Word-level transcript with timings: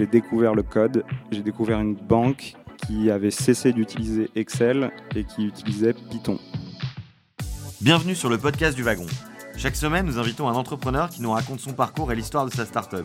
j'ai 0.00 0.06
découvert 0.06 0.54
le 0.54 0.62
code, 0.62 1.04
j'ai 1.30 1.42
découvert 1.42 1.78
une 1.78 1.94
banque 1.94 2.54
qui 2.86 3.10
avait 3.10 3.30
cessé 3.30 3.70
d'utiliser 3.74 4.30
Excel 4.34 4.90
et 5.14 5.24
qui 5.24 5.44
utilisait 5.44 5.92
Python. 5.92 6.38
Bienvenue 7.82 8.14
sur 8.14 8.30
le 8.30 8.38
podcast 8.38 8.74
du 8.74 8.82
wagon. 8.82 9.04
Chaque 9.58 9.76
semaine, 9.76 10.06
nous 10.06 10.18
invitons 10.18 10.48
un 10.48 10.54
entrepreneur 10.54 11.10
qui 11.10 11.20
nous 11.20 11.32
raconte 11.32 11.60
son 11.60 11.74
parcours 11.74 12.10
et 12.12 12.16
l'histoire 12.16 12.46
de 12.46 12.50
sa 12.50 12.64
startup. 12.64 13.04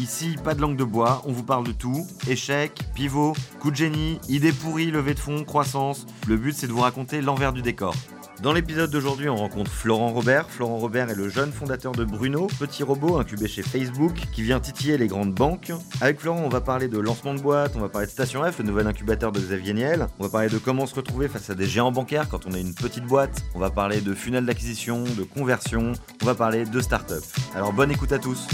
Ici, 0.00 0.34
pas 0.42 0.56
de 0.56 0.60
langue 0.60 0.76
de 0.76 0.82
bois, 0.82 1.22
on 1.26 1.32
vous 1.32 1.44
parle 1.44 1.64
de 1.64 1.70
tout. 1.72 2.04
Échecs, 2.28 2.80
pivot, 2.96 3.34
coup 3.60 3.70
de 3.70 3.76
génie, 3.76 4.18
idées 4.28 4.50
pourries, 4.50 4.90
levée 4.90 5.14
de 5.14 5.20
fonds, 5.20 5.44
croissance. 5.44 6.06
Le 6.26 6.36
but, 6.36 6.56
c'est 6.56 6.66
de 6.66 6.72
vous 6.72 6.80
raconter 6.80 7.20
l'envers 7.20 7.52
du 7.52 7.62
décor. 7.62 7.94
Dans 8.42 8.52
l'épisode 8.52 8.90
d'aujourd'hui, 8.90 9.30
on 9.30 9.36
rencontre 9.36 9.70
Florent 9.70 10.12
Robert. 10.12 10.50
Florent 10.50 10.76
Robert 10.76 11.08
est 11.08 11.14
le 11.14 11.30
jeune 11.30 11.52
fondateur 11.52 11.92
de 11.92 12.04
Bruno, 12.04 12.48
petit 12.58 12.82
robot 12.82 13.16
incubé 13.16 13.48
chez 13.48 13.62
Facebook, 13.62 14.12
qui 14.32 14.42
vient 14.42 14.60
titiller 14.60 14.98
les 14.98 15.06
grandes 15.06 15.32
banques. 15.32 15.72
Avec 16.02 16.20
Florent, 16.20 16.42
on 16.44 16.50
va 16.50 16.60
parler 16.60 16.88
de 16.88 16.98
lancement 16.98 17.34
de 17.34 17.40
boîte, 17.40 17.72
on 17.76 17.80
va 17.80 17.88
parler 17.88 18.06
de 18.06 18.12
Station 18.12 18.42
F, 18.44 18.58
le 18.58 18.64
nouvel 18.64 18.86
incubateur 18.86 19.32
de 19.32 19.40
Xavier 19.40 19.72
Niel. 19.72 20.06
On 20.18 20.24
va 20.24 20.28
parler 20.28 20.50
de 20.50 20.58
comment 20.58 20.84
se 20.84 20.94
retrouver 20.94 21.28
face 21.28 21.48
à 21.48 21.54
des 21.54 21.64
géants 21.64 21.92
bancaires 21.92 22.28
quand 22.28 22.46
on 22.46 22.52
est 22.52 22.60
une 22.60 22.74
petite 22.74 23.04
boîte. 23.04 23.42
On 23.54 23.58
va 23.58 23.70
parler 23.70 24.02
de 24.02 24.12
funnel 24.12 24.44
d'acquisition, 24.44 25.02
de 25.02 25.22
conversion. 25.22 25.92
On 26.22 26.26
va 26.26 26.34
parler 26.34 26.66
de 26.66 26.80
start-up. 26.80 27.24
Alors 27.54 27.72
bonne 27.72 27.90
écoute 27.90 28.12
à 28.12 28.18
tous. 28.18 28.46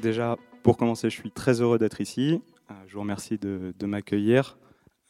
Déjà, 0.00 0.36
pour 0.62 0.76
commencer, 0.76 1.10
je 1.10 1.16
suis 1.16 1.32
très 1.32 1.60
heureux 1.60 1.78
d'être 1.78 2.00
ici. 2.00 2.40
Euh, 2.70 2.74
je 2.86 2.94
vous 2.94 3.00
remercie 3.00 3.36
de, 3.36 3.74
m'accueillir. 3.84 4.58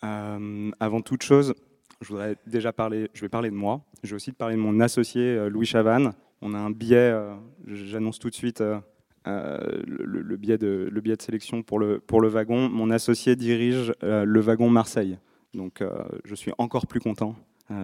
Euh, 0.02 0.70
avant 0.80 1.02
toute 1.02 1.22
chose, 1.22 1.54
je 2.00 2.08
voudrais 2.08 2.36
déjà 2.46 2.72
parler, 2.72 3.10
je 3.12 3.20
vais 3.20 3.28
parler 3.28 3.50
de 3.50 3.54
moi. 3.54 3.82
Je 4.02 4.10
vais 4.10 4.16
aussi 4.16 4.32
parler 4.32 4.56
de 4.56 4.60
mon 4.60 4.80
associé 4.80 5.22
euh, 5.22 5.48
Louis 5.48 5.66
Chavannes. 5.66 6.12
On 6.42 6.54
a 6.54 6.58
un 6.58 6.70
biais, 6.70 6.96
euh, 6.96 7.34
j'annonce 7.66 8.18
tout 8.18 8.30
de 8.30 8.34
suite 8.34 8.60
euh, 8.60 8.78
le, 9.26 10.36
biais 10.36 10.58
de, 10.58 10.88
le 10.90 11.00
biais 11.00 11.16
de 11.16 11.22
sélection 11.22 11.62
pour 11.62 11.78
le, 11.78 11.98
pour 11.98 12.20
le 12.20 12.28
wagon. 12.28 12.68
Mon 12.68 12.90
associé 12.90 13.34
dirige 13.34 13.92
le 14.02 14.40
wagon 14.40 14.70
Marseille. 14.70 15.18
Donc 15.54 15.82
je 16.24 16.34
suis 16.34 16.52
encore 16.58 16.86
plus 16.86 17.00
content 17.00 17.34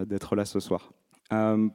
d'être 0.06 0.36
là 0.36 0.44
ce 0.44 0.60
soir. 0.60 0.92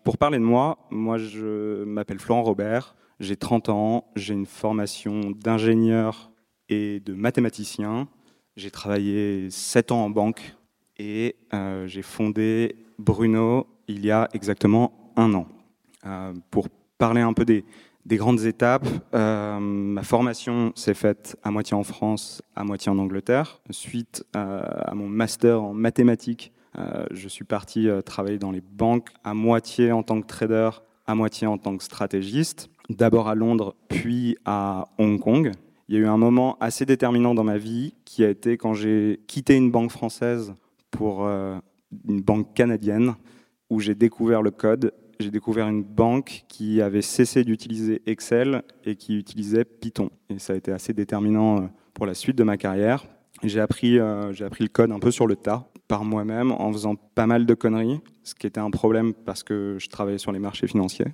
pour 0.03 0.17
parler 0.17 0.39
de 0.39 0.43
moi, 0.43 0.79
moi 0.89 1.17
je 1.17 1.83
m'appelle 1.83 2.19
Florent 2.19 2.43
Robert, 2.43 2.95
j'ai 3.19 3.35
30 3.35 3.69
ans, 3.69 4.11
j'ai 4.15 4.33
une 4.33 4.45
formation 4.45 5.31
d'ingénieur 5.31 6.31
et 6.69 6.99
de 7.01 7.13
mathématicien. 7.13 8.07
J'ai 8.55 8.71
travaillé 8.71 9.49
7 9.51 9.91
ans 9.91 10.05
en 10.05 10.09
banque 10.09 10.55
et 10.99 11.35
euh, 11.53 11.87
j'ai 11.87 12.03
fondé 12.03 12.75
Bruno 12.99 13.65
il 13.87 14.05
y 14.05 14.11
a 14.11 14.29
exactement 14.33 14.91
un 15.15 15.33
an. 15.33 15.47
Euh, 16.05 16.33
pour 16.51 16.67
parler 16.97 17.21
un 17.21 17.33
peu 17.33 17.45
des, 17.45 17.63
grandes 18.05 18.43
étapes, 18.45 18.87
euh, 19.13 19.59
ma 19.59 20.03
formation 20.03 20.71
s'est 20.75 20.93
faite 20.93 21.37
à 21.43 21.51
moitié 21.51 21.75
en 21.75 21.83
France, 21.83 22.41
à 22.55 22.63
moitié 22.63 22.91
en 22.91 22.99
Angleterre. 22.99 23.61
Suite 23.71 24.25
à 24.33 24.93
mon 24.93 25.07
master 25.07 25.63
en 25.63 25.73
mathématiques, 25.73 26.51
je 27.11 27.27
suis 27.27 27.45
parti 27.45 27.87
travailler 28.05 28.37
dans 28.37 28.51
les 28.51 28.61
banques, 28.61 29.09
à 29.23 29.33
moitié 29.33 29.91
en 29.91 30.01
tant 30.01 30.21
que 30.21 30.27
trader, 30.27 30.69
à 31.07 31.15
moitié 31.15 31.45
en 31.45 31.57
tant 31.57 31.77
que 31.77 31.83
stratégiste. 31.83 32.69
D'abord 32.89 33.27
à 33.27 33.35
Londres, 33.35 33.75
puis 33.89 34.37
à 34.45 34.87
Hong 34.97 35.19
Kong. 35.19 35.51
Il 35.87 35.95
y 35.95 35.97
a 35.97 36.01
eu 36.01 36.07
un 36.07 36.17
moment 36.17 36.57
assez 36.59 36.85
déterminant 36.85 37.35
dans 37.35 37.43
ma 37.43 37.57
vie 37.57 37.93
qui 38.05 38.23
a 38.23 38.29
été 38.29 38.57
quand 38.57 38.73
j'ai 38.73 39.19
quitté 39.27 39.55
une 39.55 39.71
banque 39.71 39.91
française 39.91 40.53
pour 40.91 41.25
euh, 41.25 41.57
une 42.07 42.21
banque 42.21 42.53
canadienne 42.53 43.15
où 43.69 43.79
j'ai 43.79 43.95
découvert 43.95 44.41
le 44.41 44.51
code. 44.51 44.93
J'ai 45.19 45.31
découvert 45.31 45.67
une 45.67 45.83
banque 45.83 46.45
qui 46.47 46.81
avait 46.81 47.01
cessé 47.01 47.43
d'utiliser 47.43 48.01
Excel 48.05 48.63
et 48.85 48.95
qui 48.95 49.17
utilisait 49.17 49.65
Python. 49.65 50.09
Et 50.29 50.39
ça 50.39 50.53
a 50.53 50.55
été 50.55 50.71
assez 50.71 50.93
déterminant 50.93 51.57
euh, 51.57 51.67
pour 51.93 52.05
la 52.05 52.13
suite 52.13 52.37
de 52.37 52.43
ma 52.43 52.57
carrière. 52.57 53.05
J'ai 53.43 53.59
appris, 53.59 53.99
euh, 53.99 54.33
appris 54.45 54.63
le 54.63 54.69
code 54.69 54.91
un 54.91 54.99
peu 54.99 55.11
sur 55.11 55.27
le 55.27 55.35
tas, 55.35 55.67
par 55.87 56.03
moi-même, 56.03 56.51
en 56.51 56.71
faisant 56.71 56.95
pas 56.95 57.25
mal 57.25 57.45
de 57.45 57.53
conneries, 57.53 57.99
ce 58.23 58.35
qui 58.35 58.47
était 58.47 58.59
un 58.59 58.71
problème 58.71 59.13
parce 59.13 59.43
que 59.43 59.77
je 59.79 59.89
travaillais 59.89 60.17
sur 60.17 60.31
les 60.31 60.39
marchés 60.39 60.67
financiers. 60.67 61.07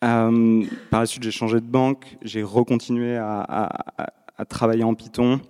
par 0.00 1.00
la 1.00 1.06
suite, 1.06 1.22
j'ai 1.22 1.30
changé 1.30 1.60
de 1.60 1.66
banque, 1.66 2.16
j'ai 2.22 2.42
recontinué 2.42 3.16
à, 3.16 3.68
travailler 4.48 4.84
en 4.84 4.94
Python. 4.94 5.40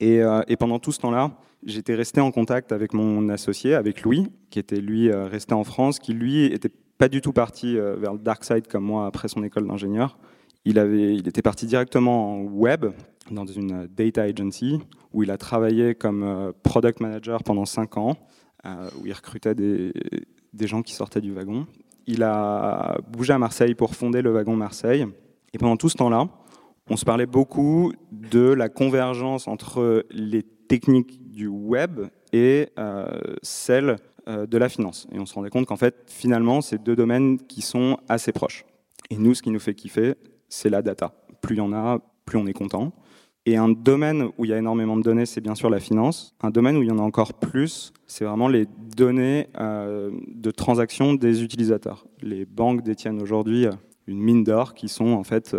Et 0.00 0.22
pendant 0.58 0.78
tout 0.78 0.92
ce 0.92 1.00
temps-là, 1.00 1.32
j'étais 1.64 1.94
resté 1.94 2.20
en 2.20 2.30
contact 2.30 2.72
avec 2.72 2.94
mon 2.94 3.28
associé, 3.28 3.74
avec 3.74 4.02
Louis, 4.02 4.28
qui 4.50 4.58
était 4.58 4.80
lui 4.80 5.10
euh, 5.10 5.26
resté 5.26 5.54
en 5.54 5.64
France, 5.64 5.98
qui 5.98 6.12
lui 6.12 6.44
était 6.46 6.70
pas 6.98 7.08
du 7.08 7.20
tout 7.20 7.32
parti 7.32 7.78
euh, 7.78 7.96
vers 7.96 8.12
le 8.12 8.18
dark 8.18 8.44
side 8.44 8.66
comme 8.66 8.84
moi 8.84 9.06
après 9.06 9.28
son 9.28 9.42
école 9.42 9.66
d'ingénieur. 9.66 10.18
Il, 10.64 10.78
avait, 10.78 11.14
il 11.16 11.26
était 11.28 11.42
parti 11.42 11.66
directement 11.66 12.34
en 12.34 12.42
web, 12.42 12.86
dans 13.30 13.46
une 13.46 13.86
data 13.86 14.22
agency, 14.22 14.80
où 15.12 15.22
il 15.22 15.30
a 15.30 15.38
travaillé 15.38 15.94
comme 15.94 16.22
euh, 16.22 16.52
product 16.62 17.00
manager 17.00 17.42
pendant 17.42 17.64
cinq 17.64 17.96
ans, 17.96 18.16
où 19.00 19.06
il 19.06 19.12
recrutait 19.14 19.54
des 19.54 20.66
gens 20.66 20.82
qui 20.82 20.92
sortaient 20.92 21.22
du 21.22 21.32
wagon. 21.32 21.66
Il 22.06 22.22
a 22.22 22.98
bougé 23.08 23.32
à 23.32 23.38
Marseille 23.38 23.74
pour 23.74 23.94
fonder 23.94 24.20
le 24.20 24.30
wagon 24.30 24.54
Marseille. 24.54 25.06
Et 25.54 25.58
pendant 25.58 25.78
tout 25.78 25.88
ce 25.88 25.96
temps-là, 25.96 26.28
on 26.90 26.96
se 26.96 27.06
parlait 27.06 27.24
beaucoup 27.24 27.90
de 28.12 28.52
la 28.52 28.68
convergence 28.68 29.48
entre 29.48 30.04
les 30.10 30.42
techniques 30.42 31.20
du 31.40 31.48
web 31.48 32.00
et 32.34 32.68
euh, 32.78 33.06
celle 33.42 33.96
euh, 34.28 34.46
de 34.46 34.58
la 34.58 34.68
finance. 34.68 35.06
Et 35.10 35.18
on 35.18 35.24
se 35.24 35.32
rendait 35.32 35.48
compte 35.48 35.64
qu'en 35.64 35.76
fait, 35.76 35.94
finalement, 36.06 36.60
c'est 36.60 36.82
deux 36.82 36.94
domaines 36.94 37.38
qui 37.38 37.62
sont 37.62 37.96
assez 38.10 38.30
proches. 38.30 38.66
Et 39.08 39.16
nous, 39.16 39.32
ce 39.32 39.40
qui 39.40 39.50
nous 39.50 39.58
fait 39.58 39.74
kiffer, 39.74 40.16
c'est 40.50 40.68
la 40.68 40.82
data. 40.82 41.14
Plus 41.40 41.54
il 41.54 41.58
y 41.58 41.62
en 41.62 41.72
a, 41.72 41.98
plus 42.26 42.36
on 42.36 42.46
est 42.46 42.52
content. 42.52 42.92
Et 43.46 43.56
un 43.56 43.70
domaine 43.70 44.28
où 44.36 44.44
il 44.44 44.50
y 44.50 44.52
a 44.52 44.58
énormément 44.58 44.98
de 44.98 45.02
données, 45.02 45.24
c'est 45.24 45.40
bien 45.40 45.54
sûr 45.54 45.70
la 45.70 45.80
finance. 45.80 46.34
Un 46.42 46.50
domaine 46.50 46.76
où 46.76 46.82
il 46.82 46.90
y 46.90 46.92
en 46.92 46.98
a 46.98 47.02
encore 47.02 47.32
plus, 47.32 47.94
c'est 48.06 48.26
vraiment 48.26 48.48
les 48.48 48.66
données 48.94 49.48
euh, 49.58 50.10
de 50.26 50.50
transactions 50.50 51.14
des 51.14 51.42
utilisateurs. 51.42 52.06
Les 52.20 52.44
banques 52.44 52.82
détiennent 52.82 53.22
aujourd'hui 53.22 53.66
une 54.06 54.20
mine 54.20 54.44
d'or 54.44 54.74
qui 54.74 54.88
sont 54.88 55.12
en 55.12 55.24
fait 55.24 55.56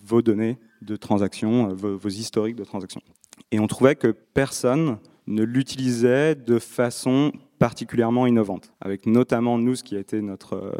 vos 0.00 0.22
données 0.22 0.58
de 0.80 0.94
transactions, 0.94 1.74
vos, 1.74 1.96
vos 1.96 2.08
historiques 2.08 2.56
de 2.56 2.64
transactions. 2.64 3.02
Et 3.50 3.58
on 3.58 3.66
trouvait 3.66 3.96
que 3.96 4.08
personne 4.08 4.98
ne 5.26 5.42
l'utilisait 5.42 6.34
de 6.34 6.58
façon 6.58 7.32
particulièrement 7.58 8.26
innovante, 8.26 8.72
avec 8.80 9.06
notamment 9.06 9.58
nous, 9.58 9.74
ce 9.74 9.84
qui 9.84 9.96
a 9.96 10.00
été 10.00 10.20
notre 10.20 10.54
euh, 10.54 10.72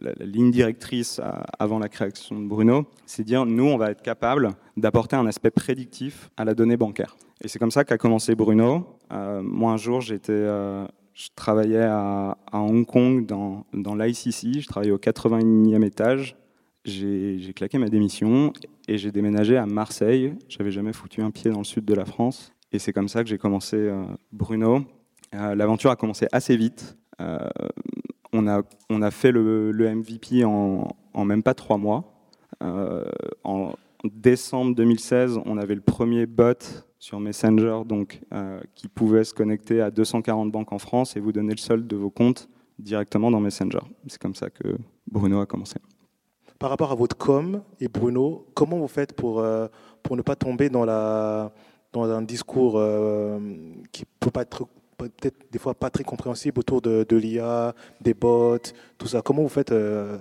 la, 0.00 0.26
ligne 0.26 0.50
directrice 0.50 1.20
avant 1.58 1.78
la 1.78 1.88
création 1.88 2.40
de 2.40 2.46
Bruno, 2.46 2.86
c'est 3.06 3.24
dire 3.24 3.46
nous, 3.46 3.64
on 3.64 3.76
va 3.76 3.90
être 3.90 4.02
capable 4.02 4.50
d'apporter 4.76 5.16
un 5.16 5.26
aspect 5.26 5.50
prédictif 5.50 6.30
à 6.36 6.44
la 6.44 6.54
donnée 6.54 6.76
bancaire. 6.76 7.16
Et 7.42 7.48
c'est 7.48 7.58
comme 7.58 7.70
ça 7.70 7.84
qu'a 7.84 7.98
commencé 7.98 8.34
Bruno. 8.34 8.98
Euh, 9.12 9.42
moi, 9.42 9.72
un 9.72 9.76
jour, 9.76 10.00
j'étais, 10.00 10.32
euh, 10.32 10.86
je 11.14 11.28
travaillais 11.34 11.84
à, 11.84 12.36
Hong 12.52 12.86
Kong 12.86 13.26
dans, 13.26 13.64
dans 13.72 13.94
l'ICC, 13.94 14.60
je 14.60 14.66
travaillais 14.66 14.92
au 14.92 14.98
81e 14.98 15.84
étage. 15.84 16.36
J'ai 16.84 17.52
claqué 17.54 17.78
ma 17.78 17.88
démission 17.88 18.52
et 18.86 18.96
j'ai 18.96 19.10
déménagé 19.10 19.56
à 19.56 19.66
Marseille. 19.66 20.34
J'avais 20.48 20.70
jamais 20.70 20.92
foutu 20.92 21.20
un 21.20 21.32
pied 21.32 21.50
dans 21.50 21.58
le 21.58 21.64
sud 21.64 21.84
de 21.84 21.94
la 21.94 22.04
France. 22.04 22.52
Et 22.76 22.78
c'est 22.78 22.92
comme 22.92 23.08
ça 23.08 23.24
que 23.24 23.30
j'ai 23.30 23.38
commencé 23.38 23.74
euh, 23.78 24.04
Bruno. 24.32 24.82
Euh, 25.34 25.54
l'aventure 25.54 25.90
a 25.90 25.96
commencé 25.96 26.26
assez 26.30 26.58
vite. 26.58 26.98
Euh, 27.22 27.38
on, 28.34 28.46
a, 28.46 28.60
on 28.90 29.00
a 29.00 29.10
fait 29.10 29.32
le, 29.32 29.72
MVP 29.72 30.44
en, 30.44 30.94
même 31.24 31.42
pas 31.42 31.54
trois 31.54 31.78
mois. 31.78 32.04
en 32.60 33.72
décembre 34.04 34.74
2016, 34.74 35.40
on 35.46 35.56
avait 35.56 35.74
le 35.74 35.80
premier 35.80 36.26
bot 36.26 36.84
sur 36.98 37.18
Messenger 37.18 37.80
donc, 37.86 38.20
qui 38.74 38.88
pouvait 38.88 39.24
se 39.24 39.32
connecter 39.32 39.80
à 39.80 39.90
240 39.90 40.52
banques 40.52 40.72
en 40.74 40.78
France 40.78 41.16
et 41.16 41.20
vous 41.20 41.32
donner 41.32 41.52
le 41.52 41.58
solde 41.58 41.86
de 41.86 41.96
vos 41.96 42.10
comptes 42.10 42.50
directement 42.78 43.30
dans 43.30 43.40
Messenger. 43.40 43.80
C'est 44.06 44.20
comme 44.20 44.34
ça 44.34 44.50
que 44.50 44.76
Bruno 45.10 45.40
a 45.40 45.46
commencé. 45.46 45.76
Par 46.58 46.68
rapport 46.68 46.92
à 46.92 46.94
votre 46.94 47.16
com 47.16 47.62
et 47.80 47.88
Bruno, 47.88 48.46
comment 48.52 48.76
vous 48.76 48.88
faites 48.88 49.14
pour, 49.14 49.42
pour 50.02 50.16
ne 50.16 50.22
pas 50.22 50.36
tomber 50.36 50.68
dans 50.68 50.84
la, 50.84 51.52
dans 51.96 52.10
un 52.10 52.22
discours 52.22 52.74
euh, 52.76 53.38
qui 53.92 54.04
peut 54.20 54.30
pas 54.30 54.42
être 54.42 54.66
peut-être 54.96 55.36
des 55.52 55.58
fois 55.58 55.74
pas 55.74 55.90
très 55.90 56.04
compréhensible 56.04 56.58
autour 56.58 56.80
de, 56.80 57.16
l'IA, 57.16 57.74
des 58.00 58.14
bots, 58.14 58.58
tout 58.98 59.06
ça. 59.06 59.22
Comment 59.22 59.42
vous 59.42 59.48
faites 59.48 59.72
euh, 59.72 60.18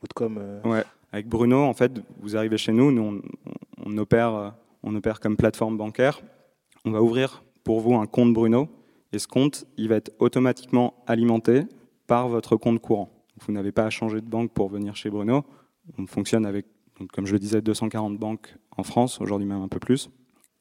votre 0.00 0.14
com 0.14 0.38
euh 0.38 0.60
Ouais, 0.64 0.84
avec 1.12 1.28
Bruno, 1.28 1.62
en 1.62 1.72
fait, 1.72 1.92
vous 2.20 2.36
arrivez 2.36 2.58
chez 2.58 2.72
nous, 2.72 2.92
nous 2.92 3.22
on, 3.84 3.98
opère, 3.98 4.54
on 4.82 4.94
opère 4.94 5.20
comme 5.20 5.36
plateforme 5.36 5.76
bancaire. 5.76 6.20
On 6.84 6.90
va 6.90 7.02
ouvrir 7.02 7.42
pour 7.64 7.80
vous 7.80 7.94
un 7.94 8.06
compte 8.06 8.32
Bruno 8.34 8.68
et 9.12 9.18
ce 9.18 9.26
compte, 9.26 9.64
il 9.76 9.88
va 9.88 9.96
être 9.96 10.12
automatiquement 10.18 10.94
alimenté 11.06 11.62
par 12.06 12.28
votre 12.28 12.56
compte 12.56 12.80
courant. 12.80 13.08
Vous 13.40 13.52
n'avez 13.52 13.72
pas 13.72 13.84
à 13.84 13.90
changer 13.90 14.20
de 14.20 14.26
banque 14.26 14.52
pour 14.52 14.68
venir 14.68 14.96
chez 14.96 15.10
Bruno. 15.10 15.44
On 15.98 16.06
fonctionne 16.06 16.44
avec, 16.44 16.66
comme 17.12 17.26
je 17.26 17.32
le 17.32 17.38
disais, 17.38 17.62
240 17.62 18.18
banques 18.18 18.54
en 18.76 18.82
France, 18.82 19.20
aujourd'hui 19.20 19.46
même 19.46 19.62
un 19.62 19.68
peu 19.68 19.78
plus. 19.78 20.10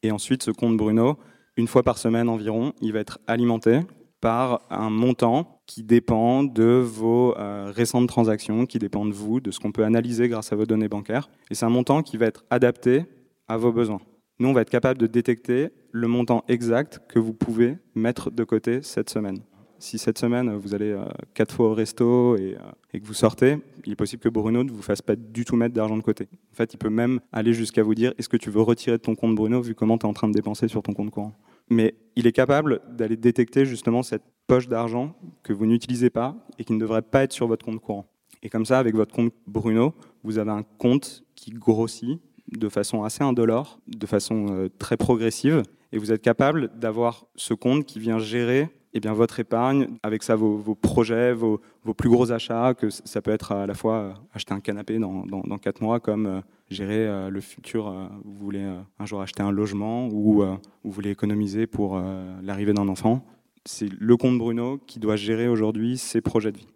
Et 0.08 0.12
ensuite, 0.12 0.42
ce 0.42 0.52
compte 0.52 0.78
Bruno, 0.78 1.18
une 1.58 1.68
fois 1.68 1.84
par 1.84 1.98
semaine 1.98 2.30
environ, 2.30 2.72
il 2.80 2.94
va 2.94 3.00
être 3.00 3.20
alimenté 3.28 3.82
par 4.22 4.62
un 4.70 4.90
montant 4.90 5.60
qui 5.66 5.84
dépend 5.84 6.46
de 6.46 6.82
vos 6.82 7.38
euh, 7.38 7.74
récentes 7.76 8.08
transactions, 8.08 8.66
qui 8.66 8.80
dépend 8.80 9.06
de 9.06 9.12
vous, 9.12 9.42
de 9.42 9.52
ce 9.52 9.60
qu'on 9.60 9.74
peut 9.74 9.84
analyser 9.84 10.30
grâce 10.30 10.54
à 10.54 10.56
vos 10.56 10.66
données 10.66 10.88
bancaires. 10.88 11.30
Et 11.52 11.56
c'est 11.56 11.66
un 11.66 11.70
montant 11.70 12.04
qui 12.04 12.16
va 12.16 12.26
être 12.26 12.46
adapté 12.50 13.04
à 13.50 13.58
vos 13.58 13.74
besoins. 13.74 14.00
nous, 14.40 14.48
on 14.48 14.54
va 14.54 14.62
être 14.62 14.70
capable 14.70 14.98
de 14.98 15.08
détecter 15.08 15.72
le 15.92 16.08
montant 16.08 16.46
exact 16.48 17.02
que 17.10 17.20
vous 17.20 17.34
pouvez 17.34 17.78
mettre 17.94 18.32
de 18.32 18.46
côté 18.46 18.82
cette 18.84 19.10
semaine. 19.10 19.40
Si 19.80 19.98
cette 19.98 20.18
semaine, 20.18 20.56
vous 20.56 20.74
allez 20.74 20.92
euh, 20.92 21.06
quatre 21.34 21.54
fois 21.54 21.70
au 21.70 21.74
resto 21.74 22.36
et, 22.38 22.56
euh, 22.56 22.72
et, 22.94 23.00
que 23.00 23.06
vous 23.06 23.14
sortez, 23.14 23.58
il 23.86 23.92
est 23.92 23.96
possible 23.96 24.22
que 24.22 24.30
Bruno 24.30 24.64
ne 24.64 24.72
vous 24.72 24.82
fasse 24.82 25.02
pas 25.02 25.16
du 25.16 25.46
tout 25.46 25.56
mettre 25.56 25.76
d'argent 25.76 25.98
de 25.98 26.02
côté. 26.02 26.28
En 26.52 26.56
fait, 26.56 26.74
il 26.74 26.78
peut 26.78 26.90
même 26.90 27.20
aller 27.32 27.54
jusqu'à 27.54 27.84
vous 27.84 27.94
dire 27.94 28.14
est-ce 28.18 28.30
que 28.30 28.38
tu 28.38 28.50
veux 28.50 28.62
retirer 28.62 28.98
de 28.98 29.02
ton 29.02 29.16
compte 29.16 29.36
Bruno 29.36 29.62
vu 29.62 29.76
comment 29.76 29.98
tu 29.98 30.06
es 30.06 30.10
en 30.10 30.14
train 30.14 30.28
de 30.28 30.34
dépenser 30.34 30.68
sur 30.68 30.82
ton 30.82 30.94
compte 30.94 31.12
courant? 31.12 31.34
Mais 31.70 31.96
il 32.16 32.26
est 32.26 32.32
capable 32.32 32.82
d'aller 32.90 33.18
détecter 33.18 33.66
justement 33.66 34.02
cette 34.02 34.24
poche 34.48 34.68
d'argent 34.68 35.16
que 35.44 35.54
vous 35.54 35.66
n'utilisez 35.66 36.10
pas 36.10 36.36
et 36.58 36.64
qui 36.64 36.74
ne 36.74 36.80
devrait 36.80 37.02
pas 37.02 37.24
être 37.24 37.34
sur 37.34 37.48
votre 37.48 37.66
compte 37.66 37.80
courant. 37.82 38.06
Et 38.42 38.50
comme 38.50 38.66
ça, 38.66 38.80
avec 38.80 38.96
votre 38.96 39.14
compte 39.14 39.34
Bruno, 39.46 39.94
vous 40.24 40.38
avez 40.38 40.52
un 40.52 40.64
compte 40.78 41.24
qui 41.36 41.52
grossit 41.52 42.20
de 42.52 42.70
façon 42.70 43.04
assez 43.04 43.24
indolore, 43.24 43.80
de 43.88 44.06
façon 44.06 44.48
euh, 44.52 44.70
très 44.80 44.96
progressive, 44.96 45.64
et 45.92 45.98
vous 45.98 46.12
êtes 46.12 46.22
capable 46.22 46.72
d'avoir 46.80 47.26
ce 47.36 47.54
compte 47.54 47.86
qui 47.86 48.00
vient 48.00 48.20
gérer 48.20 48.70
eh 48.94 49.00
bien, 49.00 49.14
votre 49.14 49.40
épargne, 49.40 49.88
avec 50.02 50.24
ça 50.24 50.36
vos, 50.36 50.76
projets, 50.76 51.34
vos, 51.34 51.60
plus 51.96 52.10
gros 52.10 52.32
achats, 52.32 52.74
que 52.74 52.90
ça 52.90 53.22
peut 53.22 53.32
être 53.32 53.52
à 53.52 53.68
la 53.68 53.74
fois 53.74 53.96
euh, 53.96 54.14
acheter 54.34 54.54
un 54.54 54.60
canapé 54.60 54.98
dans, 54.98 55.58
4 55.62 55.82
mois, 55.82 56.00
comme 56.00 56.26
euh, 56.26 56.42
gérer 56.70 57.06
euh, 57.06 57.30
le 57.30 57.42
futur, 57.42 58.10
vous 58.24 58.34
voulez 58.34 58.66
un 59.00 59.06
jour 59.06 59.22
acheter 59.22 59.44
un 59.44 59.52
logement 59.52 60.08
ou 60.08 60.44
vous 60.84 60.92
voulez 60.92 61.12
économiser 61.12 61.68
pour 61.68 62.02
l'arrivée 62.42 62.74
d'un 62.74 62.88
enfant. 62.88 63.26
C'est 63.66 63.90
le 63.90 64.18
compte 64.18 64.38
Bruno 64.38 64.80
qui 64.88 65.00
doit 65.00 65.16
gérer 65.16 65.48
aujourd'hui 65.48 65.98
ses 65.98 66.22
projets 66.22 66.52
de 66.52 66.58
vie. 66.58 66.68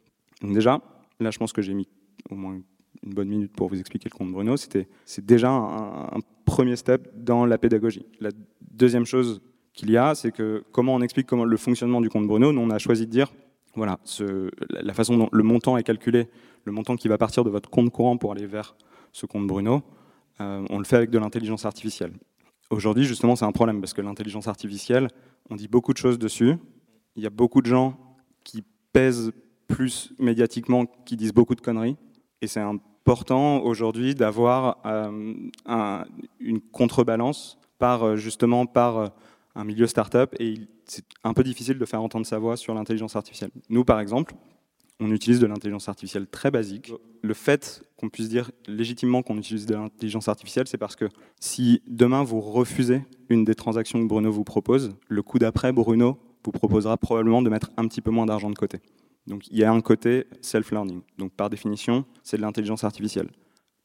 Donc 0.41 0.53
déjà, 0.53 0.81
là 1.19 1.31
je 1.31 1.39
pense 1.39 1.53
que 1.53 1.61
j'ai 1.61 1.73
mis 1.73 1.87
au 2.29 2.35
moins 2.35 2.59
une 3.03 3.13
bonne 3.13 3.29
minute 3.29 3.51
pour 3.53 3.69
vous 3.69 3.79
expliquer 3.79 4.09
le 4.11 4.17
compte 4.17 4.31
Bruno, 4.31 4.55
c'est 4.57 5.25
déjà 5.25 5.49
un, 5.49 6.19
premier 6.45 6.75
step 6.75 7.09
dans 7.15 7.45
la 7.45 7.57
pédagogie. 7.57 8.05
La 8.19 8.29
deuxième 8.59 9.05
chose 9.05 9.41
qu'il 9.73 9.91
y 9.91 9.97
a, 9.97 10.15
c'est 10.15 10.31
que 10.31 10.63
comment 10.71 10.93
on 10.95 11.01
explique 11.01 11.27
comment 11.27 11.45
le 11.45 11.57
fonctionnement 11.57 12.01
du 12.01 12.09
compte 12.09 12.27
Bruno, 12.27 12.51
nous 12.51 12.61
on 12.61 12.69
a 12.69 12.77
choisi 12.77 13.05
de 13.05 13.11
dire 13.11 13.31
voilà, 13.75 13.99
la 14.69 14.93
façon 14.93 15.17
dont 15.17 15.29
le 15.31 15.43
montant 15.43 15.77
est 15.77 15.83
calculé, 15.83 16.27
le 16.65 16.71
montant 16.71 16.95
qui 16.95 17.07
va 17.07 17.17
partir 17.17 17.43
de 17.43 17.49
votre 17.49 17.69
compte 17.69 17.89
courant 17.89 18.17
pour 18.17 18.33
aller 18.33 18.45
vers 18.45 18.75
ce 19.13 19.25
compte 19.25 19.47
Bruno, 19.47 19.81
euh, 20.41 20.65
on 20.69 20.77
le 20.77 20.83
fait 20.83 20.97
avec 20.97 21.09
de 21.09 21.17
l'intelligence 21.17 21.65
artificielle. 21.65 22.13
Aujourd'hui, 22.69 23.03
justement, 23.03 23.35
c'est 23.35 23.45
un 23.45 23.51
problème 23.51 23.79
parce 23.81 23.93
que 23.93 24.01
l'intelligence 24.01 24.47
artificielle, 24.47 25.09
on 25.49 25.55
dit 25.55 25.67
beaucoup 25.67 25.93
de 25.93 25.97
choses 25.97 26.17
dessus. 26.17 26.55
Il 27.15 27.23
y 27.23 27.25
a 27.25 27.29
beaucoup 27.29 27.61
de 27.61 27.67
gens 27.67 27.97
qui 28.43 28.63
pèsent 28.93 29.31
plus 29.67 30.13
médiatiquement, 30.19 30.85
qui 30.85 31.15
disent 31.15 31.33
beaucoup 31.33 31.55
de 31.55 31.61
conneries. 31.61 31.97
Et 32.41 32.47
c'est 32.47 32.61
important 32.61 33.61
aujourd'hui 33.61 34.15
d'avoir 34.15 34.77
euh, 34.85 35.33
un, 35.65 36.05
une 36.39 36.61
contrebalance 36.61 37.57
par 37.77 38.03
euh, 38.03 38.15
justement 38.15 38.65
par 38.65 39.11
un 39.55 39.63
milieu 39.63 39.87
startup 39.87 40.35
et 40.39 40.55
c'est 40.85 41.05
un 41.23 41.33
peu 41.33 41.43
difficile 41.43 41.77
de 41.77 41.85
faire 41.85 42.01
entendre 42.01 42.25
sa 42.25 42.39
voix 42.39 42.57
sur 42.57 42.73
l'intelligence 42.73 43.15
artificielle. 43.15 43.51
Nous, 43.69 43.83
par 43.83 43.99
exemple, 43.99 44.33
on 45.01 45.11
utilise 45.11 45.39
de 45.39 45.47
l'intelligence 45.47 45.89
artificielle 45.89 46.27
très 46.27 46.51
basique. 46.51 46.93
Le 47.23 47.33
fait 47.33 47.83
qu'on 47.97 48.09
puisse 48.09 48.29
dire 48.29 48.51
légitimement 48.67 49.23
qu'on 49.23 49.37
utilise 49.37 49.65
de 49.65 49.73
l'intelligence 49.73 50.27
artificielle, 50.27 50.67
c'est 50.67 50.77
parce 50.77 50.95
que 50.95 51.09
si 51.39 51.81
demain 51.87 52.23
vous 52.23 52.39
refusez 52.39 53.01
une 53.29 53.43
des 53.43 53.55
transactions 53.55 53.99
que 53.99 54.07
Bruno 54.07 54.31
vous 54.31 54.43
propose, 54.43 54.95
le 55.07 55.23
coup 55.23 55.39
d'après, 55.39 55.71
Bruno 55.71 56.19
vous 56.45 56.51
proposera 56.51 56.97
probablement 56.97 57.41
de 57.41 57.49
mettre 57.49 57.71
un 57.77 57.87
petit 57.87 58.01
peu 58.01 58.11
moins 58.11 58.27
d'argent 58.27 58.49
de 58.49 58.55
côté. 58.55 58.79
Donc 59.27 59.47
il 59.49 59.57
y 59.57 59.63
a 59.63 59.71
un 59.71 59.81
côté 59.81 60.27
self-learning. 60.41 61.01
Donc 61.17 61.31
par 61.33 61.49
définition, 61.49 62.05
c'est 62.23 62.37
de 62.37 62.41
l'intelligence 62.41 62.83
artificielle. 62.83 63.29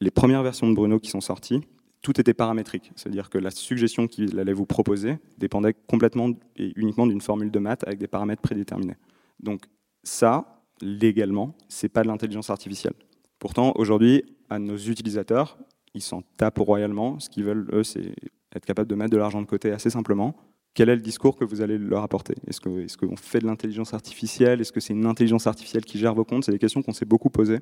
Les 0.00 0.10
premières 0.10 0.42
versions 0.42 0.68
de 0.68 0.74
Bruno 0.74 0.98
qui 0.98 1.10
sont 1.10 1.22
sorties, 1.22 1.62
tout 2.06 2.20
était 2.20 2.34
paramétrique. 2.34 2.92
C'est-à-dire 2.94 3.30
que 3.30 3.36
la 3.36 3.50
suggestion 3.50 4.06
qu'il 4.06 4.38
allait 4.38 4.52
vous 4.52 4.64
proposer 4.64 5.18
dépendait 5.38 5.74
complètement 5.88 6.30
et 6.54 6.72
uniquement 6.76 7.04
d'une 7.04 7.20
formule 7.20 7.50
de 7.50 7.58
maths 7.58 7.82
avec 7.84 7.98
des 7.98 8.06
paramètres 8.06 8.42
prédéterminés. 8.42 8.94
Donc 9.40 9.62
ça, 10.04 10.62
légalement, 10.80 11.56
c'est 11.68 11.88
pas 11.88 12.04
de 12.04 12.06
l'intelligence 12.06 12.48
artificielle. 12.48 12.94
Pourtant, 13.40 13.72
aujourd'hui, 13.74 14.22
à 14.50 14.60
nos 14.60 14.76
utilisateurs, 14.76 15.58
ils 15.94 16.00
s'en 16.00 16.22
tapent 16.36 16.60
royalement. 16.60 17.18
Ce 17.18 17.28
qu'ils 17.28 17.42
veulent, 17.42 17.68
eux, 17.72 17.82
c'est 17.82 18.14
être 18.54 18.64
capable 18.64 18.88
de 18.88 18.94
mettre 18.94 19.10
de 19.10 19.16
l'argent 19.16 19.40
de 19.42 19.46
côté 19.46 19.72
assez 19.72 19.90
simplement. 19.90 20.36
Quel 20.74 20.88
est 20.90 20.94
le 20.94 21.02
discours 21.02 21.36
que 21.36 21.44
vous 21.44 21.60
allez 21.60 21.76
leur 21.76 22.04
apporter? 22.04 22.34
Est-ce 22.46 22.60
qu'on 22.60 22.78
est 22.78 23.16
fait 23.16 23.40
de 23.40 23.46
l'intelligence 23.46 23.94
artificielle? 23.94 24.60
Est-ce 24.60 24.72
que 24.72 24.78
c'est 24.78 24.92
une 24.92 25.06
intelligence 25.06 25.48
artificielle 25.48 25.84
qui 25.84 25.98
gère 25.98 26.14
vos 26.14 26.24
comptes? 26.24 26.44
C'est 26.44 26.52
des 26.52 26.60
questions 26.60 26.82
qu'on 26.82 26.92
s'est 26.92 27.04
beaucoup 27.04 27.30
posées. 27.30 27.58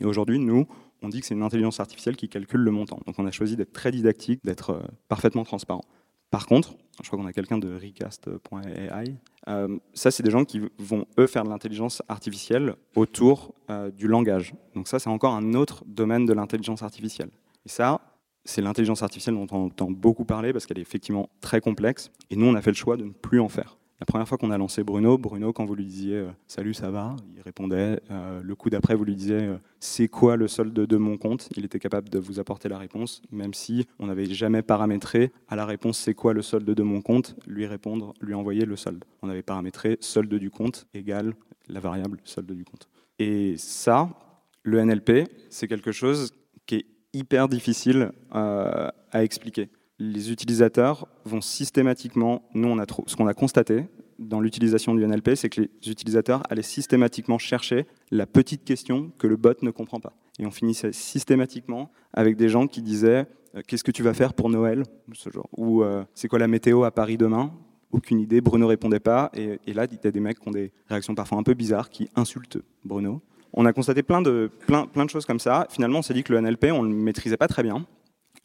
Et 0.00 0.04
aujourd'hui, 0.04 0.40
nous, 0.40 0.66
on 1.04 1.08
dit 1.08 1.20
que 1.20 1.26
c'est 1.26 1.34
une 1.34 1.42
intelligence 1.42 1.80
artificielle 1.80 2.16
qui 2.16 2.28
calcule 2.28 2.60
le 2.60 2.70
montant. 2.70 2.98
Donc 3.06 3.18
on 3.18 3.26
a 3.26 3.30
choisi 3.30 3.56
d'être 3.56 3.72
très 3.72 3.90
didactique, 3.90 4.40
d'être 4.44 4.70
euh, 4.70 4.82
parfaitement 5.08 5.44
transparent. 5.44 5.84
Par 6.30 6.46
contre, 6.46 6.74
je 7.00 7.06
crois 7.06 7.18
qu'on 7.18 7.26
a 7.26 7.32
quelqu'un 7.32 7.58
de 7.58 7.72
recast.ai. 7.74 9.14
Euh, 9.48 9.78
ça, 9.92 10.10
c'est 10.10 10.22
des 10.22 10.30
gens 10.30 10.44
qui 10.44 10.60
vont, 10.78 11.06
eux, 11.18 11.26
faire 11.26 11.44
de 11.44 11.48
l'intelligence 11.48 12.02
artificielle 12.08 12.74
autour 12.96 13.54
euh, 13.70 13.90
du 13.90 14.08
langage. 14.08 14.54
Donc 14.74 14.88
ça, 14.88 14.98
c'est 14.98 15.10
encore 15.10 15.34
un 15.34 15.54
autre 15.54 15.84
domaine 15.86 16.24
de 16.24 16.32
l'intelligence 16.32 16.82
artificielle. 16.82 17.30
Et 17.66 17.68
ça, 17.68 18.00
c'est 18.44 18.62
l'intelligence 18.62 19.02
artificielle 19.02 19.36
dont 19.36 19.46
on 19.52 19.66
entend 19.66 19.90
beaucoup 19.90 20.24
parler 20.24 20.52
parce 20.52 20.66
qu'elle 20.66 20.78
est 20.78 20.82
effectivement 20.82 21.28
très 21.40 21.60
complexe. 21.60 22.10
Et 22.30 22.36
nous, 22.36 22.46
on 22.46 22.54
a 22.54 22.62
fait 22.62 22.70
le 22.70 22.76
choix 22.76 22.96
de 22.96 23.04
ne 23.04 23.10
plus 23.10 23.40
en 23.40 23.48
faire. 23.48 23.78
La 24.00 24.06
première 24.06 24.26
fois 24.26 24.38
qu'on 24.38 24.50
a 24.50 24.58
lancé 24.58 24.82
Bruno, 24.82 25.16
Bruno, 25.18 25.52
quand 25.52 25.64
vous 25.64 25.76
lui 25.76 25.86
disiez 25.86 26.16
euh, 26.16 26.30
Salut, 26.48 26.74
ça 26.74 26.90
va 26.90 27.14
Il 27.36 27.42
répondait. 27.42 28.00
Euh, 28.10 28.42
le 28.42 28.54
coup 28.56 28.68
d'après, 28.68 28.96
vous 28.96 29.04
lui 29.04 29.14
disiez 29.14 29.40
euh, 29.40 29.56
C'est 29.78 30.08
quoi 30.08 30.36
le 30.36 30.48
solde 30.48 30.74
de 30.74 30.96
mon 30.96 31.16
compte? 31.16 31.48
Il 31.56 31.64
était 31.64 31.78
capable 31.78 32.08
de 32.08 32.18
vous 32.18 32.40
apporter 32.40 32.68
la 32.68 32.76
réponse, 32.76 33.22
même 33.30 33.54
si 33.54 33.86
on 34.00 34.06
n'avait 34.06 34.26
jamais 34.26 34.62
paramétré 34.62 35.30
à 35.48 35.54
la 35.54 35.64
réponse 35.64 35.98
C'est 35.98 36.14
quoi 36.14 36.32
le 36.32 36.42
solde 36.42 36.68
de 36.68 36.82
mon 36.82 37.02
compte? 37.02 37.36
lui 37.46 37.66
répondre, 37.66 38.14
lui 38.20 38.34
envoyer 38.34 38.64
le 38.64 38.74
solde. 38.74 39.04
On 39.22 39.28
avait 39.28 39.42
paramétré 39.42 39.96
solde 40.00 40.34
du 40.34 40.50
compte 40.50 40.86
égale 40.92 41.34
la 41.68 41.78
variable 41.78 42.18
solde 42.24 42.50
du 42.50 42.64
compte. 42.64 42.88
Et 43.20 43.54
ça, 43.58 44.10
le 44.64 44.84
NLP, 44.84 45.30
c'est 45.50 45.68
quelque 45.68 45.92
chose 45.92 46.32
qui 46.66 46.76
est 46.76 46.86
hyper 47.12 47.48
difficile 47.48 48.10
à 48.32 48.92
expliquer 49.22 49.70
les 50.12 50.30
utilisateurs 50.30 51.08
vont 51.24 51.40
systématiquement, 51.40 52.42
nous 52.54 52.68
on 52.68 52.78
a 52.78 52.84
ce 53.06 53.16
qu'on 53.16 53.26
a 53.26 53.34
constaté 53.34 53.86
dans 54.18 54.40
l'utilisation 54.40 54.94
du 54.94 55.06
NLP, 55.06 55.34
c'est 55.34 55.48
que 55.48 55.62
les 55.62 55.90
utilisateurs 55.90 56.42
allaient 56.48 56.62
systématiquement 56.62 57.38
chercher 57.38 57.86
la 58.10 58.26
petite 58.26 58.64
question 58.64 59.10
que 59.18 59.26
le 59.26 59.36
bot 59.36 59.54
ne 59.62 59.70
comprend 59.70 60.00
pas. 60.00 60.12
Et 60.38 60.46
on 60.46 60.50
finissait 60.50 60.92
systématiquement 60.92 61.90
avec 62.12 62.36
des 62.36 62.48
gens 62.48 62.66
qui 62.66 62.82
disaient 62.82 63.26
euh, 63.56 63.62
Qu'est-ce 63.66 63.84
que 63.84 63.90
tu 63.90 64.02
vas 64.02 64.14
faire 64.14 64.34
pour 64.34 64.50
Noël? 64.50 64.82
Ce 65.12 65.30
genre. 65.30 65.48
Ou 65.56 65.82
euh, 65.82 66.04
C'est 66.14 66.28
quoi 66.28 66.38
la 66.38 66.48
météo 66.48 66.84
à 66.84 66.90
Paris 66.90 67.16
demain? 67.16 67.52
Aucune 67.92 68.18
idée. 68.18 68.40
Bruno 68.40 68.66
répondait 68.66 69.00
pas. 69.00 69.30
Et, 69.34 69.60
et 69.66 69.72
là, 69.72 69.86
il 69.90 69.98
y 70.02 70.06
a 70.06 70.10
des 70.10 70.20
mecs 70.20 70.40
qui 70.40 70.48
ont 70.48 70.52
des 70.52 70.72
réactions 70.88 71.14
parfois 71.14 71.38
un 71.38 71.44
peu 71.44 71.54
bizarres, 71.54 71.88
qui 71.88 72.08
insultent 72.16 72.58
Bruno. 72.84 73.22
On 73.52 73.66
a 73.66 73.72
constaté 73.72 74.02
plein 74.02 74.20
de, 74.20 74.50
plein, 74.66 74.86
plein 74.86 75.04
de 75.04 75.10
choses 75.10 75.26
comme 75.26 75.38
ça. 75.38 75.68
Finalement, 75.70 76.00
on 76.00 76.02
s'est 76.02 76.14
dit 76.14 76.24
que 76.24 76.32
le 76.32 76.40
NLP, 76.40 76.72
on 76.72 76.82
ne 76.82 76.88
le 76.88 77.00
maîtrisait 77.00 77.36
pas 77.36 77.46
très 77.46 77.62
bien. 77.62 77.86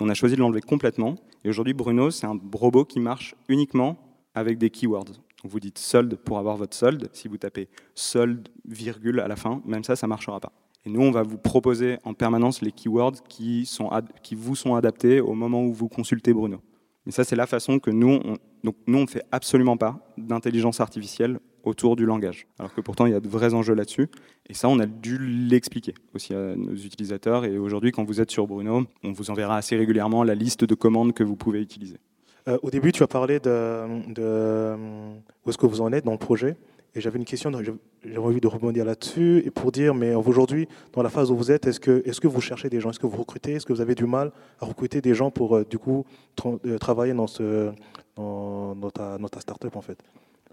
On 0.01 0.07
a 0.07 0.13
choisi 0.13 0.35
de 0.35 0.39
l'enlever 0.39 0.61
complètement. 0.61 1.15
Et 1.43 1.49
aujourd'hui, 1.49 1.73
Bruno, 1.73 2.09
c'est 2.09 2.25
un 2.25 2.39
robot 2.53 2.85
qui 2.85 2.99
marche 2.99 3.35
uniquement 3.49 3.97
avec 4.33 4.57
des 4.57 4.69
keywords. 4.69 5.11
Vous 5.43 5.59
dites 5.59 5.77
solde 5.77 6.15
pour 6.15 6.37
avoir 6.37 6.55
votre 6.55 6.75
solde. 6.75 7.09
Si 7.11 7.27
vous 7.27 7.37
tapez 7.37 7.67
solde, 7.95 8.47
virgule 8.65 9.19
à 9.19 9.27
la 9.27 9.35
fin, 9.35 9.61
même 9.65 9.83
ça, 9.83 9.95
ça 9.95 10.07
ne 10.07 10.09
marchera 10.09 10.39
pas. 10.39 10.53
Et 10.85 10.89
nous, 10.89 11.01
on 11.01 11.11
va 11.11 11.23
vous 11.23 11.37
proposer 11.37 11.97
en 12.05 12.13
permanence 12.13 12.61
les 12.61 12.71
keywords 12.71 13.23
qui, 13.27 13.67
vous 14.31 14.55
sont 14.55 14.75
adaptés 14.75 15.19
au 15.19 15.33
moment 15.33 15.63
où 15.63 15.73
vous 15.73 15.89
consultez 15.89 16.33
Bruno. 16.33 16.61
Mais 17.05 17.11
ça, 17.11 17.25
c'est 17.25 17.35
la 17.35 17.47
façon 17.47 17.79
que 17.79 17.91
nous, 17.91 18.19
nous, 18.63 18.73
on 18.87 19.01
ne 19.01 19.07
fait 19.07 19.23
absolument 19.31 19.75
pas 19.75 19.99
d'intelligence 20.17 20.79
artificielle 20.79 21.39
autour 21.63 21.95
du 21.95 22.05
langage. 22.05 22.47
Alors 22.57 22.73
que 22.73 22.81
pourtant, 22.81 23.05
il 23.05 23.11
y 23.11 23.15
a 23.15 23.19
de 23.19 23.27
vrais 23.27 23.53
enjeux 23.53 23.73
là-dessus. 23.73 24.07
Et 24.47 24.53
ça, 24.53 24.67
on 24.69 24.79
a 24.79 24.85
dû 24.85 25.17
l'expliquer 25.19 25.93
aussi 26.13 26.33
à 26.33 26.55
nos 26.55 26.73
utilisateurs. 26.73 27.45
Et 27.45 27.57
aujourd'hui, 27.57 27.91
quand 27.91 28.03
vous 28.03 28.21
êtes 28.21 28.31
sur 28.31 28.47
Bruno, 28.47 28.83
on 29.03 29.11
vous 29.11 29.31
enverra 29.31 29.57
assez 29.57 29.75
régulièrement 29.75 30.23
la 30.23 30.35
liste 30.35 30.63
de 30.65 30.75
commandes 30.75 31.13
que 31.13 31.23
vous 31.23 31.35
pouvez 31.35 31.61
utiliser. 31.61 31.97
Euh, 32.47 32.57
au 32.63 32.69
début, 32.69 32.91
tu 32.91 33.03
as 33.03 33.07
parlé 33.07 33.39
de, 33.39 34.75
où 35.45 35.49
est-ce 35.49 35.57
que 35.57 35.65
vous 35.65 35.81
en 35.81 35.91
êtes 35.91 36.05
dans 36.05 36.13
le 36.13 36.17
projet. 36.17 36.55
Et 36.95 37.01
j'avais 37.01 37.19
une 37.19 37.25
question, 37.25 37.51
j'ai 38.03 38.17
envie 38.17 38.41
de 38.41 38.47
rebondir 38.47 38.83
là-dessus 38.83 39.43
et 39.45 39.51
pour 39.51 39.71
dire, 39.71 39.93
mais 39.93 40.15
aujourd'hui, 40.15 40.67
dans 40.93 41.03
la 41.03 41.09
phase 41.09 41.29
où 41.29 41.35
vous 41.35 41.51
êtes, 41.51 41.67
est-ce 41.67 41.79
que, 41.79 42.01
est 42.03 42.19
que 42.19 42.27
vous 42.27 42.41
cherchez 42.41 42.67
des 42.67 42.79
gens? 42.79 42.89
Est-ce 42.89 42.99
que 42.99 43.05
vous 43.05 43.17
recrutez? 43.17 43.53
Est-ce 43.53 43.65
que 43.65 43.73
vous 43.73 43.81
avez 43.81 43.93
du 43.93 44.05
mal 44.05 44.31
à 44.59 44.65
recruter 44.65 44.99
des 44.99 45.13
gens 45.13 45.29
pour, 45.29 45.57
euh, 45.57 45.63
du 45.63 45.77
coup, 45.77 46.03
tra 46.35 46.51
travailler 46.79 47.13
dans, 47.13 47.27
ce, 47.27 47.71
dans, 48.15 48.75
dans, 48.75 48.89
ta, 48.89 49.19
dans 49.19 49.29
ta 49.29 49.39
start-up, 49.39 49.75
en 49.75 49.81
fait? 49.81 49.99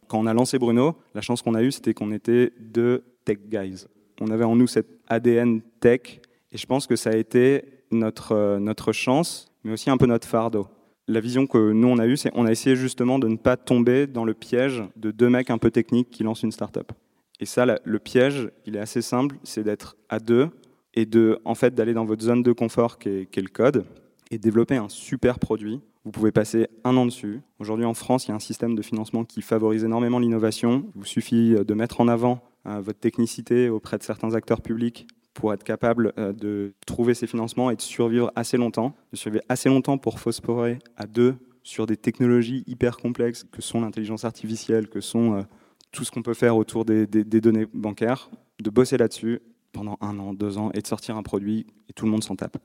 Quand 0.08 0.18
on 0.18 0.26
a 0.26 0.34
lancé 0.34 0.58
Bruno, 0.58 0.96
la 1.14 1.20
chance 1.20 1.42
qu'on 1.42 1.54
a 1.54 1.62
eue, 1.62 1.72
c'était 1.72 1.94
qu'on 1.94 2.12
était 2.12 2.52
deux 2.60 3.04
tech 3.24 3.38
guys. 3.48 3.86
On 4.20 4.30
avait 4.30 4.44
en 4.44 4.56
nous 4.56 4.66
cet 4.66 4.86
ADN 5.08 5.60
tech 5.80 6.20
et 6.52 6.58
je 6.58 6.66
pense 6.66 6.86
que 6.86 6.96
ça 6.96 7.10
a 7.10 7.16
été 7.16 7.64
notre, 7.90 8.58
notre 8.58 8.92
chance, 8.92 9.52
mais 9.64 9.72
aussi 9.72 9.90
un 9.90 9.96
peu 9.96 10.06
notre 10.06 10.26
fardeau 10.26 10.68
la 11.08 11.20
vision 11.20 11.46
que 11.46 11.72
nous 11.72 11.88
on 11.88 11.98
a 11.98 12.06
eue, 12.06 12.16
c'est 12.16 12.30
on 12.34 12.46
a 12.46 12.50
essayé 12.50 12.76
justement 12.76 13.18
de 13.18 13.28
ne 13.28 13.36
pas 13.36 13.56
tomber 13.56 14.06
dans 14.06 14.24
le 14.24 14.34
piège 14.34 14.82
de 14.96 15.10
deux 15.10 15.28
mecs 15.28 15.50
un 15.50 15.58
peu 15.58 15.70
techniques 15.70 16.10
qui 16.10 16.22
lancent 16.22 16.42
une 16.42 16.52
startup. 16.52 16.92
Et 17.38 17.46
ça, 17.46 17.66
le 17.66 17.98
piège, 17.98 18.50
il 18.64 18.76
est 18.76 18.80
assez 18.80 19.02
simple, 19.02 19.36
c'est 19.42 19.62
d'être 19.62 19.96
à 20.08 20.18
deux 20.18 20.48
et 20.94 21.04
de, 21.04 21.38
en 21.44 21.54
fait, 21.54 21.74
d'aller 21.74 21.92
dans 21.92 22.06
votre 22.06 22.22
zone 22.22 22.42
de 22.42 22.52
confort 22.52 22.98
qui 22.98 23.08
est, 23.08 23.36
le 23.36 23.48
code. 23.48 23.84
et 24.30 24.38
développer 24.38 24.76
un 24.76 24.88
super 24.88 25.38
produit. 25.38 25.80
Vous 26.06 26.12
pouvez 26.12 26.30
passer 26.30 26.68
un 26.84 26.96
an 26.96 27.04
dessus. 27.04 27.40
Aujourd'hui 27.58 27.84
en 27.84 27.92
France, 27.92 28.26
il 28.26 28.28
y 28.28 28.32
a 28.32 28.36
un 28.36 28.38
système 28.38 28.76
de 28.76 28.82
financement 28.82 29.24
qui 29.24 29.42
favorise 29.42 29.82
énormément 29.82 30.20
l'innovation. 30.20 30.84
Il 30.94 31.00
vous 31.00 31.04
suffit 31.04 31.56
de 31.56 31.74
mettre 31.74 32.00
en 32.00 32.06
avant 32.06 32.44
votre 32.64 33.00
technicité 33.00 33.68
auprès 33.68 33.98
de 33.98 34.04
certains 34.04 34.32
acteurs 34.34 34.60
publics 34.60 35.08
pour 35.34 35.52
être 35.52 35.64
capable 35.64 36.12
de 36.16 36.74
trouver 36.86 37.14
ces 37.14 37.26
financements 37.26 37.72
et 37.72 37.76
de 37.76 37.80
survivre 37.80 38.30
assez 38.36 38.56
longtemps, 38.56 38.94
de 39.10 39.16
survivre 39.16 39.42
assez 39.48 39.68
longtemps 39.68 39.98
pour 39.98 40.20
phosphorer 40.20 40.78
à 40.96 41.08
deux 41.08 41.34
sur 41.64 41.86
des 41.86 41.96
technologies 41.96 42.62
hyper 42.68 42.98
complexes 42.98 43.42
que 43.42 43.60
sont 43.60 43.80
l'intelligence 43.80 44.24
artificielle, 44.24 44.88
que 44.88 45.00
sont 45.00 45.44
tout 45.90 46.04
ce 46.04 46.12
qu'on 46.12 46.22
peut 46.22 46.34
faire 46.34 46.56
autour 46.56 46.84
des, 46.84 47.08
données 47.08 47.66
bancaires, 47.74 48.30
de 48.62 48.70
bosser 48.70 48.96
là-dessus 48.96 49.40
pendant 49.72 49.98
un 50.00 50.20
an, 50.20 50.34
deux 50.34 50.56
ans 50.56 50.70
et 50.72 50.82
de 50.82 50.86
sortir 50.86 51.16
un 51.16 51.24
produit 51.24 51.66
et 51.88 51.92
tout 51.94 52.04
le 52.04 52.12
monde 52.12 52.22
s'en 52.22 52.36
tape. 52.36 52.58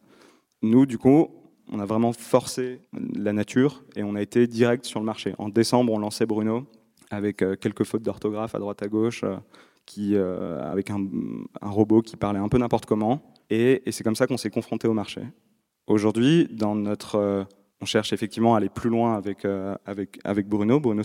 Nous, 0.61 0.85
du 0.85 0.99
coup, 0.99 1.40
on 1.71 1.79
a 1.79 1.85
vraiment 1.85 2.13
forcé 2.13 2.81
la 3.15 3.33
nature 3.33 3.83
et 3.95 4.03
on 4.03 4.15
a 4.15 4.21
été 4.21 4.45
direct 4.45 4.85
sur 4.85 4.99
le 4.99 5.05
marché. 5.05 5.33
En 5.37 5.49
décembre, 5.49 5.93
on 5.93 5.99
lançait 5.99 6.25
Bruno 6.25 6.67
avec 7.09 7.41
euh, 7.41 7.55
quelques 7.55 7.83
fautes 7.83 8.03
d'orthographe 8.03 8.55
à 8.55 8.59
droite 8.59 8.83
à 8.83 8.87
gauche, 8.87 9.23
euh, 9.23 9.35
euh, 9.99 10.71
avec 10.71 10.89
un, 10.89 11.07
robot 11.61 12.01
qui 12.01 12.15
parlait 12.17 12.39
un 12.39 12.49
peu 12.49 12.57
n'importe 12.57 12.85
comment. 12.85 13.21
Et, 13.49 13.81
c'est 13.91 14.03
comme 14.03 14.15
ça 14.15 14.27
qu'on 14.27 14.37
s'est 14.37 14.49
confronté 14.49 14.87
au 14.87 14.93
marché. 14.93 15.21
Aujourd'hui, 15.87 16.47
dans 16.51 16.75
notre 16.75 17.47
on 17.83 17.85
cherche 17.85 18.13
effectivement 18.13 18.53
à 18.53 18.57
aller 18.57 18.69
plus 18.69 18.91
loin 18.91 19.15
avec, 19.15 20.47
Bruno. 20.47 20.79
Bruno, 20.79 21.01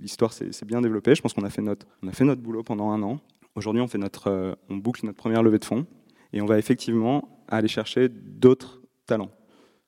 l'histoire 0.00 0.32
s'est 0.32 0.66
bien 0.66 0.80
développée. 0.80 1.14
Je 1.14 1.22
pense 1.22 1.32
qu'on 1.32 1.44
a, 1.44 1.50
fait 1.50 1.62
notre, 1.62 2.42
boulot 2.42 2.64
pendant 2.64 2.90
un 2.90 3.02
an. 3.04 3.20
Aujourd'hui, 3.54 3.80
on, 3.80 3.88
on 4.68 4.76
boucle 4.76 5.06
notre 5.06 5.16
première 5.16 5.44
levée 5.44 5.60
de 5.60 5.64
fonds 5.64 5.86
et 6.32 6.42
on 6.42 6.46
va 6.46 6.58
effectivement 6.58 7.40
aller 7.48 7.68
chercher 7.68 8.08
d'autres 8.08 8.82
talents. 9.06 9.30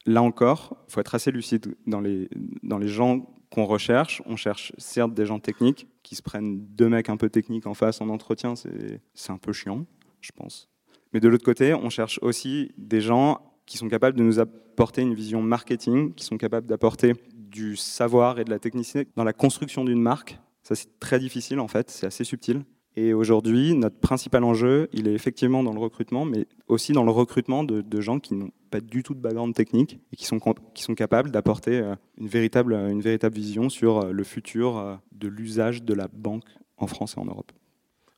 Là 0.07 0.23
encore, 0.23 0.76
il 0.88 0.93
faut 0.93 1.00
être 1.00 1.14
assez 1.14 1.31
lucide 1.31 1.75
dans 1.87 2.00
les, 2.00 2.28
dans 2.62 2.78
les 2.78 2.88
gens 2.88 3.26
qu'on 3.50 3.64
recherche. 3.64 4.23
On 4.26 4.37
cherche 4.37 4.73
certes 4.78 5.14
des 5.14 5.26
gens 5.26 5.38
techniques 5.38 5.87
qui 6.02 6.14
se 6.14 6.23
prennent 6.23 6.61
deux 6.61 6.88
mecs 6.88 7.09
un 7.09 7.17
peu 7.17 7.28
techniques 7.28 7.67
en 7.67 7.75
face 7.75 8.00
en 8.00 8.09
entretien, 8.09 8.55
c'est 8.57 9.31
un 9.31 9.38
peu 9.38 9.52
chiant, 9.52 9.87
je 10.21 10.33
pense. 10.33 10.69
Mais 11.12 11.21
de 11.21 11.28
l'autre 11.28 11.45
côté, 11.45 11.75
on 11.75 11.90
cherche 11.90 12.19
aussi 12.23 12.73
des 12.76 13.00
gens 13.00 13.40
qui 13.67 13.78
sont 13.78 13.88
capables 13.88 14.17
de 14.17 14.23
nous 14.23 14.40
apporter 14.40 15.02
une 15.02 15.14
vision 15.14 15.43
marketing, 15.43 16.14
qui 16.14 16.25
sont 16.25 16.38
capables 16.38 16.67
d'apporter 16.67 17.14
du 17.35 17.76
savoir 17.76 18.38
et 18.38 18.45
de 18.45 18.50
la 18.50 18.59
technicité 18.59 19.07
dans 19.17 19.25
la 19.25 19.33
construction 19.33 19.85
d'une 19.85 20.00
marque. 20.00 20.38
Ça, 20.62 20.75
c'est 20.75 20.99
très 21.00 21.19
difficile 21.19 21.61
en 21.61 21.69
fait, 21.69 21.90
c'est 21.90 22.07
assez 22.07 22.25
subtil. 22.25 22.64
Et 23.00 23.14
aujourd'hui, 23.14 23.76
notre 23.76 24.00
principal 24.00 24.43
enjeu, 24.43 24.88
il 24.93 25.07
est 25.07 25.12
effectivement 25.12 25.62
dans 25.62 25.73
le 25.73 25.78
recrutement, 25.78 26.25
mais 26.25 26.49
aussi 26.67 26.90
dans 26.90 27.05
le 27.05 27.12
recrutement 27.12 27.62
de, 27.62 28.00
gens 28.00 28.19
qui 28.19 28.35
n'ont 28.35 28.50
pas 28.73 28.81
du 28.81 29.05
tout 29.05 29.14
de 29.14 29.21
background 29.21 29.55
technique 29.55 30.00
et 30.12 30.17
qui 30.17 30.25
sont, 30.25 30.40
qui 30.75 30.83
sont 30.83 30.97
capables 30.97 31.31
d'apporter 31.31 31.78
euh, 31.78 31.95
une 32.19 32.26
véritable, 32.26 32.75
une 32.75 33.00
véritable 33.00 33.37
vision 33.37 33.69
sur 33.69 33.99
euh, 33.99 34.11
le 34.11 34.25
futur 34.25 34.78
euh, 34.78 34.97
de 35.12 35.28
l'usage 35.28 35.85
de 35.85 35.95
la 35.95 36.09
banque 36.12 36.49
en 36.76 36.88
France 36.88 37.14
et 37.17 37.21
en 37.21 37.26
Europe. 37.26 37.52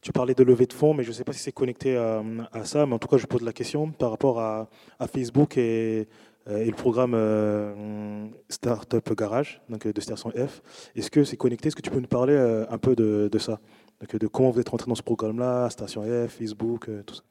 Tu 0.00 0.12
parlais 0.12 0.32
de 0.32 0.42
levée 0.42 0.64
de 0.64 0.72
fonds, 0.72 0.94
mais 0.94 1.04
je 1.04 1.10
ne 1.10 1.12
sais 1.12 1.25
pas 1.25 1.34
si 1.34 1.40
c'est 1.40 1.52
connecté 1.52 1.94
à, 1.99 2.22
ça. 2.64 2.87
Mais 2.87 2.94
en 2.94 2.99
tout 2.99 3.08
cas, 3.08 3.18
je 3.18 3.26
pose 3.26 3.42
la 3.42 3.52
question 3.52 3.90
par 3.90 4.10
rapport 4.10 4.40
à, 4.40 4.70
Facebook 5.12 5.58
et, 5.58 6.08
euh, 6.49 6.64
le 6.64 6.73
programme 6.73 7.12
euh, 7.14 8.26
Startup 8.49 9.12
Garage, 9.14 9.61
donc 9.68 9.87
de 9.87 10.00
Station 10.00 10.30
F. 10.30 10.62
Est-ce 10.94 11.11
que 11.11 11.25
c'est 11.25 11.37
connecté? 11.37 11.68
Est-ce 11.68 11.76
que 11.76 11.82
tu 11.82 11.90
peux 11.90 12.00
nous 12.00 12.09
parler 12.09 12.35
euh, 12.35 12.64
un 12.70 12.78
peu 12.78 12.94
de, 12.97 13.38
ça? 13.38 13.61
De 14.12 14.26
comment 14.26 14.50
vous 14.50 14.61
êtes 14.61 14.68
rentré 14.68 14.88
dans 14.88 14.94
ce 14.94 15.02
programme-là, 15.02 15.68
Station 15.70 16.02
F, 16.02 16.32
Facebook, 16.32 16.88
tout 17.06 17.14
ça. 17.14 17.23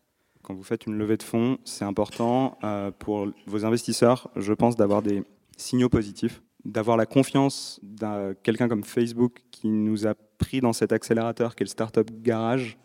Quand 0.42 0.54
vous 0.54 0.64
faites 0.64 0.86
une 0.86 0.98
levée 0.98 1.18
de 1.18 1.24
fonds, 1.24 1.58
c'est 1.66 1.84
important 1.84 2.58
pour 2.98 3.28
vos 3.46 3.66
investisseurs, 3.66 4.30
je 4.36 4.54
pense, 4.54 4.76
d'avoir 4.76 5.02
des 5.02 5.24
signaux 5.58 5.90
positifs 5.90 6.42
d'avoir 6.66 6.98
la 6.98 7.06
confiance 7.06 7.80
d'un 7.84 8.34
quelqu'un 8.34 8.68
comme 8.68 8.84
Facebook 8.84 9.44
qui 9.52 9.70
nous 9.70 10.08
a 10.08 10.14
pris 10.38 10.60
dans 10.60 10.74
cet 10.74 10.92
accélérateur 10.92 11.56
qui 11.56 11.64
est 11.64 11.66
le 11.66 11.70
Startup 11.70 12.10
Garage, 12.22 12.78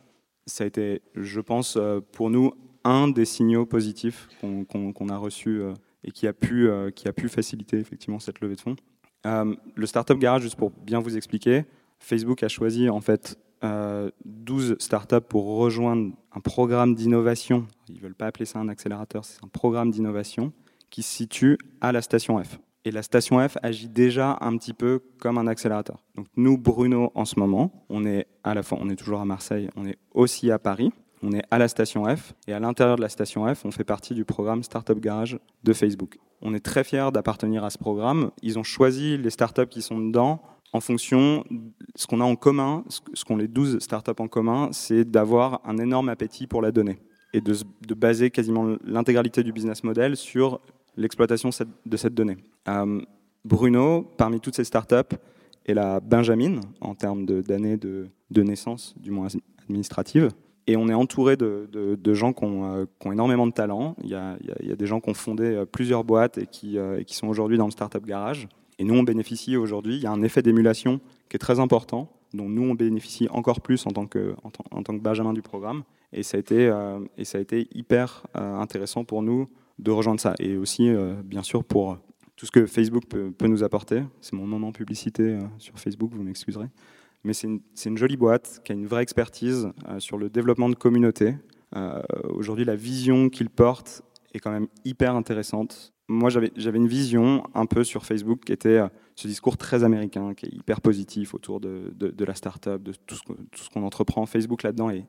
ça 0.46 0.64
a 0.64 0.66
été, 0.66 1.02
je 1.14 1.40
pense, 1.40 1.76
euh, 1.76 2.00
pour 2.12 2.30
nous, 2.30 2.52
un 2.84 3.08
des 3.08 3.24
signaux 3.24 3.64
positifs 3.64 4.28
qu'on 4.40 5.08
a 5.08 5.16
reçus 5.16 5.60
euh, 5.60 5.72
et 6.04 6.10
qui 6.10 6.26
a, 6.26 6.32
pu, 6.32 6.68
euh, 6.68 6.90
qui 6.90 7.08
a 7.08 7.12
pu 7.12 7.28
faciliter 7.28 7.78
effectivement 7.78 8.18
cette 8.18 8.40
levée 8.40 8.56
de 8.56 8.60
fonds. 8.60 8.76
le 9.24 9.86
Startup 9.86 10.18
Garage, 10.18 10.42
juste 10.42 10.56
pour 10.56 10.70
bien 10.70 11.00
vous 11.00 11.16
expliquer, 11.16 11.64
Facebook 11.98 12.42
a 12.42 12.48
choisi 12.48 12.90
en 12.90 13.00
fait 13.00 13.38
12 14.26 14.76
startups 14.78 15.22
pour 15.26 15.56
rejoindre 15.56 16.12
un 16.32 16.40
programme 16.40 16.94
d'innovation. 16.94 17.66
Ils 17.88 17.94
ne 17.94 18.00
veulent 18.00 18.14
pas 18.14 18.26
appeler 18.26 18.44
ça 18.44 18.58
un 18.58 18.68
accélérateur, 18.68 19.24
c'est 19.24 19.42
un 19.42 19.48
programme 19.48 19.90
d'innovation 19.90 20.52
qui 20.90 21.02
se 21.02 21.16
situe 21.16 21.58
à 21.80 21.90
la 21.90 22.02
station 22.02 22.42
F. 22.42 22.58
Et 22.84 22.90
la 22.90 23.02
station 23.02 23.46
F 23.48 23.56
agit 23.62 23.88
déjà 23.88 24.36
un 24.42 24.56
petit 24.58 24.74
peu 24.74 25.00
comme 25.18 25.38
un 25.38 25.46
accélérateur. 25.46 26.04
Donc 26.16 26.26
nous, 26.36 26.58
Bruno, 26.58 27.10
en 27.14 27.24
ce 27.24 27.38
moment, 27.38 27.86
on 27.88 28.04
est 28.04 28.26
à 28.44 28.54
la 28.54 28.62
fois, 28.62 28.78
on 28.80 28.90
est 28.90 28.96
toujours 28.96 29.20
à 29.20 29.24
Marseille, 29.24 29.70
on 29.74 29.86
est 29.86 29.96
aussi 30.12 30.50
à 30.50 30.58
Paris. 30.58 30.92
On 31.26 31.32
est 31.32 31.42
à 31.50 31.56
la 31.56 31.68
station 31.68 32.04
F 32.04 32.34
et 32.46 32.52
à 32.52 32.60
l'intérieur 32.60 32.96
de 32.96 33.00
la 33.00 33.08
station 33.08 33.52
F, 33.52 33.64
on 33.64 33.70
fait 33.70 33.84
partie 33.84 34.12
du 34.12 34.26
programme 34.26 34.62
Startup 34.62 35.00
Garage 35.00 35.38
de 35.62 35.72
Facebook. 35.72 36.18
On 36.42 36.52
est 36.52 36.60
très 36.60 36.84
fiers 36.84 37.08
d'appartenir 37.14 37.64
à 37.64 37.70
ce 37.70 37.78
programme. 37.78 38.30
Ils 38.42 38.58
ont 38.58 38.62
choisi 38.62 39.16
les 39.16 39.30
startups 39.30 39.66
qui 39.66 39.80
sont 39.80 39.98
dedans 39.98 40.42
en 40.74 40.80
fonction 40.80 41.42
ce 41.94 42.06
qu'on 42.06 42.20
a 42.20 42.24
en 42.24 42.36
commun, 42.36 42.84
ce 43.14 43.24
qu'ont 43.24 43.38
les 43.38 43.48
12 43.48 43.78
startups 43.78 44.12
en 44.18 44.28
commun, 44.28 44.68
c'est 44.72 45.06
d'avoir 45.06 45.62
un 45.64 45.78
énorme 45.78 46.10
appétit 46.10 46.46
pour 46.46 46.60
la 46.60 46.72
donnée 46.72 46.98
et 47.32 47.40
de, 47.40 47.54
de 47.86 47.94
baser 47.94 48.30
quasiment 48.30 48.76
l'intégralité 48.84 49.42
du 49.42 49.52
business 49.52 49.82
model 49.82 50.18
sur 50.18 50.60
l'exploitation 50.98 51.48
de 51.86 51.96
cette 51.96 52.14
donnée. 52.14 52.36
Euh, 52.68 53.00
Bruno, 53.46 54.02
parmi 54.18 54.40
toutes 54.40 54.56
ces 54.56 54.64
startups, 54.64 55.16
est 55.64 55.74
la 55.74 56.00
Benjamin 56.00 56.60
en 56.82 56.94
termes 56.94 57.24
d'années 57.24 57.78
de, 57.78 58.08
de, 58.30 58.42
naissance, 58.42 58.94
du 58.98 59.10
moins 59.10 59.28
administrative. 59.62 60.30
Et 60.66 60.76
on 60.76 60.88
est 60.88 60.94
entouré 60.94 61.36
de, 61.36 61.68
de, 61.70 62.14
gens 62.14 62.32
qui 62.32 62.44
ont, 62.44 62.64
euh, 62.64 62.84
qui 62.98 63.06
ont, 63.06 63.12
énormément 63.12 63.46
de 63.46 63.52
talent. 63.52 63.96
Il 64.02 64.08
y, 64.08 64.14
a, 64.14 64.36
il 64.40 64.68
y, 64.68 64.72
a, 64.72 64.76
des 64.76 64.86
gens 64.86 65.00
qui 65.00 65.10
ont 65.10 65.14
fondé 65.14 65.44
euh, 65.44 65.66
plusieurs 65.66 66.04
boîtes 66.04 66.38
et 66.38 66.46
qui, 66.46 66.78
et 66.78 67.04
qui 67.04 67.14
sont 67.14 67.28
aujourd'hui 67.28 67.58
dans 67.58 67.66
le 67.66 67.70
Startup 67.70 68.04
Garage. 68.04 68.48
Et 68.78 68.84
nous, 68.84 68.94
on 68.94 69.02
bénéficie 69.02 69.56
aujourd'hui, 69.56 69.96
il 69.96 70.02
y 70.02 70.06
a 70.06 70.10
un 70.10 70.22
effet 70.22 70.42
d'émulation 70.42 71.00
qui 71.28 71.36
est 71.36 71.38
très 71.38 71.60
important, 71.60 72.10
dont 72.32 72.48
nous, 72.48 72.62
on 72.62 72.74
bénéficie 72.74 73.28
encore 73.30 73.60
plus 73.60 73.86
en 73.86 73.90
tant 73.90 74.06
que, 74.06 74.34
en, 74.42 74.82
tant 74.82 74.96
que 74.96 75.02
Benjamin 75.02 75.32
du 75.32 75.42
programme. 75.42 75.84
Et 76.12 76.22
ça 76.22 76.38
a 76.38 76.40
été, 76.40 76.72
et 77.18 77.24
ça 77.24 77.38
a 77.38 77.40
été 77.40 77.68
hyper 77.74 78.24
intéressant 78.34 79.04
pour 79.04 79.22
nous 79.22 79.48
de 79.78 79.90
rejoindre 79.90 80.20
ça. 80.20 80.34
Et 80.38 80.56
aussi, 80.56 80.88
euh, 80.88 81.14
bien 81.24 81.42
sûr, 81.42 81.64
pour 81.64 81.98
tout 82.36 82.46
ce 82.46 82.50
que 82.50 82.66
Facebook 82.66 83.04
peut, 83.06 83.32
nous 83.46 83.62
apporter. 83.62 84.02
C'est 84.20 84.34
mon 84.34 84.46
moment 84.46 84.72
publicité 84.72 85.22
euh, 85.22 85.40
sur 85.58 85.78
Facebook, 85.78 86.10
vous 86.12 86.22
m'excuserez. 86.22 86.66
Mais 87.24 87.32
c'est 87.32 87.48
une, 87.48 87.96
jolie 87.96 88.16
boîte 88.16 88.60
qui 88.64 88.72
a 88.72 88.74
une 88.74 88.86
vraie 88.86 89.02
expertise 89.02 89.70
euh, 89.88 89.98
sur 89.98 90.18
le 90.18 90.28
développement 90.28 90.68
de 90.68 90.74
communautés. 90.74 91.36
Aujourd'hui, 92.28 92.64
la 92.64 92.76
vision 92.76 93.28
qu'il 93.28 93.50
porte 93.50 94.02
est 94.32 94.38
quand 94.38 94.52
même 94.52 94.68
hyper 94.84 95.16
intéressante. 95.16 95.92
Moi, 96.06 96.30
j'avais 96.30 96.78
une 96.78 96.86
vision 96.86 97.42
un 97.52 97.66
peu 97.66 97.82
sur 97.82 98.06
Facebook 98.06 98.44
qui 98.44 98.52
était 98.52 98.80
ce 99.16 99.28
discours 99.28 99.56
très 99.56 99.84
américain, 99.84 100.34
qui 100.34 100.46
est 100.46 100.52
hyper 100.52 100.80
positif 100.80 101.34
autour 101.34 101.60
de, 101.60 102.24
la 102.24 102.34
startup, 102.34 102.82
de 102.82 102.92
tout 102.92 103.16
ce 103.16 103.70
qu'on 103.70 103.82
entreprend. 103.82 104.26
Facebook 104.26 104.62
là-dedans 104.62 104.90
est, 104.90 105.06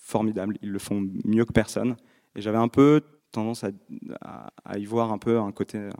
formidable. 0.00 0.58
Ils 0.62 0.70
le 0.70 0.78
font 0.78 1.06
mieux 1.24 1.44
que 1.44 1.52
personne. 1.52 1.96
Et 2.36 2.42
j'avais 2.42 2.58
un 2.58 2.68
peu 2.68 3.00
tendance 3.32 3.64
à, 3.64 4.78
y 4.78 4.84
voir 4.84 5.12
un 5.12 5.18
peu 5.18 5.38
un 5.38 5.50
côté 5.50 5.78
euh, 5.78 5.90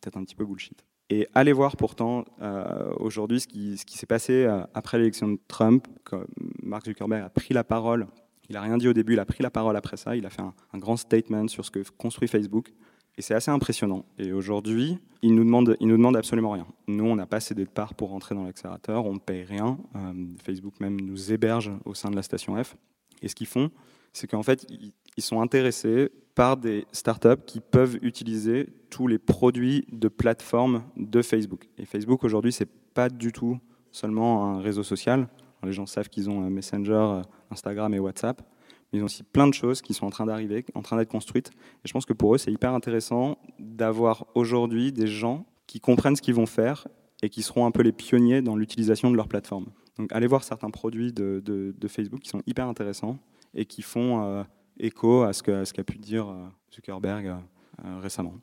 peut-être 0.00 0.16
un 0.16 0.24
petit 0.24 0.34
peu 0.34 0.44
bullshit. 0.44 0.84
Et 1.10 1.28
allez 1.34 1.52
voir 1.52 1.76
pourtant 1.76 2.24
euh, 2.40 2.92
aujourd'hui 2.96 3.40
ce 3.40 3.46
qui, 3.46 3.76
s'est 3.76 4.06
passé 4.06 4.44
euh, 4.44 4.62
après 4.72 4.98
l'élection 4.98 5.28
de 5.28 5.38
Trump, 5.48 5.86
quand 6.04 6.22
Mark 6.62 6.86
Zuckerberg 6.86 7.24
a 7.24 7.28
pris 7.28 7.52
la 7.52 7.64
parole. 7.64 8.06
Il 8.48 8.54
n'a 8.54 8.62
rien 8.62 8.78
dit 8.78 8.88
au 8.88 8.92
début, 8.92 9.14
il 9.14 9.18
a 9.18 9.26
pris 9.26 9.42
la 9.42 9.50
parole 9.50 9.76
après 9.76 9.96
ça. 9.96 10.16
Il 10.16 10.24
a 10.26 10.30
fait 10.30 10.42
un, 10.42 10.78
grand 10.78 10.96
statement 10.96 11.48
sur 11.48 11.64
ce 11.64 11.70
que 11.70 11.80
construit 11.98 12.28
Facebook. 12.28 12.72
Et 13.16 13.22
c'est 13.22 13.34
assez 13.34 13.50
impressionnant. 13.50 14.04
Et 14.18 14.32
aujourd'hui, 14.32 14.98
il 15.22 15.34
nous 15.34 15.44
nous 15.44 15.96
demande 15.96 16.16
absolument 16.16 16.50
rien. 16.50 16.66
Nous, 16.88 17.04
on 17.04 17.14
n'a 17.14 17.26
pas 17.26 17.38
cédé 17.38 17.64
de 17.64 17.70
part 17.70 17.94
pour 17.94 18.10
rentrer 18.10 18.34
dans 18.34 18.44
l'accélérateur, 18.44 19.06
on 19.06 19.14
ne 19.14 19.18
paye 19.20 19.44
rien. 19.44 19.78
Facebook 20.42 20.80
même 20.80 21.00
nous 21.00 21.32
héberge 21.32 21.70
au 21.84 21.94
sein 21.94 22.10
de 22.10 22.16
la 22.16 22.22
station 22.22 22.60
F. 22.62 22.76
Et 23.22 23.28
ce 23.28 23.36
qu'ils 23.36 23.46
font, 23.46 23.70
c'est 24.12 24.26
qu'en 24.26 24.42
fait, 24.42 24.66
ils 24.68 25.22
sont 25.22 25.40
intéressés 25.40 26.10
par 26.34 26.56
des 26.56 26.86
startups 26.92 27.42
qui 27.46 27.60
peuvent 27.60 27.98
utiliser 28.02 28.68
tous 28.90 29.06
les 29.06 29.18
produits 29.18 29.86
de 29.92 30.08
plateforme 30.08 30.84
de 30.96 31.22
Facebook. 31.22 31.68
Et 31.78 31.84
Facebook 31.84 32.24
aujourd'hui, 32.24 32.52
c'est 32.52 32.68
pas 32.94 33.08
du 33.08 33.32
tout 33.32 33.58
seulement 33.92 34.46
un 34.46 34.60
réseau 34.60 34.82
social. 34.82 35.28
les 35.62 35.72
gens 35.72 35.86
savent 35.86 36.08
qu'ils 36.08 36.28
ont 36.28 36.40
Messenger, 36.50 37.22
Instagram 37.50 37.94
et 37.94 37.98
WhatsApp, 37.98 38.42
mais 38.92 38.98
ils 38.98 39.02
ont 39.02 39.06
aussi 39.06 39.22
plein 39.22 39.46
de 39.46 39.54
choses 39.54 39.80
qui 39.80 39.94
sont 39.94 40.06
en 40.06 40.10
train 40.10 40.26
d'arriver, 40.26 40.64
en 40.74 40.82
train 40.82 40.96
d'être 40.96 41.10
construites. 41.10 41.50
Et 41.84 41.88
je 41.88 41.92
pense 41.92 42.04
que 42.04 42.12
pour 42.12 42.34
eux, 42.34 42.38
c'est 42.38 42.52
hyper 42.52 42.74
intéressant 42.74 43.38
d'avoir 43.58 44.26
aujourd'hui 44.34 44.92
des 44.92 45.06
gens 45.06 45.46
qui 45.66 45.80
comprennent 45.80 46.16
ce 46.16 46.22
qu'ils 46.22 46.34
vont 46.34 46.46
faire 46.46 46.86
et 47.22 47.30
qui 47.30 47.42
seront 47.42 47.64
un 47.66 47.70
peu 47.70 47.82
les 47.82 47.92
pionniers 47.92 48.42
dans 48.42 48.56
l'utilisation 48.56 49.10
de 49.10 49.16
leur 49.16 49.28
plateforme. 49.28 49.66
Donc 49.98 50.12
allez 50.12 50.26
voir 50.26 50.42
certains 50.42 50.70
produits 50.70 51.12
de, 51.12 51.40
de, 51.44 51.88
Facebook 51.88 52.20
qui 52.20 52.28
sont 52.28 52.42
hyper 52.46 52.66
intéressants 52.66 53.18
et 53.54 53.64
qui 53.64 53.82
font 53.82 54.22
euh, 54.22 54.42
écho 54.78 55.22
à 55.22 55.32
ce 55.32 55.42
qu'a 55.42 55.84
pu 55.84 55.98
dire 55.98 56.28
euh, 56.28 56.46
Zuckerberg 56.72 57.26
euh, 57.26 57.98
récemment. 58.00 58.34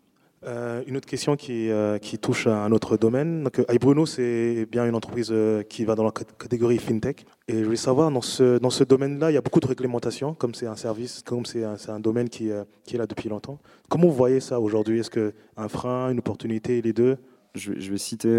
Euh, 0.43 0.81
une 0.87 0.97
autre 0.97 1.07
question 1.07 1.35
qui, 1.35 1.69
euh, 1.69 1.99
qui, 1.99 2.17
touche 2.17 2.47
à 2.47 2.63
un 2.63 2.71
autre 2.71 2.97
domaine. 2.97 3.43
Donc, 3.43 3.61
iBruno, 3.71 4.07
c'est 4.07 4.65
bien 4.71 4.87
une 4.87 4.95
entreprise 4.95 5.29
euh, 5.31 5.61
qui 5.61 5.85
va 5.85 5.93
dans 5.93 6.03
la 6.03 6.11
catégorie 6.11 6.79
fintech. 6.79 7.25
Et 7.47 7.59
je 7.59 7.63
voulais 7.63 7.75
savoir, 7.75 8.09
dans 8.09 8.21
ce, 8.21 8.57
dans 8.57 8.71
ce 8.71 8.83
domaine-là, 8.83 9.29
il 9.29 9.35
y 9.35 9.37
a 9.37 9.41
beaucoup 9.41 9.59
de 9.59 9.67
réglementations, 9.67 10.33
comme 10.33 10.55
c'est 10.55 10.65
un 10.65 10.75
service, 10.75 11.21
comme 11.23 11.45
c'est 11.45 11.63
un, 11.63 11.75
un, 11.89 11.99
domaine 11.99 12.27
qui, 12.27 12.49
qui, 12.85 12.95
est 12.95 12.97
là 12.97 13.05
depuis 13.05 13.29
longtemps. 13.29 13.59
Comment 13.87 14.07
vous 14.07 14.15
voyez 14.15 14.39
ça 14.39 14.59
aujourd'hui? 14.59 14.99
Est-ce 14.99 15.11
qu'un 15.11 15.67
frein, 15.67 16.09
une 16.09 16.19
opportunité, 16.19 16.81
les 16.81 16.93
deux? 16.93 17.17
Je, 17.53 17.73
vais 17.73 17.97
citer 17.97 18.29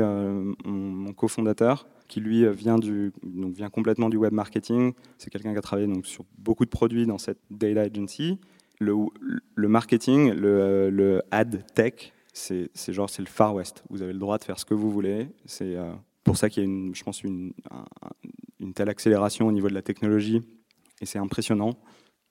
mon, 0.65 1.13
cofondateur, 1.13 1.87
qui 2.13 2.21
lui 2.21 2.47
vient, 2.53 2.79
du, 2.79 3.11
donc 3.23 3.55
vient 3.55 3.71
complètement 3.71 4.11
du 4.11 4.19
web 4.19 4.35
marketing. 4.35 4.93
C'est 5.17 5.31
quelqu'un 5.31 5.53
qui 5.53 5.59
a 5.59 5.63
travaillé 5.63 5.89
donc, 5.89 6.07
sur 6.07 6.27
beaucoup 6.37 6.67
de 6.67 6.71
produits 6.71 7.07
dans 7.07 7.17
cette 7.17 7.39
data 7.51 7.81
agency 7.81 8.39
le, 8.81 8.95
le 9.55 9.69
marketing, 9.69 10.33
le, 10.33 10.91
le, 10.91 11.23
ad 11.31 11.65
tech, 11.75 12.13
c'est 12.33 12.69
genre 12.89 13.09
c'est 13.09 13.23
le 13.23 13.29
Far 13.29 13.55
West. 13.55 13.85
Vous 13.89 14.03
avez 14.03 14.13
le 14.13 14.19
droit 14.19 14.37
de 14.39 14.45
faire 14.45 14.59
ce 14.59 14.65
que 14.65 14.75
vous 14.75 14.91
voulez. 14.91 15.29
C'est 15.47 15.77
euh, 15.77 15.93
pour 16.25 16.37
ça 16.37 16.51
qu'il 16.51 16.63
y 16.63 16.67
a, 16.67 16.69
une, 16.69 16.95
je 16.95 17.03
pense, 17.03 17.23
une, 17.23 17.53
une 18.61 18.75
telle 18.75 18.89
accélération 18.89 19.47
au 19.47 19.53
niveau 19.53 19.69
de 19.69 19.75
la 19.75 19.83
technologie, 19.83 20.43
et 21.01 21.07
c'est 21.07 21.19
impressionnant. 21.19 21.79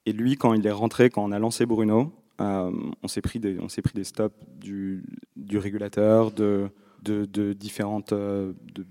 Et 0.05 0.13
lui, 0.13 0.35
quand 0.35 0.53
il 0.53 0.65
est 0.65 0.71
rentré, 0.71 1.09
quand 1.09 1.23
on 1.23 1.31
a 1.31 1.39
lancé 1.39 1.65
Bruno, 1.65 2.11
euh, 2.39 2.71
on 3.01 3.07
s'est 3.07 3.21
pris 3.21 3.39
des, 3.39 3.55
pris 3.55 3.93
des 3.93 4.03
stops 4.03 4.35
du, 4.59 5.03
du 5.35 5.57
régulateur, 5.57 6.31
de, 6.31 6.69
de, 7.01 7.53
différentes 7.53 8.13
euh, 8.13 8.53
de, 8.73 8.85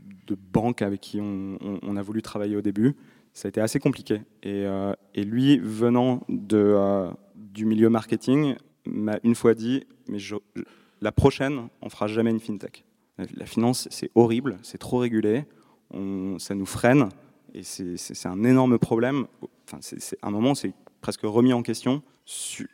banques 0.53 0.83
avec 0.83 1.01
qui 1.01 1.21
on, 1.21 1.97
a 1.97 2.03
voulu 2.03 2.23
travailler 2.23 2.57
au 2.57 2.61
début. 2.61 2.95
Ça 3.33 3.47
a 3.47 3.51
été 3.51 3.61
assez 3.61 3.81
compliqué. 3.81 4.23
Et, 4.45 4.65
et 5.15 5.25
lui, 5.25 5.59
venant 5.59 6.23
de 6.29 7.11
du 7.35 7.65
milieu 7.65 7.89
marketing 7.89 8.55
m'a 8.87 9.19
une 9.25 9.35
fois 9.35 9.55
dit 9.55 9.85
mais 10.09 10.19
la 11.01 11.13
prochaine, 11.13 11.69
on 11.83 11.89
fera 11.89 12.07
jamais 12.07 12.31
une 12.31 12.41
fintech. 12.41 12.85
La 13.35 13.47
finance, 13.47 13.89
c'est 13.91 14.11
horrible, 14.15 14.59
c'est 14.63 14.79
trop 14.79 14.99
régulé, 14.99 15.45
ça 16.39 16.55
nous 16.55 16.67
freine 16.67 17.09
et 17.55 17.63
c'est 17.63 18.27
un 18.27 18.45
énorme 18.45 18.79
problème. 18.79 19.27
Enfin, 19.67 19.79
c'est 19.81 20.19
un 20.23 20.31
moment, 20.31 20.55
c'est 20.55 20.73
presque 21.01 21.23
remis 21.23 21.53
en 21.53 21.63
question. 21.63 22.03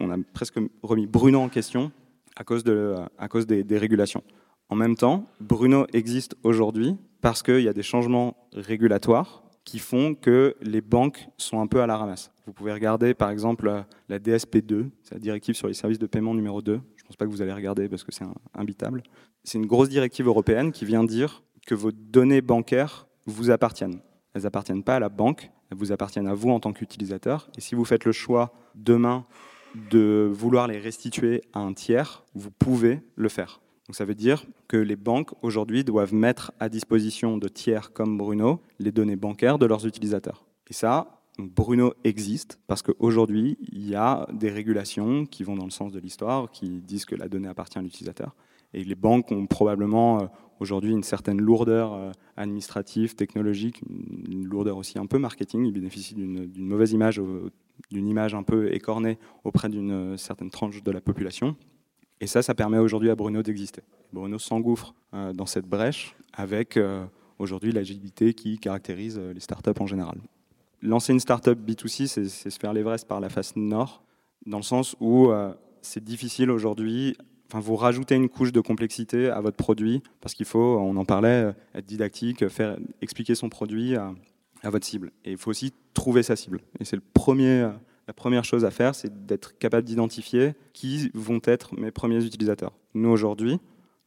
On 0.00 0.10
a 0.10 0.16
presque 0.34 0.58
remis 0.82 1.06
Bruno 1.06 1.40
en 1.40 1.48
question 1.48 1.90
à 2.36 2.44
cause, 2.44 2.64
de, 2.64 2.94
à 3.18 3.28
cause 3.28 3.46
des, 3.46 3.64
des 3.64 3.78
régulations. 3.78 4.22
En 4.68 4.76
même 4.76 4.96
temps, 4.96 5.26
Bruno 5.40 5.86
existe 5.92 6.36
aujourd'hui 6.42 6.96
parce 7.20 7.42
qu'il 7.42 7.60
y 7.60 7.68
a 7.68 7.72
des 7.72 7.82
changements 7.82 8.36
régulatoires 8.52 9.44
qui 9.64 9.78
font 9.78 10.14
que 10.14 10.56
les 10.60 10.80
banques 10.80 11.28
sont 11.38 11.60
un 11.60 11.66
peu 11.66 11.82
à 11.82 11.86
la 11.86 11.96
ramasse. 11.96 12.30
Vous 12.46 12.52
pouvez 12.52 12.72
regarder 12.72 13.14
par 13.14 13.30
exemple 13.30 13.84
la 14.08 14.18
DSP2, 14.18 14.90
c'est 15.02 15.14
la 15.14 15.20
directive 15.20 15.54
sur 15.54 15.68
les 15.68 15.74
services 15.74 15.98
de 15.98 16.06
paiement 16.06 16.34
numéro 16.34 16.62
2. 16.62 16.80
Je 16.96 17.02
ne 17.02 17.06
pense 17.06 17.16
pas 17.16 17.26
que 17.26 17.30
vous 17.30 17.42
allez 17.42 17.52
regarder 17.52 17.88
parce 17.88 18.04
que 18.04 18.12
c'est 18.12 18.24
imbitable. 18.54 19.02
C'est 19.44 19.58
une 19.58 19.66
grosse 19.66 19.88
directive 19.88 20.26
européenne 20.26 20.72
qui 20.72 20.84
vient 20.84 21.04
dire 21.04 21.42
que 21.66 21.74
vos 21.74 21.92
données 21.92 22.40
bancaires 22.40 23.06
vous 23.26 23.50
appartiennent. 23.50 24.00
Elles 24.34 24.42
n'appartiennent 24.42 24.84
pas 24.84 24.96
à 24.96 25.00
la 25.00 25.08
banque, 25.08 25.50
elles 25.70 25.78
vous 25.78 25.92
appartiennent 25.92 26.28
à 26.28 26.34
vous 26.34 26.50
en 26.50 26.60
tant 26.60 26.72
qu'utilisateur. 26.72 27.48
Et 27.56 27.60
si 27.60 27.74
vous 27.74 27.84
faites 27.84 28.04
le 28.04 28.12
choix 28.12 28.52
demain 28.74 29.26
de 29.90 30.30
vouloir 30.32 30.68
les 30.68 30.78
restituer 30.78 31.42
à 31.52 31.60
un 31.60 31.72
tiers, 31.72 32.24
vous 32.34 32.50
pouvez 32.50 33.00
le 33.16 33.28
faire. 33.28 33.60
Donc 33.86 33.94
ça 33.94 34.04
veut 34.04 34.14
dire 34.14 34.44
que 34.68 34.76
les 34.76 34.96
banques 34.96 35.30
aujourd'hui 35.42 35.84
doivent 35.84 36.14
mettre 36.14 36.52
à 36.58 36.68
disposition 36.68 37.38
de 37.38 37.48
tiers 37.48 37.92
comme 37.92 38.18
Bruno 38.18 38.60
les 38.80 38.90
données 38.90 39.16
bancaires 39.16 39.58
de 39.58 39.66
leurs 39.66 39.86
utilisateurs. 39.86 40.44
Et 40.68 40.72
ça, 40.72 41.20
Bruno 41.38 41.94
existe 42.02 42.58
parce 42.66 42.82
qu'aujourd'hui, 42.82 43.58
il 43.72 43.88
y 43.88 43.94
a 43.94 44.26
des 44.32 44.50
régulations 44.50 45.26
qui 45.26 45.44
vont 45.44 45.54
dans 45.54 45.64
le 45.64 45.70
sens 45.70 45.92
de 45.92 46.00
l'histoire, 46.00 46.50
qui 46.50 46.80
disent 46.80 47.04
que 47.04 47.14
la 47.14 47.28
donnée 47.28 47.48
appartient 47.48 47.78
à 47.78 47.82
l'utilisateur. 47.82 48.34
Et 48.74 48.82
les 48.82 48.94
banques 48.96 49.30
ont 49.30 49.46
probablement 49.46 50.20
euh, 50.20 50.26
aujourd'hui 50.58 50.92
une 50.92 51.04
certaine 51.04 51.40
lourdeur 51.40 51.94
euh, 51.94 52.10
administrative, 52.36 53.14
technologique, 53.14 53.80
une 54.28 54.46
lourdeur 54.46 54.76
aussi 54.76 54.98
un 54.98 55.06
peu 55.06 55.18
marketing. 55.18 55.64
Ils 55.64 55.72
bénéficient 55.72 56.14
d'une 56.14 56.66
mauvaise 56.66 56.92
image, 56.92 57.20
d'une 57.92 58.08
image 58.08 58.34
un 58.34 58.42
peu 58.42 58.74
écornée 58.74 59.18
auprès 59.44 59.68
d'une 59.68 60.18
certaine 60.18 60.50
tranche 60.50 60.82
de 60.82 60.90
la 60.90 61.00
population. 61.00 61.56
Et 62.20 62.26
ça, 62.26 62.42
ça 62.42 62.54
permet 62.54 62.78
aujourd'hui 62.78 63.10
à 63.10 63.14
Bruno 63.14 63.42
d'exister. 63.42 63.82
Bruno 64.12 64.38
s'engouffre 64.38 64.94
euh, 65.14 65.32
dans 65.32 65.46
cette 65.46 65.66
brèche 65.66 66.16
avec 66.32 66.76
euh, 66.76 67.04
aujourd'hui 67.38 67.72
l'agilité 67.72 68.32
qui 68.32 68.58
caractérise 68.58 69.18
euh, 69.18 69.32
les 69.32 69.40
startups 69.40 69.78
en 69.78 69.86
général. 69.86 70.18
Lancer 70.82 71.12
une 71.12 71.20
startup 71.20 71.58
B2C, 71.58 72.06
c'est 72.06 72.28
se 72.28 72.58
faire 72.58 72.72
l'Everest 72.72 73.06
par 73.06 73.20
la 73.20 73.28
face 73.28 73.56
nord, 73.56 74.02
dans 74.46 74.58
le 74.58 74.62
sens 74.62 74.94
où 75.00 75.30
c'est 75.80 76.04
difficile 76.04 76.50
aujourd'hui. 76.50 77.16
Enfin, 77.48 77.60
vous 77.60 77.76
rajoutez 77.76 78.14
une 78.14 78.28
couche 78.28 78.52
de 78.52 78.60
complexité 78.60 79.30
à 79.30 79.40
votre 79.40 79.56
produit 79.56 80.02
parce 80.20 80.34
qu'il 80.34 80.44
faut, 80.44 80.78
on 80.78 80.94
en 80.96 81.06
parlait, 81.06 81.54
être 81.74 81.86
didactique, 81.86 82.46
faire 82.48 82.76
expliquer 83.00 83.34
son 83.34 83.48
produit 83.48 83.96
à, 83.96 84.12
à 84.62 84.70
votre 84.70 84.86
cible. 84.86 85.12
Et 85.24 85.32
il 85.32 85.38
faut 85.38 85.50
aussi 85.50 85.72
trouver 85.94 86.22
sa 86.22 86.36
cible. 86.36 86.60
Et 86.78 86.84
c'est 86.84 86.96
le 86.96 87.02
premier 87.14 87.70
la 88.06 88.14
première 88.14 88.44
chose 88.44 88.64
à 88.64 88.70
faire, 88.70 88.94
c'est 88.94 89.26
d'être 89.26 89.58
capable 89.58 89.84
d'identifier 89.86 90.54
qui 90.72 91.10
vont 91.14 91.40
être 91.44 91.74
mes 91.74 91.90
premiers 91.90 92.24
utilisateurs. 92.24 92.72
Nous, 92.94 93.08
aujourd'hui, 93.08 93.58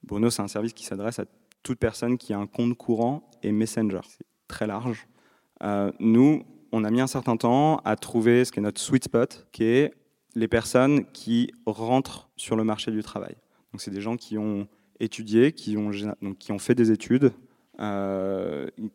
Bruno, 0.03 0.29
c'est 0.29 0.41
un 0.41 0.47
service 0.47 0.73
qui 0.73 0.85
s'adresse 0.85 1.19
à 1.19 1.25
toute 1.63 1.79
personne 1.79 2.17
qui 2.17 2.33
a 2.33 2.39
un 2.39 2.47
compte 2.47 2.77
courant 2.77 3.29
et 3.43 3.51
Messenger. 3.51 3.99
C'est 4.07 4.25
très 4.47 4.67
large. 4.67 5.07
Euh, 5.63 5.91
nous, 5.99 6.43
on 6.71 6.83
a 6.83 6.91
mis 6.91 7.01
un 7.01 7.07
certain 7.07 7.35
temps 7.35 7.77
à 7.83 7.95
trouver 7.95 8.45
ce 8.45 8.51
qui 8.51 8.59
est 8.59 8.61
notre 8.61 8.79
sweet 8.79 9.03
spot, 9.03 9.47
qui 9.51 9.63
est 9.63 9.93
les 10.35 10.47
personnes 10.47 11.05
qui 11.11 11.51
rentrent 11.65 12.29
sur 12.37 12.55
le 12.55 12.63
marché 12.63 12.91
du 12.91 13.03
travail. 13.03 13.35
Donc, 13.73 13.81
c'est 13.81 13.91
des 13.91 14.01
gens 14.01 14.15
qui 14.15 14.37
ont 14.37 14.67
étudié, 14.99 15.51
qui 15.51 15.77
ont, 15.77 16.59
fait 16.59 16.75
des 16.75 16.91
études, 16.91 17.31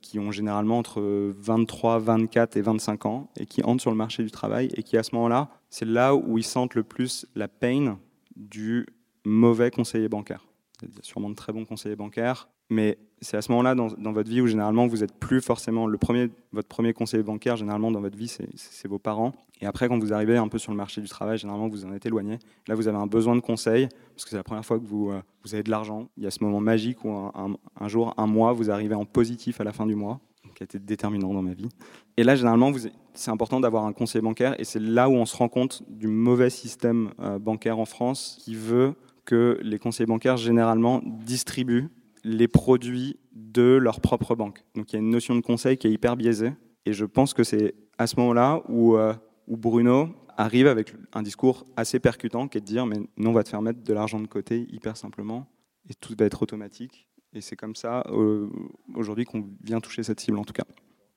qui 0.02 0.18
ont 0.18 0.30
généralement 0.30 0.78
entre 0.78 1.00
23, 1.00 1.98
24 2.00 2.56
et 2.56 2.62
25 2.62 3.06
ans 3.06 3.30
et 3.36 3.46
qui 3.46 3.62
entrent 3.62 3.80
sur 3.80 3.90
le 3.90 3.96
marché 3.96 4.22
du 4.22 4.30
travail 4.30 4.70
et 4.76 4.82
qui 4.82 4.98
à 4.98 5.02
ce 5.02 5.14
moment-là, 5.14 5.48
c'est 5.70 5.86
là 5.86 6.14
où 6.14 6.36
ils 6.36 6.44
sentent 6.44 6.74
le 6.74 6.82
plus 6.82 7.26
la 7.34 7.48
peine 7.48 7.96
du 8.36 8.86
mauvais 9.24 9.70
conseiller 9.70 10.08
bancaire. 10.08 10.44
Il 10.82 10.88
y 10.88 10.98
a 10.98 11.02
sûrement 11.02 11.30
de 11.30 11.34
très 11.34 11.52
bons 11.52 11.64
conseillers 11.64 11.96
bancaires, 11.96 12.48
mais 12.70 12.98
c'est 13.20 13.36
à 13.36 13.42
ce 13.42 13.50
moment-là 13.52 13.74
dans, 13.74 14.12
votre 14.12 14.28
vie 14.28 14.40
où 14.40 14.46
généralement 14.46 14.86
vous 14.86 15.02
êtes 15.02 15.14
plus 15.14 15.40
forcément 15.40 15.86
le 15.86 15.98
premier, 15.98 16.28
votre 16.52 16.68
premier 16.68 16.92
conseiller 16.92 17.22
bancaire, 17.22 17.56
généralement 17.56 17.90
dans 17.90 18.00
votre 18.00 18.16
vie, 18.16 18.28
c'est 18.28 18.88
vos 18.88 18.98
parents. 18.98 19.32
Et 19.60 19.66
après, 19.66 19.88
quand 19.88 19.98
vous 19.98 20.12
arrivez 20.12 20.36
un 20.36 20.48
peu 20.48 20.58
sur 20.58 20.72
le 20.72 20.76
marché 20.76 21.00
du 21.00 21.08
travail, 21.08 21.38
généralement 21.38 21.68
vous 21.68 21.84
en 21.86 21.92
êtes 21.92 22.04
éloigné. 22.04 22.38
Là, 22.68 22.74
vous 22.74 22.86
avez 22.86 22.98
un 22.98 23.06
besoin 23.06 23.34
de 23.34 23.40
conseil 23.40 23.88
parce 24.14 24.24
que 24.24 24.30
c'est 24.30 24.36
la 24.36 24.44
première 24.44 24.64
fois 24.64 24.78
que 24.78 24.84
vous, 24.84 25.10
euh, 25.10 25.22
avez 25.52 25.62
de 25.62 25.70
l'argent. 25.70 26.08
Il 26.16 26.24
y 26.24 26.26
a 26.26 26.30
ce 26.30 26.44
moment 26.44 26.60
magique 26.60 27.04
où 27.04 27.10
un, 27.10 27.56
un, 27.80 27.88
jour, 27.88 28.12
un 28.16 28.26
mois, 28.26 28.52
vous 28.52 28.70
arrivez 28.70 28.94
en 28.94 29.06
positif 29.06 29.60
à 29.60 29.64
la 29.64 29.72
fin 29.72 29.86
du 29.86 29.94
mois, 29.94 30.20
qui 30.54 30.62
a 30.62 30.64
été 30.64 30.78
déterminant 30.78 31.32
dans 31.32 31.42
ma 31.42 31.54
vie. 31.54 31.68
Et 32.16 32.24
là, 32.24 32.36
généralement, 32.36 32.72
c'est 33.14 33.30
important 33.30 33.60
d'avoir 33.60 33.84
un 33.84 33.92
conseiller 33.92 34.22
bancaire 34.22 34.54
et 34.60 34.64
c'est 34.64 34.80
là 34.80 35.08
où 35.08 35.12
on 35.12 35.26
se 35.26 35.36
rend 35.36 35.48
compte 35.48 35.82
du 35.88 36.08
mauvais 36.08 36.50
système 36.50 37.10
euh, 37.20 37.38
bancaire 37.38 37.78
en 37.78 37.84
France 37.86 38.38
qui 38.40 38.54
veut 38.54 38.94
que 39.24 39.58
les 39.62 39.78
conseillers 39.78 40.06
bancaires 40.06 40.36
généralement 40.36 41.00
distribuent 41.04 41.88
les 42.24 42.48
produits 42.48 43.18
de 43.32 43.76
leur 43.76 44.00
propre 44.00 44.34
banque. 44.34 44.64
Donc 44.74 44.92
il 44.92 44.96
y 44.96 44.98
a 44.98 45.00
une 45.00 45.10
notion 45.10 45.36
de 45.36 45.40
conseil 45.40 45.76
qui 45.76 45.86
est 45.86 45.92
hyper 45.92 46.16
biaisée. 46.16 46.52
Et 46.86 46.92
je 46.92 47.04
pense 47.04 47.34
que 47.34 47.44
c'est 47.44 47.74
à 47.98 48.06
ce 48.06 48.16
moment-là 48.16 48.62
où, 48.68 48.96
euh, 48.96 49.14
où, 49.46 49.56
Bruno 49.56 50.08
arrive 50.36 50.66
avec 50.66 50.94
un 51.12 51.22
discours 51.22 51.64
assez 51.76 52.00
percutant 52.00 52.48
qui 52.48 52.58
est 52.58 52.60
de 52.60 52.66
dire 52.66 52.86
mais 52.86 52.96
nous 53.16 53.30
on 53.30 53.32
va 53.32 53.44
te 53.44 53.48
faire 53.48 53.62
mettre 53.62 53.82
de 53.82 53.92
l'argent 53.92 54.18
de 54.18 54.26
côté 54.26 54.66
hyper 54.70 54.96
simplement 54.96 55.46
et 55.88 55.94
tout 55.94 56.14
va 56.18 56.24
être 56.24 56.42
automatique. 56.42 57.06
Et 57.34 57.40
c'est 57.40 57.56
comme 57.56 57.76
ça 57.76 58.04
euh, 58.10 58.48
aujourd'hui 58.94 59.24
qu'on 59.24 59.44
vient 59.62 59.80
toucher 59.80 60.02
cette 60.02 60.20
cible 60.20 60.38
en 60.38 60.44
tout 60.44 60.52
cas. 60.52 60.64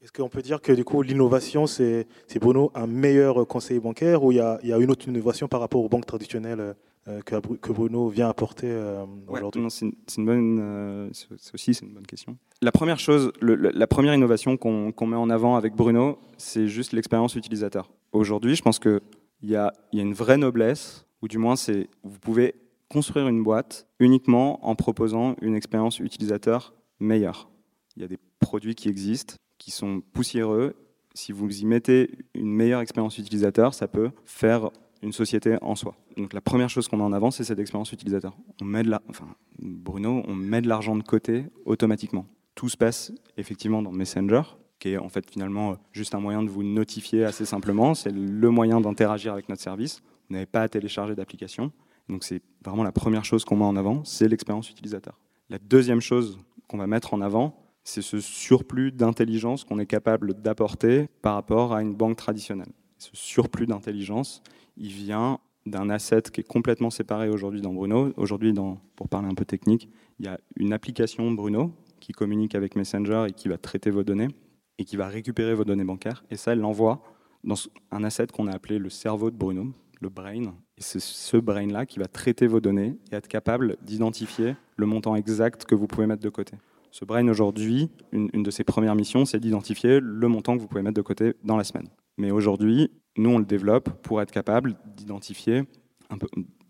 Est-ce 0.01 0.11
qu'on 0.11 0.29
peut 0.29 0.41
dire 0.41 0.61
que 0.61 0.71
du 0.71 0.83
coup 0.83 1.01
l'innovation 1.01 1.67
c'est 1.67 2.05
Bruno 2.39 2.71
un 2.75 2.85
meilleur 2.85 3.47
conseiller 3.47 3.79
bancaire 3.79 4.23
ou 4.23 4.31
il 4.31 4.35
y, 4.35 4.39
a, 4.39 4.59
il 4.61 4.69
y 4.69 4.73
a 4.73 4.77
une 4.77 4.91
autre 4.91 5.07
innovation 5.07 5.47
par 5.47 5.61
rapport 5.61 5.83
aux 5.83 5.89
banques 5.89 6.05
traditionnelles 6.05 6.75
euh, 7.07 7.21
que, 7.21 7.71
Bruno 7.71 8.09
vient 8.09 8.27
apporter 8.27 8.67
euh, 8.69 9.05
aujourd'hui 9.27 9.63
C'est 9.69 9.85
une, 10.17 10.25
bonne, 10.25 10.59
euh, 10.59 11.09
aussi 11.53 11.73
c'est 11.73 11.85
une 11.85 11.93
bonne 11.93 12.05
question. 12.05 12.37
La 12.61 12.71
première 12.71 12.99
chose, 12.99 13.31
la 13.41 13.87
première 13.87 14.13
innovation 14.13 14.57
qu'on 14.57 15.05
met 15.05 15.15
en 15.15 15.29
avant 15.29 15.55
avec 15.55 15.73
Bruno, 15.73 16.19
c'est 16.37 16.67
juste 16.67 16.91
l'expérience 16.91 17.35
utilisateur. 17.35 17.91
Aujourd'hui, 18.11 18.55
je 18.55 18.61
pense 18.61 18.79
qu'il 18.79 18.99
y 19.43 19.55
a, 19.55 19.73
y 19.93 19.99
a 19.99 20.03
une 20.03 20.13
vraie 20.13 20.37
noblesse, 20.37 21.05
ou 21.21 21.27
du 21.27 21.37
moins 21.37 21.55
c'est 21.55 21.87
vous 22.03 22.19
pouvez 22.19 22.55
construire 22.89 23.27
une 23.27 23.43
boîte 23.43 23.87
uniquement 23.99 24.65
en 24.67 24.75
proposant 24.75 25.35
une 25.41 25.55
expérience 25.55 25.99
utilisateur 25.99 26.73
meilleure. 26.99 27.49
Il 27.95 28.01
y 28.01 28.05
a 28.05 28.07
des 28.07 28.19
produits 28.39 28.75
qui 28.75 28.89
existent, 28.89 29.35
qui 29.57 29.71
sont 29.71 30.01
poussiéreux. 30.13 30.75
Si 31.13 31.31
vous 31.31 31.61
y 31.61 31.65
mettez 31.65 32.11
une 32.33 32.51
meilleure 32.53 32.81
expérience 32.81 33.17
utilisateur, 33.17 33.73
ça 33.73 33.87
peut 33.87 34.11
faire 34.25 34.71
une 35.07 35.13
société 35.13 35.57
en 35.61 35.75
soi. 35.75 35.95
Donc 36.17 36.33
la 36.33 36.41
première 36.41 36.69
chose 36.69 36.87
qu'on 36.87 36.97
met 36.97 37.03
en 37.03 37.13
avant, 37.13 37.31
c'est 37.31 37.43
cette 37.43 37.59
expérience 37.59 37.91
utilisateur. 37.91 38.37
On 38.61 38.65
met 38.65 38.83
de 38.83 38.89
la, 38.89 39.01
enfin, 39.09 39.27
Bruno, 39.57 40.21
on 40.27 40.35
met 40.35 40.61
de 40.61 40.67
l'argent 40.67 40.95
de 40.95 41.03
côté 41.03 41.45
automatiquement. 41.65 42.27
Tout 42.55 42.69
se 42.69 42.77
passe 42.77 43.11
effectivement 43.37 43.81
dans 43.81 43.91
Messenger, 43.91 44.41
qui 44.79 44.89
est 44.89 44.97
en 44.97 45.09
fait 45.09 45.29
finalement 45.29 45.77
juste 45.91 46.13
un 46.13 46.19
moyen 46.19 46.43
de 46.43 46.49
vous 46.49 46.63
notifier 46.63 47.23
assez 47.23 47.45
simplement. 47.45 47.95
C'est 47.95 48.11
le 48.11 48.49
moyen 48.51 48.81
d'interagir 48.81 49.33
avec 49.33 49.49
notre 49.49 49.61
service. 49.61 50.01
Vous 50.29 50.33
n'avez 50.33 50.45
pas 50.45 50.61
à 50.61 50.67
télécharger 50.67 51.15
d'application. 51.15 51.71
Donc 52.09 52.23
c'est 52.23 52.41
vraiment 52.63 52.83
la 52.83 52.91
première 52.91 53.25
chose 53.25 53.45
qu'on 53.45 53.57
met 53.57 53.65
en 53.65 53.75
avant, 53.75 54.03
c'est 54.03 54.27
l'expérience 54.27 54.69
utilisateur. 54.69 55.17
La 55.49 55.57
deuxième 55.59 56.01
chose 56.01 56.37
qu'on 56.67 56.77
va 56.77 56.87
mettre 56.87 57.13
en 57.13 57.21
avant, 57.21 57.63
c'est 57.83 58.01
ce 58.01 58.19
surplus 58.19 58.91
d'intelligence 58.91 59.63
qu'on 59.63 59.79
est 59.79 59.85
capable 59.85 60.33
d'apporter 60.33 61.07
par 61.21 61.35
rapport 61.35 61.73
à 61.73 61.81
une 61.81 61.95
banque 61.95 62.17
traditionnelle. 62.17 62.71
Ce 62.97 63.09
surplus 63.13 63.67
d'intelligence, 63.67 64.41
il 64.75 64.91
vient 64.91 65.39
d'un 65.65 65.89
asset 65.89 66.23
qui 66.23 66.41
est 66.41 66.47
complètement 66.47 66.89
séparé 66.89 67.29
aujourd'hui 67.29 67.61
dans 67.61 67.73
Bruno. 67.73 68.13
Aujourd'hui, 68.17 68.53
pour 68.95 69.09
parler 69.09 69.27
un 69.27 69.35
peu 69.35 69.45
technique, 69.45 69.89
il 70.19 70.25
y 70.25 70.29
a 70.29 70.39
une 70.55 70.73
application 70.73 71.31
Bruno 71.31 71.71
qui 71.99 72.11
communique 72.11 72.55
avec 72.55 72.75
Messenger 72.75 73.25
et 73.27 73.33
qui 73.33 73.49
va 73.49 73.57
traiter 73.57 73.89
vos 73.89 74.03
données 74.03 74.29
et 74.77 74.85
qui 74.85 74.95
va 74.95 75.07
récupérer 75.07 75.53
vos 75.53 75.65
données 75.65 75.83
bancaires. 75.83 76.23
Et 76.31 76.37
ça, 76.37 76.53
elle 76.53 76.59
l'envoie 76.59 77.01
dans 77.43 77.55
un 77.91 78.03
asset 78.03 78.27
qu'on 78.27 78.47
a 78.47 78.53
appelé 78.53 78.79
le 78.79 78.89
cerveau 78.89 79.31
de 79.31 79.35
Bruno, 79.35 79.73
le 79.99 80.09
brain. 80.09 80.55
Et 80.77 80.81
c'est 80.81 81.01
ce 81.01 81.37
brain-là 81.37 81.85
qui 81.85 81.99
va 81.99 82.07
traiter 82.07 82.47
vos 82.47 82.59
données 82.59 82.97
et 83.11 83.15
être 83.15 83.27
capable 83.27 83.77
d'identifier 83.81 84.55
le 84.75 84.85
montant 84.85 85.15
exact 85.15 85.65
que 85.65 85.75
vous 85.75 85.87
pouvez 85.87 86.07
mettre 86.07 86.23
de 86.23 86.29
côté. 86.29 86.55
Ce 86.99 87.05
brain 87.05 87.27
aujourd'hui, 87.27 87.91
une, 88.11 88.41
de 88.41 88.49
ses 88.49 88.63
premières 88.63 88.95
missions, 88.95 89.23
c'est 89.23 89.39
d'identifier 89.39 89.99
le 90.01 90.27
montant 90.27 90.55
que 90.55 90.61
vous 90.61 90.67
pouvez 90.67 90.81
mettre 90.81 90.95
de 90.95 91.03
côté 91.03 91.35
dans 91.43 91.55
la 91.55 91.63
semaine. 91.63 91.89
Mais 92.17 92.31
aujourd'hui, 92.31 92.89
nous, 93.17 93.29
on 93.29 93.37
le 93.37 93.45
développe 93.45 94.01
pour 94.01 94.19
être 94.19 94.31
capable 94.31 94.75
d'identifier, 94.95 95.61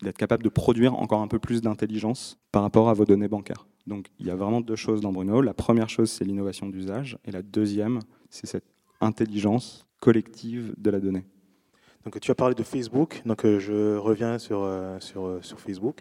d'être 0.02 0.18
capable 0.18 0.42
de 0.42 0.50
produire 0.50 0.96
encore 0.96 1.22
un 1.22 1.28
peu 1.28 1.38
plus 1.38 1.62
d'intelligence 1.62 2.38
par 2.52 2.60
rapport 2.60 2.90
à 2.90 2.92
vos 2.92 3.06
données 3.06 3.28
bancaires. 3.28 3.66
Donc 3.86 4.08
il 4.18 4.26
y 4.26 4.30
a 4.30 4.36
vraiment 4.36 4.60
deux 4.60 4.76
choses 4.76 5.00
dans 5.00 5.12
Bruno. 5.12 5.40
La 5.40 5.54
première 5.54 5.88
chose, 5.88 6.10
c'est 6.10 6.26
l'innovation 6.26 6.68
d'usage. 6.68 7.16
Et 7.24 7.30
la 7.30 7.40
deuxième, 7.40 8.00
c'est 8.28 8.46
cette 8.46 8.66
intelligence 9.00 9.86
collective 9.98 10.74
de 10.76 10.90
la 10.90 11.00
donnée. 11.00 11.24
Donc 12.04 12.20
tu 12.20 12.30
as 12.30 12.34
parlé 12.34 12.54
de 12.54 12.62
Facebook, 12.62 13.22
donc 13.26 13.44
euh, 13.44 13.58
je 13.58 13.96
reviens 13.96 14.38
sur, 14.38 14.62
euh, 14.62 14.98
sur, 15.00 15.26
euh, 15.26 15.38
sur 15.42 15.60
Facebook. 15.60 15.98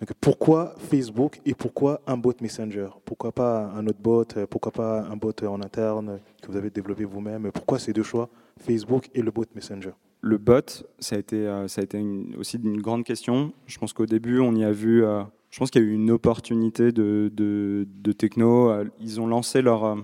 Donc 0.00 0.10
pourquoi 0.20 0.74
Facebook 0.78 1.40
et 1.44 1.54
pourquoi 1.54 2.00
un 2.06 2.16
bot 2.16 2.32
Messenger? 2.40 2.88
Pourquoi 3.04 3.32
pas 3.32 3.70
un 3.76 3.86
autre 3.86 4.00
bot? 4.00 4.24
Pourquoi 4.50 4.72
pas 4.72 5.02
un 5.02 5.16
bot 5.16 5.32
en 5.46 5.62
interne 5.62 6.20
que 6.42 6.50
vous 6.50 6.56
avez 6.56 6.70
développé 6.70 7.04
vous-même? 7.04 7.50
Pourquoi 7.52 7.78
ces 7.78 7.92
deux 7.92 8.02
choix, 8.02 8.28
Facebook 8.58 9.08
et 9.14 9.22
le 9.22 9.30
bot 9.30 9.44
Messenger? 9.54 9.92
Le 10.22 10.38
bot, 10.38 10.84
ça 10.98 11.16
a 11.16 11.18
été, 11.18 11.46
ça 11.68 11.80
a 11.80 11.84
été 11.84 12.02
aussi 12.36 12.56
une 12.56 12.80
grande 12.80 13.04
question. 13.04 13.52
Je 13.66 13.78
pense 13.78 13.92
qu'au 13.92 14.06
début, 14.06 14.40
on 14.40 14.54
y 14.56 14.64
a 14.64 14.72
vu, 14.72 15.04
je 15.50 15.58
pense 15.58 15.70
qu'il 15.70 15.82
y 15.82 15.84
a 15.84 15.88
eu 15.88 15.92
une 15.92 16.10
opportunité 16.10 16.90
de, 16.90 17.30
de, 17.32 17.86
de 17.88 18.12
techno. 18.12 18.72
Ils 19.00 19.20
ont 19.20 19.26
lancé 19.26 19.62
leur... 19.62 19.96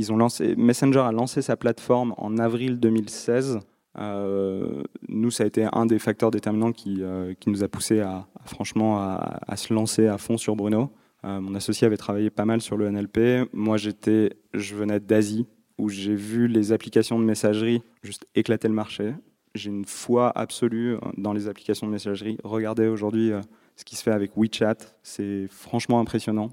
Ils 0.00 0.10
ont 0.14 0.16
lancé, 0.16 0.56
Messenger 0.56 1.00
a 1.00 1.12
lancé 1.12 1.42
sa 1.42 1.58
plateforme 1.58 2.14
en 2.16 2.38
avril 2.38 2.80
2016 2.80 3.56
euh, 3.56 3.60
nous, 3.98 5.30
ça 5.30 5.44
a 5.44 5.46
été 5.46 5.66
un 5.72 5.86
des 5.86 5.98
facteurs 5.98 6.30
déterminants 6.30 6.72
qui, 6.72 6.98
euh, 7.00 7.34
qui 7.38 7.50
nous 7.50 7.62
a 7.64 7.68
poussé 7.68 8.00
à, 8.00 8.26
franchement 8.44 8.98
à, 8.98 9.56
se 9.56 9.72
lancer 9.72 10.06
à 10.06 10.18
fond 10.18 10.36
sur 10.36 10.56
Bruno. 10.56 10.90
Euh, 11.24 11.40
mon 11.40 11.54
associé 11.54 11.86
avait 11.86 11.96
travaillé 11.96 12.30
pas 12.30 12.44
mal 12.44 12.60
sur 12.60 12.76
le 12.76 12.90
NLP. 12.90 13.48
Moi, 13.52 13.76
j'étais, 13.76 14.30
je 14.54 14.74
venais 14.74 15.00
d'Asie 15.00 15.46
où 15.78 15.88
j'ai 15.88 16.14
vu 16.14 16.46
les 16.46 16.72
applications 16.72 17.18
de 17.18 17.24
messagerie 17.24 17.82
juste 18.02 18.26
éclater 18.34 18.68
le 18.68 18.74
marché. 18.74 19.14
J'ai 19.54 19.70
une 19.70 19.84
foi 19.84 20.30
absolue 20.34 20.96
dans 21.16 21.32
les 21.32 21.48
applications 21.48 21.86
de 21.86 21.92
messagerie. 21.92 22.38
Regardez 22.44 22.86
aujourd'hui 22.86 23.32
ce 23.76 23.84
qui 23.84 23.96
se 23.96 24.02
fait 24.02 24.12
avec 24.12 24.36
WeChat, 24.36 24.76
c'est 25.02 25.48
franchement 25.48 25.98
impressionnant. 25.98 26.50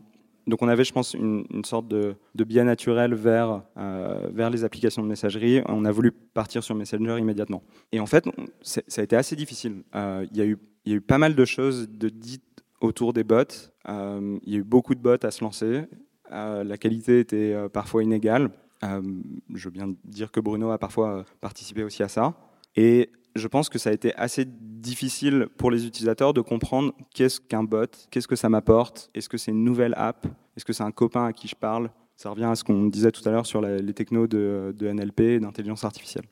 Donc 0.47 0.61
on 0.61 0.69
avait, 0.69 0.85
je 0.85 0.93
pense, 0.93 1.13
une, 1.13 1.45
sorte 1.65 1.87
de, 1.89 2.15
biais 2.33 2.63
naturel 2.63 3.13
vers, 3.13 3.63
euh, 3.77 4.29
vers 4.31 4.49
les 4.49 4.63
applications 4.63 5.03
de 5.03 5.07
messagerie. 5.07 5.61
On 5.67 5.83
a 5.83 5.91
voulu 5.91 6.11
partir 6.11 6.63
sur 6.63 6.73
Messenger 6.73 7.17
immédiatement. 7.19 7.61
Et 7.91 7.99
en 7.99 8.05
fait, 8.05 8.25
ça 8.61 8.81
a 8.97 9.03
été 9.03 9.15
assez 9.15 9.35
difficile. 9.35 9.83
Euh, 9.93 10.25
il, 10.31 10.37
y 10.37 10.41
a 10.41 10.45
eu, 10.45 10.57
il 10.85 10.91
y 10.93 10.95
a 10.95 10.97
eu 10.97 11.01
pas 11.01 11.17
mal 11.17 11.35
de 11.35 11.45
choses 11.45 11.89
de 11.89 12.07
dites 12.07 12.43
autour 12.79 13.11
des 13.11 13.25
bots. 13.25 13.43
Euh, 13.89 14.37
il 14.43 14.53
y 14.53 14.55
a 14.55 14.59
eu 14.59 14.63
beaucoup 14.63 14.95
de 14.95 15.01
bots 15.01 15.23
à 15.23 15.31
se 15.31 15.43
lancer. 15.43 15.83
la 16.31 16.77
qualité 16.77 17.19
était 17.19 17.53
parfois 17.73 18.03
inégale. 18.03 18.49
je 18.81 19.65
veux 19.65 19.71
bien 19.71 19.93
dire 20.05 20.31
que 20.31 20.39
Bruno 20.39 20.71
a 20.71 20.77
parfois 20.77 21.25
participé 21.41 21.83
aussi 21.83 22.03
à 22.03 22.07
ça. 22.07 22.35
Et 22.77 23.09
je 23.37 23.47
pense 23.47 23.69
que 23.69 23.77
ça 23.77 23.89
a 23.89 23.93
été 23.93 24.13
assez 24.15 24.45
difficile 24.47 25.47
pour 25.57 25.71
les 25.71 25.85
utilisateurs 25.85 26.33
de 26.33 26.41
comprendre 26.41 26.93
qu'est-ce 27.13 27.39
qu'un 27.39 27.63
bot, 27.63 27.85
qu'est-ce 28.11 28.27
que 28.27 28.35
ça 28.35 28.49
m'apporte, 28.49 29.09
est-ce 29.13 29.29
que 29.29 29.37
c'est 29.37 29.51
une 29.51 29.63
nouvelle 29.63 29.93
app, 29.97 30.27
est-ce 30.55 30.65
que 30.65 30.73
c'est 30.73 30.83
un 30.83 30.91
copain 30.91 31.25
à 31.25 31.33
qui 31.33 31.47
je 31.47 31.55
parle. 31.55 31.89
Ça 32.15 32.31
revient 32.31 32.45
à 32.45 32.55
ce 32.55 32.63
qu'on 32.63 32.87
disait 32.87 33.11
tout 33.11 33.27
à 33.27 33.31
l'heure 33.31 33.45
sur 33.45 33.61
les 33.61 33.93
technos 33.93 34.27
de, 34.27 34.73
NLP 34.81 35.19
et 35.19 35.39
d'intelligence 35.39 35.83
artificielle. 35.83 36.25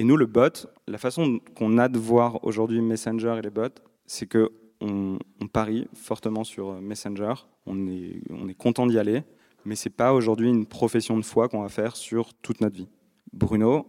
Et 0.00 0.04
nous, 0.04 0.16
le 0.16 0.26
bot, 0.26 0.66
la 0.86 0.98
façon 0.98 1.40
qu'on 1.56 1.78
a 1.78 1.88
de 1.88 1.98
voir 1.98 2.44
aujourd'hui 2.44 2.80
Messenger 2.80 3.36
et 3.38 3.42
les 3.42 3.50
bots, 3.50 3.68
c'est 4.06 4.26
que 4.26 4.50
on, 4.80 5.18
parie 5.52 5.88
fortement 5.94 6.44
sur 6.44 6.80
Messenger, 6.80 7.34
on 7.66 7.88
est, 7.88 8.20
on 8.30 8.48
est 8.48 8.54
content 8.54 8.86
d'y 8.86 8.98
aller, 8.98 9.22
mais 9.64 9.76
c'est 9.76 9.90
pas 9.90 10.12
aujourd'hui 10.12 10.48
une 10.48 10.66
profession 10.66 11.16
de 11.16 11.24
foi 11.24 11.48
qu'on 11.48 11.62
va 11.62 11.68
faire 11.68 11.96
sur 11.96 12.34
toute 12.34 12.60
notre 12.60 12.76
vie. 12.76 12.88
Bruno, 13.32 13.86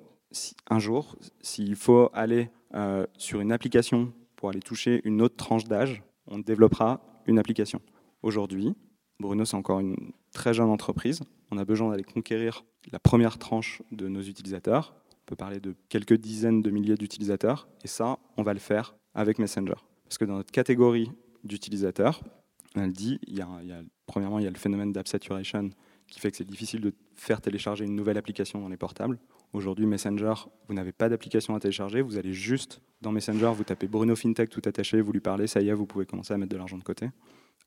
un 0.70 0.80
jour, 0.80 1.16
s'il 1.42 1.76
faut 1.76 2.10
aller 2.14 2.50
euh, 2.76 3.06
sur 3.18 3.42
une 3.42 3.52
application 3.52 4.14
pour 4.36 4.50
aller 4.50 4.60
toucher 4.60 5.02
une 5.04 5.22
autre 5.22 5.36
tranche 5.36 5.66
d'âge, 5.66 6.04
on 6.28 6.40
développera 6.40 7.02
une 7.26 7.40
application. 7.40 7.82
Aujourd'hui, 8.22 8.76
Bruno, 9.20 9.46
c'est 9.46 9.58
encore 9.58 9.80
une 9.80 10.14
très 10.32 10.54
jeune 10.54 10.70
entreprise. 10.70 11.22
On 11.52 11.58
a 11.58 11.66
besoin 11.66 11.90
d'aller 11.90 12.04
conquérir 12.04 12.64
la 12.92 13.00
première 13.00 13.38
tranche 13.38 13.82
de 13.92 14.08
nos 14.08 14.22
utilisateurs. 14.22 14.96
On 15.12 15.26
peut 15.26 15.36
parler 15.36 15.60
de 15.60 15.76
quelques 15.90 16.18
dizaines 16.18 16.62
de 16.62 16.70
milliers 16.70 16.96
d'utilisateurs. 16.96 17.68
Et 17.84 17.88
ça, 17.88 18.18
on 18.38 18.44
va 18.44 18.54
le 18.54 18.60
faire 18.60 18.96
avec 19.14 19.40
Messenger. 19.40 19.76
Parce 20.04 20.18
que 20.18 20.26
dans 20.26 20.36
notre 20.36 20.52
catégorie 20.52 21.12
d'utilisateurs, 21.44 22.22
on 22.76 22.86
le 22.86 22.92
dit, 22.92 23.20
il 23.28 23.36
y, 23.36 23.42
a, 23.42 23.48
premièrement, 24.06 24.40
il 24.40 24.46
y 24.46 24.48
a 24.48 24.52
le 24.52 24.58
phénomène 24.58 24.92
d'app 24.92 25.08
saturation 25.08 25.70
qui 26.10 26.20
fait 26.20 26.32
que 26.32 26.38
c'est 26.38 26.48
difficile 26.48 26.82
de 26.82 26.94
faire 27.16 27.42
télécharger 27.42 27.86
une 27.86 27.96
nouvelle 27.96 28.18
application 28.18 28.60
dans 28.62 28.70
les 28.70 28.78
portables. 28.78 29.20
Aujourd'hui, 29.54 29.86
Messenger, 29.86 30.34
vous 30.68 30.74
n'avez 30.74 30.92
pas 30.92 31.10
d'application 31.10 31.56
à 31.56 31.60
télécharger, 31.60 32.02
vous 32.02 32.18
allez 32.18 32.34
juste 32.34 32.82
dans 33.02 33.12
Messenger, 33.12 33.52
vous 33.56 33.64
tapez 33.64 33.88
Bruno 33.88 34.16
FinTech 34.16 34.50
tout 34.50 34.62
attaché, 34.66 35.02
vous 35.02 35.12
lui 35.12 35.22
parlez, 35.22 35.48
ça 35.48 35.62
y 35.62 35.70
est, 35.70 35.74
vous 35.74 35.86
pouvez 35.86 36.06
commencer 36.06 36.34
à 36.34 36.38
mettre 36.38 36.52
de 36.52 36.58
l'argent 36.58 36.78
de 36.78 36.84
côté. 36.84 37.10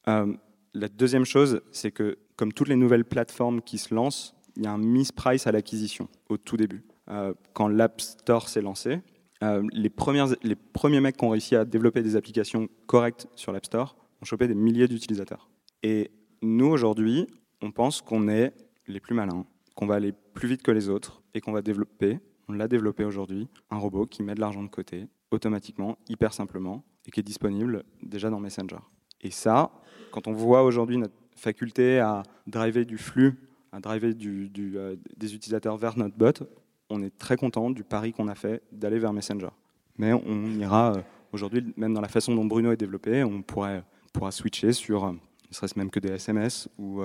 Euh, 0.08 0.32
la 0.74 0.88
deuxième 0.88 1.24
chose, 1.24 1.60
c'est 1.70 1.90
que 1.90 2.18
comme 2.36 2.52
toutes 2.52 2.68
les 2.68 2.76
nouvelles 2.76 3.04
plateformes 3.04 3.62
qui 3.62 3.78
se 3.78 3.94
lancent, 3.94 4.34
il 4.56 4.64
y 4.64 4.66
a 4.66 4.72
un 4.72 4.78
misprice 4.78 5.46
à 5.46 5.52
l'acquisition 5.52 6.08
au 6.28 6.36
tout 6.36 6.56
début. 6.56 6.84
Euh, 7.08 7.34
quand 7.52 7.68
l'App 7.68 8.00
Store 8.00 8.48
s'est 8.48 8.62
lancé, 8.62 9.00
euh, 9.42 9.62
les, 9.72 9.90
premières, 9.90 10.28
les 10.42 10.54
premiers 10.54 11.00
mecs 11.00 11.16
qui 11.16 11.24
ont 11.24 11.30
réussi 11.30 11.56
à 11.56 11.64
développer 11.64 12.02
des 12.02 12.16
applications 12.16 12.68
correctes 12.86 13.26
sur 13.34 13.52
l'App 13.52 13.66
Store 13.66 13.96
ont 14.20 14.24
chopé 14.24 14.46
des 14.46 14.54
milliers 14.54 14.88
d'utilisateurs. 14.88 15.50
Et 15.82 16.10
nous, 16.42 16.66
aujourd'hui, 16.66 17.26
on 17.62 17.70
pense 17.70 18.02
qu'on 18.02 18.28
est 18.28 18.52
les 18.86 19.00
plus 19.00 19.14
malins, 19.14 19.46
qu'on 19.74 19.86
va 19.86 19.94
aller 19.94 20.12
plus 20.12 20.48
vite 20.48 20.62
que 20.62 20.70
les 20.70 20.88
autres 20.88 21.22
et 21.34 21.40
qu'on 21.40 21.52
va 21.52 21.62
développer, 21.62 22.18
on 22.48 22.52
l'a 22.52 22.68
développé 22.68 23.04
aujourd'hui, 23.04 23.48
un 23.70 23.78
robot 23.78 24.06
qui 24.06 24.22
met 24.22 24.34
de 24.34 24.40
l'argent 24.40 24.62
de 24.62 24.68
côté 24.68 25.06
automatiquement, 25.30 25.96
hyper 26.08 26.34
simplement, 26.34 26.84
et 27.06 27.10
qui 27.10 27.20
est 27.20 27.24
disponible 27.24 27.84
déjà 28.02 28.30
dans 28.30 28.40
Messenger. 28.40 28.78
Et 29.22 29.30
ça, 29.30 29.72
quand 30.10 30.26
on 30.26 30.32
voit 30.32 30.62
aujourd'hui 30.62 30.98
notre 30.98 31.14
faculté 31.36 31.98
à 32.00 32.22
driver 32.46 32.84
du 32.84 32.98
flux, 32.98 33.38
à 33.72 33.80
driver 33.80 34.14
euh, 34.14 34.96
des 35.16 35.34
utilisateurs 35.34 35.76
vers 35.76 35.96
notre 35.96 36.16
bot, 36.16 36.44
on 36.90 37.02
est 37.02 37.16
très 37.16 37.36
content 37.36 37.70
du 37.70 37.84
pari 37.84 38.12
qu'on 38.12 38.28
a 38.28 38.34
fait 38.34 38.62
d'aller 38.70 38.98
vers 38.98 39.12
Messenger. 39.12 39.48
Mais 39.96 40.12
on 40.12 40.50
ira 40.58 40.96
euh, 40.96 41.02
aujourd'hui, 41.32 41.72
même 41.76 41.94
dans 41.94 42.00
la 42.00 42.08
façon 42.08 42.34
dont 42.34 42.44
Bruno 42.44 42.72
est 42.72 42.76
développé, 42.76 43.24
on 43.24 43.42
pourrait, 43.42 43.82
pourra 44.12 44.30
switcher 44.30 44.72
sur, 44.72 45.04
euh, 45.04 45.12
ne 45.12 45.54
serait-ce 45.54 45.78
même 45.78 45.90
que 45.90 46.00
des 46.00 46.10
SMS 46.10 46.68
ou 46.78 47.02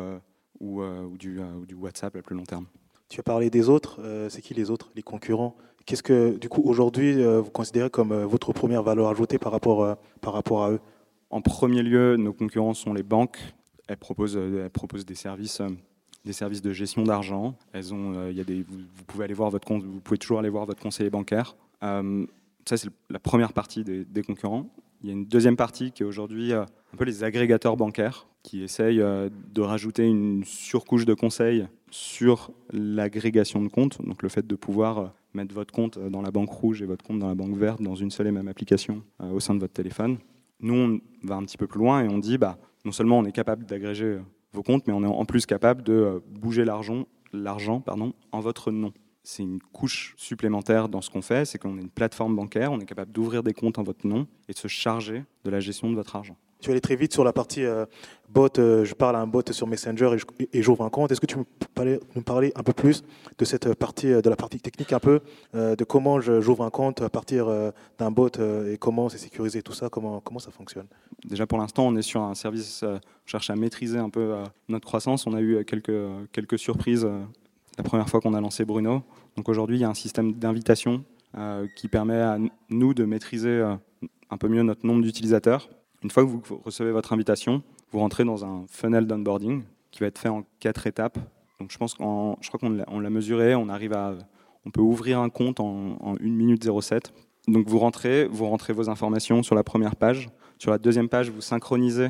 ou, 0.60 0.82
euh, 0.82 1.04
ou, 1.04 1.18
du, 1.18 1.40
euh, 1.40 1.44
ou, 1.62 1.66
du, 1.66 1.76
WhatsApp 1.76 2.16
à 2.16 2.22
plus 2.22 2.36
long 2.36 2.44
terme. 2.44 2.66
Tu 3.10 3.20
as 3.20 3.24
parlé 3.24 3.50
des 3.50 3.70
autres, 3.70 4.02
euh, 4.02 4.30
c'est 4.30 4.42
qui 4.42 4.54
les 4.54 4.70
autres, 4.70 4.92
les 4.96 5.02
concurrents? 5.02 5.56
Qu'est-ce 5.86 6.04
que, 6.04 6.38
du 6.38 6.50
coup, 6.50 6.62
aujourd'hui, 6.66 7.24
vous 7.24 7.50
considérez 7.50 7.90
comme 7.90 8.14
votre 8.24 8.52
première 8.52 8.84
valeur 8.84 9.08
ajoutée 9.08 9.38
par 9.38 9.54
rapport, 9.54 9.96
par 10.20 10.34
rapport 10.34 10.66
à 10.66 10.72
eux? 10.72 10.82
En 11.30 11.42
premier 11.42 11.82
lieu, 11.82 12.18
nos 12.18 12.34
concurrents 12.34 12.74
sont 12.74 12.94
les 12.94 13.04
banques. 13.04 13.38
Elles 13.88 13.96
proposent, 13.96 14.36
elles 14.36 14.70
proposent 14.70 15.06
des 15.06 15.16
services 15.16 15.62
des 16.26 16.34
services 16.34 16.62
de 16.62 16.74
gestion 16.74 17.04
d'argent. 17.04 17.56
Elles 17.72 17.94
ont, 17.94 18.28
il 18.30 18.36
y 18.36 18.42
a 18.42 18.44
des, 18.44 18.64
vous, 18.64 19.04
pouvez 19.08 19.24
aller 19.24 19.34
voir 19.34 19.50
votre 19.50 19.72
vous 19.72 20.02
pouvez 20.02 20.18
toujours 20.18 20.40
aller 20.40 20.50
voir 20.50 20.66
votre 20.66 20.84
conseiller 20.84 21.10
bancaire. 21.10 21.56
ça, 21.82 22.76
c'est 22.76 22.90
la 23.10 23.20
première 23.20 23.54
partie 23.54 23.86
des, 23.86 24.04
des, 24.04 24.24
concurrents. 24.24 24.68
Il 25.02 25.08
y 25.08 25.10
a 25.12 25.14
une 25.14 25.26
deuxième 25.26 25.56
partie 25.56 25.92
qui 25.92 26.04
est 26.04 26.06
aujourd'hui 26.06 26.54
un 26.54 26.66
peu 26.98 27.06
les 27.06 27.24
agrégateurs 27.24 27.78
bancaires 27.78 28.28
qui 28.48 28.64
essaye 28.64 29.02
euh, 29.02 29.30
de 29.54 29.62
rajouter 29.62 30.08
une 30.08 30.46
surcouche 30.46 31.04
de 31.04 31.14
conseils 31.14 31.68
sur 31.92 32.52
l'agrégation 32.72 33.62
de 33.62 33.68
comptes, 33.68 34.02
donc 34.02 34.24
le 34.24 34.30
fait 34.30 34.48
de 34.48 34.56
pouvoir 34.56 34.98
euh, 34.98 35.08
mettre 35.34 35.54
votre 35.54 35.74
compte 35.74 36.00
dans 36.00 36.22
la 36.22 36.32
banque 36.32 36.52
rouge 36.52 36.82
et 36.82 36.86
votre 36.86 37.04
compte 37.04 37.20
dans 37.20 37.28
la 37.28 37.36
banque 37.36 37.58
verte 37.58 37.82
dans 37.82 37.96
une 37.96 38.10
seule 38.10 38.28
et 38.28 38.32
même 38.32 38.48
application 38.48 39.04
euh, 39.22 39.32
au 39.32 39.42
sein 39.42 39.54
de 39.54 39.60
votre 39.60 39.74
téléphone. 39.74 40.18
Nous, 40.62 40.74
on 40.74 41.00
va 41.28 41.36
un 41.36 41.44
petit 41.44 41.58
peu 41.58 41.68
plus 41.68 41.80
loin 41.80 42.04
et 42.04 42.08
on 42.08 42.18
dit, 42.18 42.38
bah, 42.38 42.58
non 42.86 42.94
seulement 42.94 43.20
on 43.20 43.26
est 43.26 43.34
capable 43.34 43.66
d'agréger 43.66 44.18
vos 44.54 44.64
comptes, 44.64 44.88
mais 44.88 44.94
on 44.94 45.04
est 45.04 45.08
en 45.08 45.26
plus 45.26 45.46
capable 45.46 45.84
de 45.84 46.24
bouger 46.30 46.64
l'argent, 46.64 47.06
l'argent 47.34 47.84
en 48.32 48.40
votre 48.40 48.72
nom. 48.72 48.94
C'est 49.28 49.44
une 49.44 49.60
couche 49.60 50.14
supplémentaire 50.16 50.88
dans 50.88 51.02
ce 51.02 51.10
qu'on 51.10 51.22
fait, 51.22 51.44
c'est 51.44 51.58
qu'on 51.58 51.78
est 51.78 51.82
une 51.82 51.90
plateforme 51.90 52.34
bancaire, 52.34 52.72
on 52.72 52.80
est 52.80 52.86
capable 52.86 53.12
d'ouvrir 53.12 53.44
des 53.44 53.54
comptes 53.54 53.78
en 53.78 53.84
votre 53.84 54.08
nom 54.08 54.26
et 54.48 54.54
de 54.54 54.58
se 54.58 54.70
charger 54.70 55.26
de 55.44 55.50
la 55.50 55.60
gestion 55.60 55.90
de 55.90 55.96
votre 55.96 56.16
argent. 56.16 56.38
Tu 56.62 56.72
aller 56.72 56.80
très 56.80 56.96
vite 56.96 57.12
sur 57.14 57.26
la 57.26 57.34
partie 57.34 57.64
euh, 57.64 57.86
bot. 58.30 58.50
euh, 58.58 58.86
je 58.86 58.96
parle 58.96 59.18
à 59.18 59.20
un 59.20 59.28
bot 59.28 59.44
sur 59.52 59.68
Messenger 59.68 60.16
et 60.54 60.62
j'ouvre 60.64 60.86
un 60.86 60.90
compte. 60.90 61.12
Est-ce 61.12 61.20
que 61.20 61.26
tu 61.26 61.36
peux 61.76 62.00
nous 62.16 62.22
parler 62.22 62.52
un 62.56 62.64
peu 62.64 62.72
plus 62.72 63.04
de 63.38 63.46
cette 63.46 63.76
partie, 63.76 64.12
euh, 64.12 64.22
de 64.22 64.30
la 64.30 64.38
partie 64.38 64.60
technique 64.60 64.94
un 64.94 65.00
peu, 65.00 65.20
euh, 65.54 65.76
de 65.76 65.84
comment 65.84 66.22
j'ouvre 66.22 66.64
un 66.64 66.72
compte 66.72 67.02
à 67.02 67.10
partir 67.10 67.48
d'un 68.00 68.12
bot 68.12 68.32
et 68.40 68.78
comment 68.80 69.10
c'est 69.10 69.18
sécurisé, 69.18 69.62
tout 69.62 69.74
ça, 69.74 69.90
comment, 69.90 70.22
comment 70.22 70.40
ça 70.40 70.52
fonctionne? 70.52 70.88
Déjà 71.26 71.46
pour 71.46 71.58
l'instant, 71.58 71.86
on 71.86 71.96
est 71.98 72.02
sur 72.02 72.22
un 72.22 72.34
service, 72.34 72.82
on 72.84 73.00
cherche 73.26 73.50
à 73.50 73.56
maîtriser 73.58 74.00
un 74.00 74.10
peu 74.10 74.36
notre 74.70 74.88
croissance. 74.88 75.28
On 75.28 75.34
a 75.34 75.42
eu 75.42 75.66
quelques, 75.66 75.92
quelques 76.32 76.58
surprises 76.58 77.08
la 77.78 77.84
première 77.84 78.10
fois 78.10 78.22
qu'on 78.22 78.34
a 78.34 78.42
lancé 78.42 78.66
Bruno. 78.66 79.04
Donc 79.36 79.50
aujourd'hui, 79.50 79.78
il 79.78 79.82
y 79.82 79.86
a 79.86 79.90
un 79.90 79.94
système 79.94 80.34
d'invitation 80.34 81.04
euh, 81.38 81.68
qui 81.76 81.88
permet 81.88 82.20
à 82.20 82.38
nous 82.70 82.94
de 82.94 83.06
maîtriser 83.06 83.50
euh, 83.50 83.76
un 84.30 84.38
peu 84.38 84.48
mieux 84.48 84.64
notre 84.64 84.86
nombre 84.86 85.04
d'utilisateurs. 85.04 85.70
Une 86.04 86.10
fois 86.10 86.24
que 86.24 86.30
vous 86.30 86.62
recevez 86.64 86.92
votre 86.92 87.14
invitation, 87.14 87.64
vous 87.92 88.00
rentrez 88.00 88.24
dans 88.24 88.46
un 88.46 88.66
funnel 88.68 89.08
d'onboarding 89.08 89.64
qui 89.92 90.00
va 90.02 90.08
être 90.08 90.20
fait 90.20 90.30
en 90.30 90.44
quatre 90.60 90.88
étapes. 90.88 91.18
Donc 91.60 91.72
je 91.72 91.78
pense 91.78 91.94
qu'en, 91.94 92.38
je 92.42 92.48
crois 92.50 92.60
qu'on 92.60 92.70
l'a, 92.70 92.86
on 92.88 93.00
l'a 93.00 93.10
mesuré, 93.10 93.56
on 93.56 93.70
arrive 93.70 93.94
à, 93.94 94.16
on 94.66 94.72
peut 94.72 94.82
ouvrir 94.82 95.20
un 95.20 95.30
compte 95.30 95.60
en, 95.60 95.98
en 96.00 96.16
1 96.16 96.18
minute 96.22 96.68
07. 96.82 97.14
Donc 97.48 97.68
vous 97.68 97.80
rentrez, 97.80 98.28
vous 98.28 98.46
rentrez 98.48 98.74
vos 98.74 98.90
informations 98.90 99.44
sur 99.44 99.56
la 99.56 99.64
première 99.64 99.96
page. 99.96 100.30
Sur 100.60 100.72
la 100.72 100.78
deuxième 100.78 101.10
page, 101.10 101.30
vous 101.30 101.42
synchronisez 101.42 102.10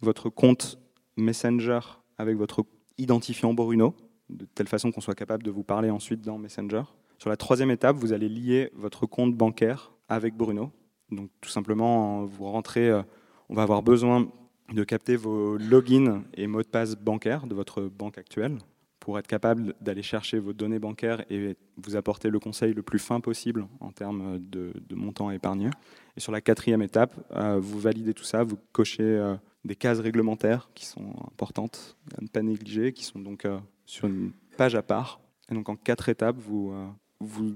votre 0.00 0.30
compte 0.30 0.78
Messenger 1.16 1.80
avec 2.16 2.36
votre 2.36 2.64
identifiant 2.96 3.54
Bruno, 3.54 3.94
de 4.30 4.44
telle 4.44 4.68
façon 4.68 4.90
qu'on 4.90 5.00
soit 5.00 5.14
capable 5.14 5.42
de 5.42 5.50
vous 5.50 5.62
parler 5.64 5.90
ensuite 5.90 6.22
dans 6.22 6.38
Messenger. 6.38 6.82
Sur 7.18 7.30
la 7.30 7.36
troisième 7.36 7.70
étape, 7.70 7.96
vous 7.96 8.12
allez 8.12 8.28
lier 8.28 8.70
votre 8.74 9.06
compte 9.06 9.34
bancaire 9.34 9.92
avec 10.08 10.34
Bruno. 10.34 10.70
Donc 11.10 11.30
tout 11.40 11.48
simplement, 11.48 12.24
vous 12.24 12.44
rentrez, 12.44 12.88
euh, 12.90 13.02
on 13.48 13.54
va 13.54 13.62
avoir 13.62 13.82
besoin 13.82 14.28
de 14.72 14.84
capter 14.84 15.16
vos 15.16 15.56
logins 15.56 16.22
et 16.34 16.46
mots 16.46 16.62
de 16.62 16.68
passe 16.68 16.94
bancaires 16.94 17.46
de 17.46 17.54
votre 17.54 17.82
banque 17.82 18.18
actuelle 18.18 18.58
pour 19.00 19.18
être 19.18 19.26
capable 19.26 19.74
d'aller 19.80 20.02
chercher 20.02 20.38
vos 20.38 20.52
données 20.52 20.78
bancaires 20.78 21.24
et 21.30 21.56
vous 21.78 21.96
apporter 21.96 22.28
le 22.28 22.38
conseil 22.38 22.74
le 22.74 22.82
plus 22.82 22.98
fin 22.98 23.20
possible 23.20 23.66
en 23.80 23.90
termes 23.90 24.38
de, 24.38 24.74
de 24.86 24.94
montant 24.94 25.30
épargné. 25.30 25.70
Et 26.16 26.20
sur 26.20 26.30
la 26.30 26.42
quatrième 26.42 26.82
étape, 26.82 27.16
euh, 27.34 27.58
vous 27.58 27.80
validez 27.80 28.12
tout 28.12 28.24
ça, 28.24 28.42
vous 28.42 28.58
cochez 28.72 29.02
euh, 29.02 29.34
des 29.64 29.74
cases 29.76 29.98
réglementaires 29.98 30.70
qui 30.74 30.86
sont 30.86 31.14
importantes, 31.32 31.96
à 32.16 32.22
ne 32.22 32.28
pas 32.28 32.42
négliger, 32.42 32.92
qui 32.92 33.04
sont 33.04 33.18
donc 33.18 33.44
euh, 33.44 33.58
sur 33.86 34.06
une 34.06 34.32
page 34.56 34.74
à 34.74 34.82
part. 34.82 35.20
Et 35.50 35.54
donc 35.54 35.68
en 35.68 35.76
quatre 35.76 36.08
étapes, 36.08 36.36
vous, 36.38 36.70
euh, 36.72 36.86
vous 37.20 37.54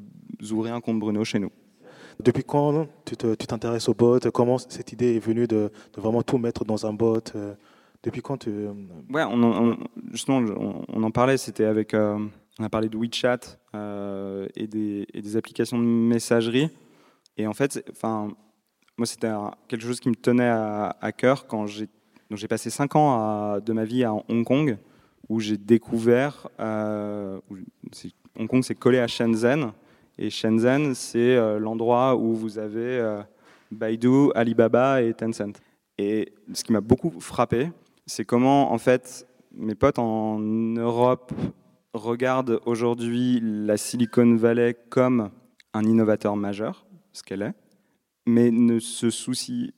ouvrez 0.51 0.71
un 0.71 0.81
compte 0.81 0.99
Bruno 0.99 1.25
chez 1.25 1.39
nous. 1.39 1.51
Depuis 2.23 2.45
quand 2.45 2.87
tu 3.07 3.17
t'intéresses 3.17 3.89
au 3.89 3.95
bot 3.95 4.19
Comment 4.33 4.59
cette 4.59 4.93
idée 4.93 5.17
est 5.17 5.19
venue 5.19 5.47
de, 5.47 5.71
de 5.95 6.01
vraiment 6.01 6.23
tout 6.23 6.39
mettre 6.39 6.65
dans 6.65 6.85
un 6.87 6.93
bot 6.93 7.21
euh, 7.35 7.55
Depuis 8.03 8.21
quand 8.21 8.37
tu... 8.39 8.51
Ouais, 9.11 9.23
on, 9.25 9.43
en- 9.43 9.71
on- 9.71 9.79
justement, 10.11 10.39
on, 10.39 10.85
on 10.89 11.03
en 11.03 11.11
parlait, 11.11 11.39
c'était 11.39 11.65
avec. 11.65 11.95
euh, 11.95 12.19
on 12.59 12.65
a 12.65 12.69
parlé 12.69 12.91
de 12.91 12.99
WeChat 12.99 13.39
et, 14.57 14.67
des, 14.67 15.07
et 15.15 15.23
des 15.23 15.37
applications 15.39 15.79
de 15.79 15.85
messagerie. 15.85 16.69
Et 17.39 17.47
en 17.47 17.55
fait, 17.55 17.83
enfin, 17.91 18.29
moi, 19.03 19.07
c'était 19.09 19.33
quelque 19.67 19.83
chose 19.83 19.99
qui 19.99 20.09
me 20.11 20.15
tenait 20.15 20.49
à, 20.49 21.11
cœur 21.11 21.49
quand 21.49 21.67
j'ai. 21.67 21.89
J'ai 22.31 22.47
passé 22.47 22.71
cinq 22.71 22.95
ans 22.95 23.11
à- 23.15 23.61
de 23.61 23.73
ma 23.73 23.85
vie 23.85 24.05
à 24.05 24.13
Hong 24.15 24.45
Kong, 24.45 24.79
où 25.29 25.41
j'ai 25.41 25.57
découvert. 25.57 26.47
euh, 26.61 27.41
Hong 28.39 28.47
Kong, 28.47 28.63
c'est 28.63 28.77
collé 28.77 29.01
à 29.01 29.09
Shenzhen. 29.09 29.73
Et 30.19 30.31
Shenzhen, 30.31 30.95
c'est 30.95 31.35
euh, 31.37 31.59
l'endroit 31.59 32.15
où 32.15 32.37
vous 32.37 32.61
avez 32.61 33.01
euh, 33.01 33.23
Baidu, 33.73 34.31
Alibaba 34.37 35.03
et 35.03 35.13
Tencent. 35.15 35.59
Et 35.99 36.33
ce 36.53 36.63
qui 36.63 36.73
m'a 36.73 36.81
beaucoup 36.81 37.11
frappé, 37.19 37.73
c'est 38.07 38.25
comment, 38.25 38.73
en 38.73 38.79
fait, 38.79 39.27
mes 39.53 39.75
potes 39.75 39.99
en 39.99 40.39
Europe 40.39 41.33
regardent 41.93 42.61
aujourd'hui 42.67 43.41
la 43.43 43.77
Silicon 43.77 44.37
Valley 44.37 44.77
comme 44.91 45.31
un 45.75 45.83
innovateur 45.83 46.37
majeur, 46.37 46.87
ce 47.13 47.25
qu'elle 47.25 47.43
est, 47.43 47.55
mais 48.27 48.51
ne 48.51 48.79
se 48.79 49.11
soucient 49.11 49.69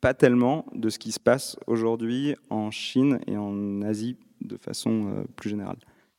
pas 0.00 0.14
tellement 0.14 0.66
de 0.74 0.88
ce 0.88 0.98
qui 0.98 1.12
se 1.12 1.20
passe 1.20 1.56
aujourd'hui 1.66 2.34
en 2.48 2.70
Chine 2.70 3.20
et 3.26 3.36
en 3.36 3.82
Asie 3.82 4.16
de 4.40 4.56
façon 4.56 5.08
euh, 5.08 5.24
plus 5.36 5.50
générale. 5.50 5.78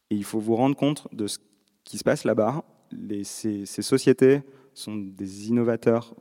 Et 0.09 0.15
il 0.15 0.23
faut 0.23 0.39
vous 0.39 0.55
rendre 0.55 0.75
compte 0.75 1.07
de 1.13 1.27
ce 1.27 1.39
qui 1.83 1.97
se 1.97 2.03
passe 2.03 2.23
là-bas. 2.23 2.63
Ces 3.23 3.65
sociétés 3.65 4.41
sont 4.73 4.95
des 4.95 5.49
innovateurs 5.49 6.13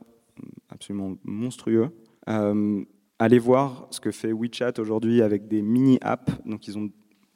absolument 0.69 1.17
monstrueux. 1.23 1.89
Euh, 2.29 2.83
allez 3.19 3.39
voir 3.39 3.87
ce 3.91 3.99
que 3.99 4.11
fait 4.11 4.31
WeChat 4.31 4.73
aujourd'hui 4.79 5.21
avec 5.21 5.47
des 5.47 5.61
mini-apps. 5.61 6.31
Donc, 6.45 6.67
ils 6.67 6.77
ont 6.77 6.89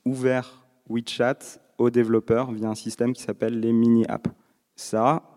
ouvert 0.05 0.65
WeChat 0.89 1.59
aux 1.77 1.89
développeurs 1.89 2.51
via 2.51 2.69
un 2.69 2.75
système 2.75 3.13
qui 3.13 3.21
s'appelle 3.21 3.59
les 3.59 3.73
mini-apps. 3.73 4.31
Ça, 4.75 5.34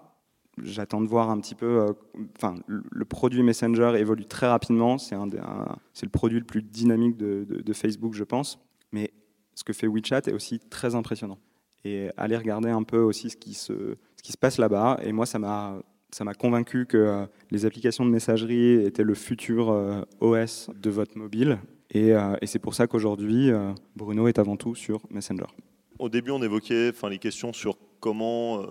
j'attends 0.63 1.01
de 1.01 1.07
voir 1.07 1.31
un 1.31 1.41
petit 1.41 1.55
peu. 1.55 1.67
euh, 1.67 1.93
Enfin, 2.37 2.57
le 2.67 3.05
produit 3.05 3.43
Messenger 3.43 3.93
évolue 3.97 4.27
très 4.27 4.47
rapidement. 4.47 4.99
C'est 4.99 5.17
le 5.17 6.09
produit 6.11 6.39
le 6.39 6.45
plus 6.45 6.63
dynamique 6.63 7.17
de, 7.17 7.73
Facebook, 7.73 8.15
je 8.15 8.25
pense. 8.25 8.59
Mais 8.93 9.13
ce 9.55 9.65
que 9.65 9.73
fait 9.73 9.87
WeChat 9.87 10.23
est 10.27 10.33
aussi 10.33 10.59
très 10.59 10.95
impressionnant. 10.95 11.39
Et 11.85 12.09
allez 12.17 12.37
regarder 12.37 12.71
un 12.71 12.83
peu 12.83 12.99
aussi 12.99 13.31
ce 13.31 13.37
qui 13.37 13.55
se, 13.55 13.97
ce 14.17 14.23
qui 14.23 14.33
se 14.33 14.39
passe 14.39 14.59
là-bas. 14.59 14.99
Et 15.03 15.13
moi, 15.13 15.27
ça 15.27 15.39
m'a 15.39 15.81
ça 16.11 16.25
m'a 16.25 16.33
convaincu 16.33 16.87
que 16.87 16.97
euh, 16.97 17.27
les 17.51 17.67
applications 17.67 18.07
de 18.07 18.11
messagerie 18.11 18.83
étaient 18.83 19.05
le 19.05 19.13
futur 19.15 19.69
euh, 19.71 20.01
OS 20.21 20.71
de 20.75 20.89
votre 20.89 21.19
mobile. 21.19 21.59
Et, 21.91 22.13
et 22.43 22.47
c'est 22.47 22.59
pour 22.59 22.75
ça 22.75 22.87
qu'aujourd'hui, 22.87 23.51
Bruno 23.97 24.29
est 24.29 24.39
avant 24.39 24.57
tout 24.59 24.75
sur 24.75 25.01
Messenger. 25.11 25.47
Au 25.99 26.11
début, 26.11 26.33
on 26.33 26.43
évoquait 26.43 26.93
les 27.09 27.19
questions 27.19 27.55
sur 27.55 27.79
comment 27.99 28.63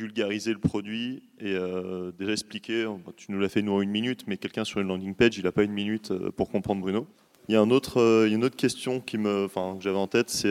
vulgariser 0.00 0.52
le 0.52 0.58
produit 0.58 1.22
et 1.38 1.54
euh, 1.54 2.12
déjà 2.18 2.32
expliquer. 2.32 2.84
bon, 2.84 3.12
Tu 3.16 3.32
nous 3.32 3.38
l'as 3.38 3.48
fait 3.48 3.62
nous 3.62 3.72
en 3.72 3.80
une 3.80 3.90
minute, 3.90 4.24
mais 4.26 4.36
quelqu'un 4.36 4.64
sur 4.64 4.80
une 4.80 4.88
landing 4.88 5.14
page, 5.14 5.38
il 5.38 5.44
n'a 5.44 5.52
pas 5.52 5.62
une 5.62 5.72
minute 5.72 6.10
euh, 6.10 6.30
pour 6.30 6.50
comprendre 6.50 6.80
Bruno. 6.80 7.06
Il 7.48 7.52
y 7.52 7.56
a 7.56 7.60
un 7.60 7.70
autre, 7.70 8.00
euh, 8.00 8.28
une 8.28 8.44
autre 8.44 8.56
question 8.56 9.00
qui 9.00 9.18
me, 9.18 9.48
que 9.48 9.82
j'avais 9.82 9.98
en 9.98 10.06
tête, 10.06 10.30
c'est 10.30 10.48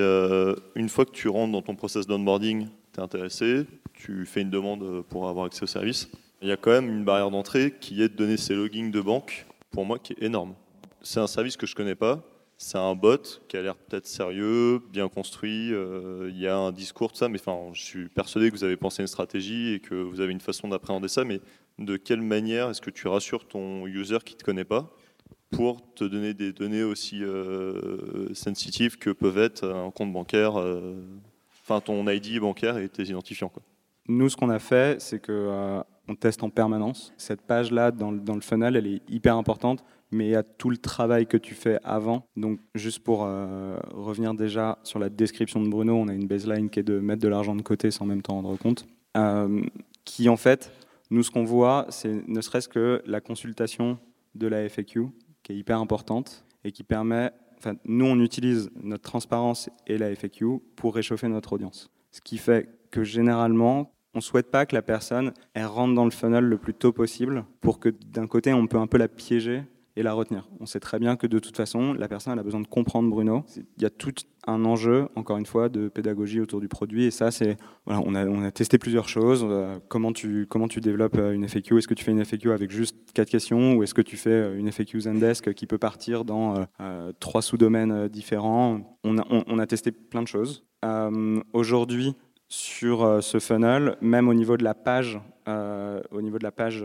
une 0.76 0.90
fois 0.90 1.06
que 1.06 1.12
tu 1.12 1.30
rentres 1.30 1.52
dans 1.52 1.62
ton 1.62 1.76
process 1.76 2.08
d'onboarding, 2.08 2.68
tu 2.94 3.00
es 3.00 3.04
intéressé, 3.04 3.66
tu 3.94 4.26
fais 4.26 4.42
une 4.42 4.50
demande 4.50 5.04
pour 5.10 5.28
avoir 5.28 5.46
accès 5.46 5.64
au 5.64 5.68
service. 5.68 6.10
Il 6.42 6.48
y 6.48 6.52
a 6.52 6.58
quand 6.58 6.72
même 6.72 6.90
une 6.90 7.04
barrière 7.04 7.32
d'entrée 7.32 7.74
qui 7.80 8.02
est 8.02 8.10
de 8.10 8.16
donner 8.16 8.38
ses 8.38 8.56
logins 8.56 8.90
de 8.90 9.02
banque, 9.02 9.46
pour 9.72 9.86
moi, 9.86 10.00
qui 10.00 10.14
est 10.14 10.24
énorme. 10.24 10.54
C'est 11.02 11.20
un 11.20 11.28
service 11.28 11.58
que 11.58 11.68
je 11.68 11.76
connais 11.76 11.96
pas. 11.96 12.24
C'est 12.62 12.78
un 12.78 12.94
bot 12.94 13.42
qui 13.48 13.56
a 13.56 13.62
l'air 13.62 13.78
peut-être 13.78 14.06
sérieux, 14.06 14.82
bien 14.92 15.08
construit. 15.08 15.74
euh, 15.74 16.30
Il 16.30 16.38
y 16.38 16.46
a 16.46 16.58
un 16.58 16.74
discours, 16.74 17.10
tout 17.14 17.18
ça. 17.18 17.30
Mais 17.30 17.40
enfin, 17.40 17.70
je 17.72 17.82
suis 17.82 18.10
persuadé 18.10 18.52
que 18.52 18.56
vous 18.58 18.66
avez 18.66 18.76
pensé 18.76 19.02
une 19.02 19.08
stratégie 19.08 19.76
et 19.76 19.80
que 19.80 19.96
vous 19.96 20.20
avez 20.20 20.34
une 20.34 20.42
façon 20.42 20.68
d'appréhender 20.68 21.08
ça. 21.08 21.24
Mais 21.24 21.40
de 21.78 21.96
quelle 21.96 22.22
manière 22.22 22.70
est-ce 22.70 22.82
que 22.82 22.90
tu 22.90 23.08
rassures 23.08 23.48
ton 23.48 23.88
user 23.88 24.18
qui 24.26 24.34
ne 24.34 24.40
te 24.40 24.44
connaît 24.44 24.66
pas 24.66 24.92
pour 25.52 25.82
te 25.94 26.04
donner 26.04 26.34
des 26.34 26.52
données 26.52 26.84
aussi 26.84 27.24
euh, 27.24 28.34
sensitives 28.34 28.98
que 28.98 29.12
peuvent 29.12 29.38
être 29.38 29.66
un 29.66 29.90
compte 29.90 30.12
bancaire, 30.12 30.60
euh, 30.60 30.96
enfin 31.64 31.80
ton 31.80 32.06
ID 32.10 32.42
bancaire 32.42 32.78
et 32.78 32.90
tes 32.90 33.04
identifiants. 33.04 33.54
Nous, 34.10 34.28
ce 34.28 34.36
qu'on 34.36 34.50
a 34.50 34.60
fait, 34.60 35.00
c'est 35.00 35.20
que 35.20 35.32
euh, 35.32 35.82
teste 36.20 36.44
en 36.44 36.50
permanence. 36.50 37.14
Cette 37.16 37.42
page-là, 37.42 37.92
dans 37.92 38.12
le 38.12 38.42
funnel, 38.42 38.76
elle 38.76 38.88
est 38.88 39.02
hyper 39.10 39.38
importante, 39.38 39.84
mais 40.12 40.36
a 40.36 40.44
tout 40.44 40.70
le 40.70 40.78
travail 40.78 41.28
que 41.28 41.38
tu 41.38 41.54
fais 41.54 41.80
avant. 41.84 42.26
Donc, 42.36 42.60
juste 42.76 43.00
pour 43.00 43.24
euh, 43.24 43.78
revenir 43.94 44.34
déjà 44.34 44.80
sur 44.84 45.00
la 45.00 45.10
description 45.10 45.62
de 45.62 45.70
Bruno, 45.70 45.96
on 45.96 46.08
a 46.08 46.14
une 46.14 46.28
baseline 46.28 46.70
qui 46.70 46.80
est 46.80 46.84
de 46.84 47.00
mettre 47.00 47.22
de 47.22 47.28
l'argent 47.28 47.56
de 47.56 47.62
côté 47.62 47.92
sans 47.92 48.06
même 48.06 48.22
t'en 48.22 48.36
rendre 48.36 48.58
compte. 48.58 48.88
Euh, 49.18 49.62
qui, 50.06 50.30
en 50.30 50.38
fait, 50.38 50.72
nous, 51.12 51.24
ce 51.24 51.32
qu'on 51.32 51.44
voit, 51.44 51.86
c'est 51.90 52.28
ne 52.28 52.42
serait-ce 52.42 52.70
que 52.70 53.02
la 53.06 53.22
consultation 53.22 53.98
de 54.36 54.48
la 54.48 54.68
FAQ, 54.68 55.08
qui 55.44 55.54
est 55.54 55.56
hyper 55.56 55.80
importante 55.80 56.46
et 56.64 56.72
qui 56.72 56.84
permet. 56.84 57.32
Enfin, 57.58 57.76
nous, 57.86 58.06
on 58.06 58.20
utilise 58.20 58.70
notre 58.82 59.04
transparence 59.04 59.70
et 59.88 59.98
la 59.98 60.12
FAQ 60.16 60.60
pour 60.76 60.96
réchauffer 60.96 61.28
notre 61.28 61.54
audience. 61.54 61.90
Ce 62.12 62.22
qui 62.22 62.38
fait 62.38 62.70
que 62.92 63.04
généralement, 63.04 63.92
on 64.14 64.20
ne 64.20 64.24
souhaite 64.24 64.50
pas 64.50 64.66
que 64.66 64.76
la 64.76 64.82
personne 64.82 65.34
elle 65.54 65.66
rentre 65.66 65.94
dans 65.94 66.06
le 66.06 66.12
funnel 66.12 66.44
le 66.44 66.58
plus 66.58 66.74
tôt 66.74 66.92
possible 66.92 67.46
pour 67.62 67.80
que 67.80 67.90
d'un 67.90 68.28
côté, 68.28 68.54
on 68.54 68.68
peut 68.68 68.78
un 68.78 68.88
peu 68.88 68.98
la 68.98 69.08
piéger 69.08 69.64
et 70.00 70.04
la 70.04 70.14
retenir. 70.14 70.48
On 70.62 70.66
sait 70.66 70.80
très 70.80 70.98
bien 70.98 71.18
que 71.18 71.28
de 71.28 71.40
toute 71.40 71.58
façon, 71.58 71.94
la 71.94 72.08
personne 72.08 72.40
a 72.40 72.44
besoin 72.44 72.62
de 72.62 72.68
comprendre 72.68 73.10
Bruno. 73.10 73.44
Il 73.78 73.84
y 73.84 73.86
a 73.86 73.90
tout 73.90 74.14
un 74.48 74.64
enjeu, 74.64 75.10
encore 75.16 75.38
une 75.38 75.46
fois, 75.46 75.68
de 75.68 75.90
pédagogie 75.90 76.40
autour 76.40 76.62
du 76.62 76.70
produit. 76.70 77.04
Et 77.04 77.12
ça, 77.12 77.32
c'est 77.32 77.58
voilà, 77.86 78.02
on 78.06 78.16
a, 78.16 78.26
on 78.26 78.42
a 78.44 78.50
testé 78.52 78.78
plusieurs 78.78 79.10
choses. 79.10 79.46
Euh, 79.48 79.78
comment 79.90 80.14
tu 80.14 80.48
comment 80.48 80.70
tu 80.70 80.80
développes 80.80 81.18
euh, 81.18 81.34
une 81.34 81.44
FAQ 81.48 81.78
Est-ce 81.78 81.88
que 81.90 81.94
tu 81.94 82.06
fais 82.06 82.12
une 82.12 82.24
FAQ 82.24 82.52
avec 82.54 82.72
juste 82.72 82.96
quatre 83.14 83.30
questions 83.30 83.76
ou 83.76 83.84
est-ce 83.84 83.94
que 83.94 84.02
tu 84.02 84.16
fais 84.16 84.30
euh, 84.30 84.58
une 84.58 84.72
FAQ 84.72 85.02
Zendesk 85.02 85.54
qui 85.54 85.68
peut 85.68 85.78
partir 85.78 86.24
dans 86.24 86.66
trois 87.20 87.42
sous-domaines 87.42 88.08
différents? 88.08 88.98
On 89.04 89.18
a, 89.18 89.26
on- 89.30 89.60
a 89.60 89.68
testé 89.68 89.92
plein 89.92 90.22
de 90.22 90.28
choses. 90.28 90.64
Aujourd'hui, 91.54 92.16
sur 92.48 93.22
ce 93.22 93.40
funnel, 93.40 93.98
même 94.02 94.30
au 94.30 94.34
niveau 94.34 94.56
de 94.58 94.64
la 94.64 94.74
page, 94.74 95.20
au 95.48 96.22
niveau 96.22 96.38
de 96.40 96.44
la 96.44 96.52
page 96.52 96.84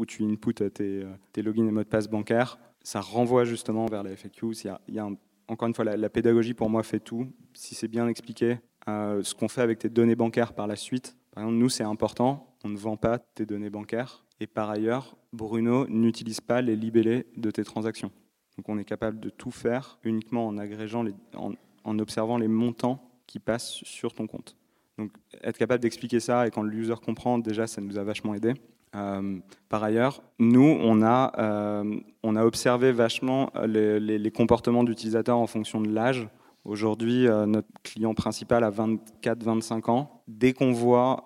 où 0.00 0.06
tu 0.06 0.24
input 0.24 0.54
tes, 0.54 1.04
tes 1.32 1.42
logins 1.42 1.66
et 1.66 1.70
mots 1.70 1.82
de 1.82 1.88
passe 1.88 2.08
bancaires, 2.08 2.58
ça 2.82 3.00
renvoie 3.00 3.44
justement 3.44 3.86
vers 3.86 4.02
la 4.02 4.16
FAQ. 4.16 4.46
Il 4.88 4.94
y 4.94 4.98
a, 4.98 5.08
encore 5.46 5.68
une 5.68 5.74
fois, 5.74 5.84
la, 5.84 6.08
pédagogie 6.08 6.54
pour 6.54 6.70
moi 6.70 6.82
fait 6.82 7.00
tout. 7.00 7.26
Si 7.52 7.74
c'est 7.74 7.88
bien 7.88 8.08
expliqué, 8.08 8.58
euh, 8.88 9.22
ce 9.22 9.34
qu'on 9.34 9.48
fait 9.48 9.60
avec 9.60 9.78
tes 9.78 9.90
données 9.90 10.16
bancaires 10.16 10.54
par 10.54 10.66
la 10.66 10.76
suite, 10.76 11.16
par 11.32 11.44
exemple, 11.44 11.58
nous, 11.58 11.68
c'est 11.68 11.84
important, 11.84 12.56
on 12.64 12.68
ne 12.68 12.78
vend 12.78 12.96
pas 12.96 13.18
tes 13.18 13.46
données 13.46 13.70
bancaires. 13.70 14.24
Et 14.40 14.46
par 14.46 14.70
ailleurs, 14.70 15.16
Bruno 15.32 15.86
n'utilise 15.88 16.40
pas 16.40 16.62
les 16.62 16.76
libellés 16.76 17.26
de 17.36 17.50
tes 17.50 17.62
transactions. 17.62 18.10
Donc 18.56 18.68
on 18.68 18.78
est 18.78 18.84
capable 18.84 19.20
de 19.20 19.28
tout 19.28 19.50
faire 19.50 19.98
uniquement 20.02 20.46
en 20.46 20.58
agrégeant, 20.58 21.04
en, 21.34 21.98
observant 21.98 22.38
les 22.38 22.48
montants 22.48 23.00
qui 23.26 23.38
passent 23.38 23.80
sur 23.84 24.12
ton 24.12 24.26
compte. 24.26 24.56
Donc 24.98 25.12
être 25.42 25.56
capable 25.56 25.82
d'expliquer 25.82 26.20
ça 26.20 26.46
et 26.46 26.50
quand 26.50 26.62
le 26.62 26.74
user 26.74 26.94
comprend, 27.04 27.38
déjà, 27.38 27.66
ça 27.66 27.80
nous 27.80 27.98
a 27.98 28.02
vachement 28.02 28.34
aidé. 28.34 28.54
Euh, 28.96 29.38
par 29.68 29.84
ailleurs, 29.84 30.22
nous, 30.38 30.76
on 30.80 31.02
a, 31.02 31.32
euh, 31.38 32.00
on 32.22 32.36
a 32.36 32.44
observé 32.44 32.92
vachement 32.92 33.52
les, 33.66 34.00
les 34.00 34.30
comportements 34.30 34.84
d'utilisateurs 34.84 35.38
en 35.38 35.46
fonction 35.46 35.80
de 35.80 35.90
l'âge. 35.90 36.28
Aujourd'hui, 36.64 37.26
euh, 37.26 37.46
notre 37.46 37.68
client 37.82 38.14
principal 38.14 38.64
a 38.64 38.70
24-25 38.70 39.90
ans. 39.90 40.22
Dès 40.28 40.52
qu'on 40.52 40.72
voit 40.72 41.24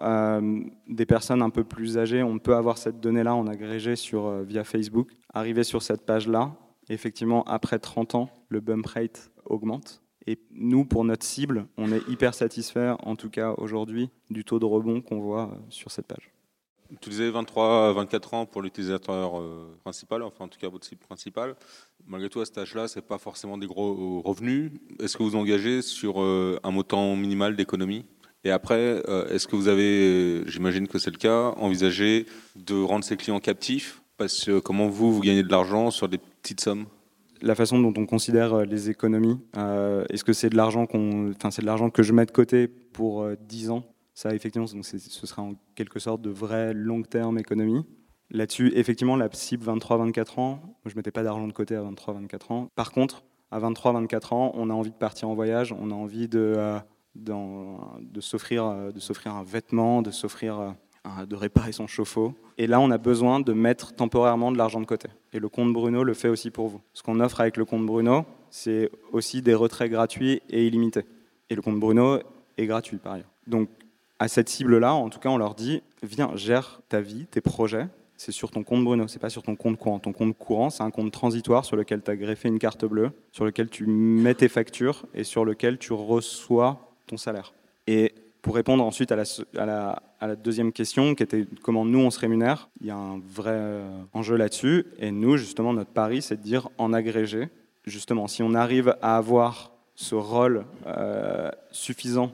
des 0.89 1.07
personnes 1.07 1.43
un 1.43 1.51
peu 1.51 1.65
plus 1.65 1.99
âgées, 1.99 2.23
on 2.23 2.39
peut 2.39 2.55
avoir 2.55 2.79
cette 2.79 3.01
donnée-là 3.01 3.35
en 3.35 3.47
agrégé 3.47 3.97
sur, 3.97 4.31
via 4.43 4.65
Facebook, 4.65 5.11
arriver 5.33 5.65
sur 5.65 5.83
cette 5.83 6.07
page-là. 6.07 6.53
Effectivement, 6.89 7.45
après 7.45 7.79
30 7.79 8.15
ans, 8.15 8.31
le 8.49 8.61
bump 8.61 8.87
rate 8.87 9.31
augmente. 9.47 10.03
Et 10.27 10.39
nous, 10.53 10.87
pour 10.87 11.05
notre 11.05 11.25
cible, 11.25 11.67
on 11.77 11.93
est 11.93 12.07
hyper 12.09 12.33
satisfait, 12.33 12.95
en 13.03 13.15
tout 13.15 13.29
cas 13.29 13.53
aujourd'hui, 13.59 14.09
du 14.31 14.45
taux 14.45 14.59
de 14.59 14.65
rebond 14.65 15.03
qu'on 15.03 15.21
voit 15.21 15.51
sur 15.69 15.91
cette 15.91 16.07
page. 16.07 16.34
Tu 17.01 17.11
disais 17.11 17.31
23 17.31 17.89
à 17.89 17.93
24 17.93 18.35
ans 18.35 18.47
pour 18.47 18.63
l'utilisateur 18.63 19.39
euh, 19.39 19.77
principal, 19.83 20.23
enfin 20.23 20.45
en 20.45 20.49
tout 20.49 20.59
cas 20.59 20.69
votre 20.69 20.87
cible 20.87 21.01
principale. 21.01 21.55
Malgré 22.07 22.29
tout, 22.29 22.41
à 22.41 22.45
cet 22.45 22.59
âge-là, 22.59 22.89
ce 22.89 22.99
n'est 22.99 23.05
pas 23.05 23.19
forcément 23.19 23.57
des 23.57 23.67
gros 23.67 24.21
revenus. 24.21 24.73
Est-ce 25.01 25.17
que 25.17 25.23
vous 25.23 25.37
engagez 25.37 25.83
sur 25.83 26.21
euh, 26.21 26.59
un 26.63 26.71
montant 26.71 27.17
minimal 27.17 27.57
d'économie? 27.57 28.05
Et 28.45 28.51
après, 28.51 29.03
euh, 29.09 29.27
est-ce 29.29 29.49
que 29.49 29.57
vous 29.57 29.69
avez, 29.69 30.43
j'imagine 30.47 30.87
que 30.87 30.99
c'est 30.99 31.11
le 31.11 31.17
cas, 31.17 31.55
envisagé 31.57 32.27
de 32.57 32.81
rendre 32.81 33.05
ces 33.05 33.17
clients 33.17 33.41
captifs? 33.41 34.03
Parce 34.19 34.45
que 34.45 34.59
comment 34.61 34.89
vous, 34.89 35.13
vous 35.13 35.21
gagnez 35.21 35.43
de 35.43 35.51
l'argent 35.51 35.91
sur 35.91 36.09
des 36.09 36.19
petites 36.19 36.61
sommes? 36.61 36.85
La 37.41 37.55
façon 37.55 37.79
dont 37.79 37.95
on 37.97 38.07
considère 38.07 38.65
les 38.65 38.91
économies, 38.91 39.39
est-ce 40.09 40.25
que 40.25 40.33
c'est 40.33 40.51
de 40.51 40.57
l'argent 40.57 40.87
qu'on, 40.87 41.31
enfin 41.33 41.51
c'est 41.51 41.63
de 41.63 41.67
l'argent 41.67 41.91
que 41.91 42.03
je 42.03 42.13
mets 42.13 42.25
de 42.25 42.31
côté 42.31 42.69
pour 42.69 43.27
10 43.49 43.71
ans? 43.71 43.94
Ça, 44.15 44.35
effectivement, 44.35 44.67
donc 44.67 44.85
ce 44.85 45.27
sera 45.27 45.43
en 45.43 45.55
quelque 45.75 45.99
sorte 45.99 46.23
de 46.23 46.31
vraie 46.31 46.73
long-terme 46.73 47.39
économie. 47.39 47.85
Là-dessus, 48.31 48.73
effectivement, 48.75 49.17
la 49.17 49.29
cible 49.33 49.67
23-24 49.67 50.41
ans, 50.41 50.61
je 50.87 50.93
ne 50.93 50.97
mettais 50.97 51.11
pas 51.11 51.23
d'argent 51.23 51.47
de 51.47 51.53
côté 51.53 51.77
à 51.77 51.83
23-24 51.83 52.53
ans. 52.53 52.69
Par 52.75 52.93
contre, 52.93 53.25
à 53.51 53.59
23-24 53.61 54.35
ans, 54.35 54.53
on 54.55 54.71
a 54.71 54.73
envie 54.73 54.91
de 54.91 54.97
partir 54.97 55.29
en 55.29 55.35
voyage, 55.35 55.73
on 55.79 55.91
a 55.91 55.95
envie 55.95 56.29
de, 56.29 56.55
euh, 56.57 56.79
de 57.17 58.21
s'offrir 58.21 58.65
un 58.65 59.45
vêtement, 59.45 60.01
de 60.01 60.11
s'offrir 60.11 60.59
euh, 60.59 60.71
de 61.27 61.37
réparer 61.37 61.73
son 61.73 61.87
chauffe-eau. 61.87 62.35
Et 62.57 62.67
là, 62.67 62.81
on 62.81 62.91
a 62.91 62.99
besoin 62.99 63.41
de 63.41 63.53
mettre 63.53 63.95
temporairement 63.95 64.51
de 64.51 64.57
l'argent 64.57 64.81
de 64.81 64.87
côté. 64.87 65.09
Et 65.35 65.39
le 65.39 65.49
compte 65.51 65.73
Bruno 65.73 66.03
le 66.03 66.15
fait 66.15 66.29
aussi 66.29 66.51
pour 66.51 66.69
vous. 66.69 66.81
Ce 66.95 67.03
qu'on 67.03 67.21
offre 67.21 67.41
avec 67.43 67.59
le 67.59 67.67
compte 67.67 67.85
Bruno, 67.85 68.25
c'est 68.49 68.91
aussi 69.13 69.43
des 69.43 69.55
retraits 69.55 69.91
gratuits 69.91 70.41
et 70.49 70.67
illimités. 70.67 71.05
Et 71.51 71.55
le 71.55 71.63
compte 71.63 71.79
Bruno 71.79 72.21
est 72.57 72.67
gratuit 72.67 72.97
par 72.97 73.15
ailleurs. 73.15 73.31
Donc 73.47 73.69
à 74.19 74.29
cette 74.29 74.49
cible-là, 74.49 74.95
en 74.95 75.09
tout 75.09 75.19
cas, 75.19 75.29
on 75.29 75.39
leur 75.39 75.55
dit 75.55 75.83
viens, 76.03 76.31
gère 76.37 76.81
ta 76.89 77.01
vie, 77.01 77.27
tes 77.27 77.41
projets. 77.41 77.89
C'est 78.17 78.33
sur 78.33 78.51
ton 78.51 78.63
compte 78.63 78.85
Bruno, 78.85 79.09
c'est 79.09 79.19
pas 79.19 79.31
sur 79.31 79.43
ton 79.43 79.57
compte 79.57 79.77
courant. 79.77 79.99
Ton 79.99 80.13
compte 80.13 80.39
courant, 80.39 80.71
c'est 80.71 80.83
un 80.83 80.91
compte 80.91 81.13
transitoire 81.13 81.65
sur 81.65 81.77
lequel 81.77 82.01
tu 82.03 82.11
as 82.11 82.17
greffé 82.17 82.49
une 82.49 82.61
carte 82.61 82.85
bleue, 82.85 83.11
sur 83.33 83.45
lequel 83.45 83.69
tu 83.69 83.87
mets 83.87 84.35
tes 84.35 84.49
factures 84.49 85.05
et 85.15 85.25
sur 85.25 85.45
lequel 85.45 85.79
tu 85.79 85.93
reçois 85.93 86.93
ton 87.07 87.17
salaire. 87.17 87.53
Et 87.87 88.15
pour 88.41 88.55
répondre 88.55 88.85
ensuite 88.85 89.11
à 89.11 89.17
la, 89.17 90.37
deuxième 90.37 90.73
question, 90.73 91.15
qui 91.15 91.23
était 91.23 91.47
comment 91.63 91.85
nous 91.85 91.99
on 91.99 92.11
se 92.11 92.21
rémunère, 92.21 92.69
il 92.81 92.87
y 92.87 92.91
a 92.91 92.97
un 92.97 93.19
vrai 93.19 93.51
euh, 93.53 94.03
enjeu 94.13 94.37
là-dessus. 94.37 94.87
Et 94.99 95.11
nous, 95.11 95.37
justement, 95.37 95.73
notre 95.73 95.91
pari, 95.91 96.23
c'est 96.23 96.37
de 96.37 96.43
dire 96.43 96.69
en 96.79 96.93
agrégé, 96.93 97.49
justement, 97.85 98.29
si 98.29 98.43
on 98.43 98.55
arrive 98.55 98.97
à 99.03 99.17
avoir 99.17 99.73
ce 99.97 100.15
rôle 100.15 100.65
euh, 100.87 101.51
suffisant 101.73 102.33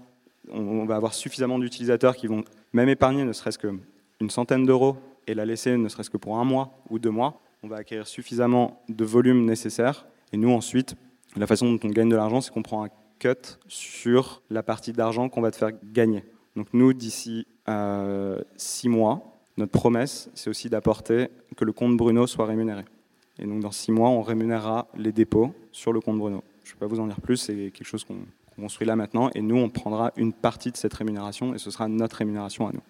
on 0.48 0.84
va 0.84 0.96
avoir 0.96 1.14
suffisamment 1.14 1.58
d'utilisateurs 1.58 2.16
qui 2.16 2.26
vont 2.26 2.44
même 2.72 2.88
épargner 2.88 3.24
ne 3.24 3.32
serait-ce 3.32 3.58
qu'une 3.58 4.30
centaine 4.30 4.64
d'euros 4.64 4.96
et 5.26 5.34
la 5.34 5.44
laisser 5.44 5.76
ne 5.76 5.88
serait-ce 5.88 6.10
que 6.10 6.16
pour 6.16 6.38
un 6.38 6.44
mois 6.44 6.82
ou 6.88 6.98
deux 6.98 7.10
mois, 7.10 7.40
on 7.62 7.68
va 7.68 7.76
acquérir 7.76 8.06
suffisamment 8.06 8.82
de 8.88 9.04
volume 9.04 9.44
nécessaire. 9.44 10.06
Et 10.32 10.36
nous, 10.36 10.50
ensuite, 10.50 10.96
la 11.36 11.46
façon 11.46 11.70
dont 11.70 11.80
on 11.84 11.90
gagne 11.90 12.08
de 12.08 12.16
l'argent, 12.16 12.40
c'est 12.40 12.52
qu'on 12.52 12.62
prend 12.62 12.84
un 12.84 12.88
cut 13.18 13.58
sur 13.68 14.42
la 14.50 14.62
partie 14.62 14.92
d'argent 14.92 15.28
qu'on 15.28 15.40
va 15.40 15.50
te 15.50 15.56
faire 15.56 15.70
gagner. 15.92 16.24
Donc 16.56 16.68
nous, 16.72 16.92
d'ici 16.92 17.46
euh, 17.68 18.40
six 18.56 18.88
mois, 18.88 19.38
notre 19.56 19.72
promesse, 19.72 20.30
c'est 20.34 20.50
aussi 20.50 20.68
d'apporter 20.70 21.28
que 21.56 21.64
le 21.64 21.72
compte 21.72 21.96
Bruno 21.96 22.26
soit 22.26 22.46
rémunéré. 22.46 22.84
Et 23.38 23.46
donc 23.46 23.60
dans 23.60 23.70
six 23.70 23.92
mois, 23.92 24.08
on 24.08 24.22
rémunérera 24.22 24.88
les 24.96 25.12
dépôts 25.12 25.54
sur 25.70 25.92
le 25.92 26.00
compte 26.00 26.18
Bruno. 26.18 26.42
Je 26.64 26.70
ne 26.70 26.74
vais 26.74 26.80
pas 26.80 26.86
vous 26.86 27.00
en 27.00 27.06
dire 27.06 27.20
plus, 27.20 27.36
c'est 27.36 27.70
quelque 27.70 27.84
chose 27.84 28.04
qu'on 28.04 28.18
construit 28.60 28.86
là 28.86 28.96
maintenant, 28.96 29.30
et 29.34 29.40
nous, 29.40 29.56
on 29.56 29.68
prendra 29.68 30.12
une 30.16 30.32
partie 30.32 30.70
de 30.70 30.76
cette 30.76 30.94
rémunération, 30.94 31.54
et 31.54 31.58
ce 31.58 31.70
sera 31.70 31.88
notre 31.88 32.16
rémunération 32.16 32.68
à 32.68 32.72
nous. 32.72 32.82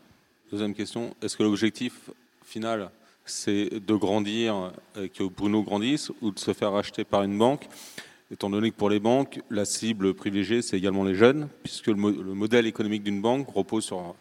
Deuxième 0.50 0.74
question, 0.74 1.14
est-ce 1.22 1.36
que 1.36 1.42
l'objectif 1.42 2.10
final, 2.44 2.90
c'est 3.24 3.70
de 3.70 3.94
grandir, 3.94 4.72
que 4.94 5.24
Bruno 5.24 5.62
grandisse, 5.62 6.10
ou 6.20 6.32
de 6.32 6.38
se 6.38 6.52
faire 6.52 6.74
acheter 6.74 7.04
par 7.04 7.22
une 7.22 7.38
banque? 7.38 7.68
Étant 8.32 8.48
donné 8.48 8.70
que 8.70 8.76
pour 8.76 8.90
les 8.90 9.00
banques, 9.00 9.40
la 9.50 9.64
cible 9.64 10.14
privilégiée, 10.14 10.62
c'est 10.62 10.76
également 10.76 11.02
les 11.02 11.16
jeunes, 11.16 11.48
puisque 11.64 11.88
le, 11.88 11.94
modèle 11.96 12.64
économique 12.66 13.02
d'une 13.02 13.20
banque 13.20 13.48
repose 13.50 13.84
sur 13.84 14.14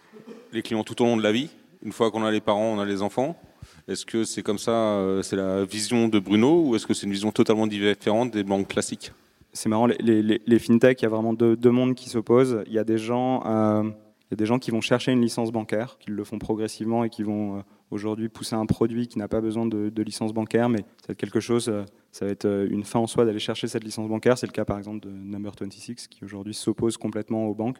les 0.51 0.63
clients 0.63 0.83
tout 0.83 0.99
au 1.03 1.05
long 1.05 1.15
de 1.15 1.21
la 1.21 1.31
vie. 1.31 1.49
Une 1.83 1.91
fois 1.91 2.09
qu'on 2.09 2.25
a 2.25 2.31
les 2.31 2.41
parents, 2.41 2.73
on 2.73 2.79
a 2.79 2.85
les 2.85 3.03
enfants. 3.03 3.39
Est-ce 3.87 4.07
que 4.07 4.23
c'est 4.23 4.41
comme 4.41 4.57
ça, 4.57 4.71
euh, 4.71 5.21
c'est 5.21 5.35
la 5.35 5.63
vision 5.63 6.07
de 6.07 6.17
Bruno, 6.17 6.63
ou 6.65 6.75
est-ce 6.75 6.87
que 6.87 6.95
c'est 6.95 7.05
une 7.05 7.11
vision 7.11 7.31
totalement 7.31 7.67
différente 7.67 8.31
des 8.31 8.43
banques 8.43 8.67
classiques? 8.67 9.11
C'est 9.53 9.69
marrant, 9.69 9.87
les, 9.87 10.21
les, 10.21 10.59
fintech, 10.59 11.01
il 11.01 11.03
y 11.03 11.05
a 11.05 11.09
vraiment 11.09 11.33
deux, 11.33 11.71
mondes 11.71 11.95
qui 11.95 12.09
s'opposent. 12.09 12.63
Il 12.67 12.73
y 12.73 12.79
a 12.79 12.83
des 12.83 12.97
gens, 12.97 13.43
euh, 13.45 13.83
il 13.83 14.31
y 14.31 14.33
a 14.33 14.35
des 14.35 14.45
gens 14.45 14.59
qui 14.59 14.71
vont 14.71 14.81
chercher 14.81 15.11
une 15.11 15.21
licence 15.21 15.51
bancaire, 15.51 15.97
qui 15.99 16.11
le 16.11 16.23
font 16.23 16.37
progressivement 16.37 17.03
et 17.03 17.09
qui 17.09 17.23
vont 17.23 17.57
euh, 17.57 17.61
aujourd'hui 17.89 18.29
pousser 18.29 18.55
un 18.55 18.65
produit 18.65 19.07
qui 19.07 19.17
n'a 19.17 19.27
pas 19.27 19.41
besoin 19.41 19.65
de, 19.65 20.01
licence 20.01 20.33
bancaire, 20.33 20.69
mais 20.69 20.79
ça 20.79 21.07
va 21.07 21.11
être 21.13 21.17
quelque 21.17 21.39
chose, 21.39 21.69
euh, 21.69 21.83
ça 22.11 22.25
va 22.25 22.31
être 22.31 22.67
une 22.69 22.83
fin 22.83 22.99
en 22.99 23.07
soi 23.07 23.25
d'aller 23.25 23.39
chercher 23.39 23.67
cette 23.67 23.83
licence 23.83 24.07
bancaire. 24.07 24.37
C'est 24.37 24.47
le 24.47 24.51
cas 24.51 24.65
par 24.65 24.77
exemple 24.77 24.99
de 24.99 25.09
Number 25.09 25.51
26 25.59 26.07
qui 26.07 26.23
aujourd'hui 26.23 26.53
s'oppose 26.53 26.97
complètement 26.97 27.47
aux 27.47 27.55
banques. 27.55 27.77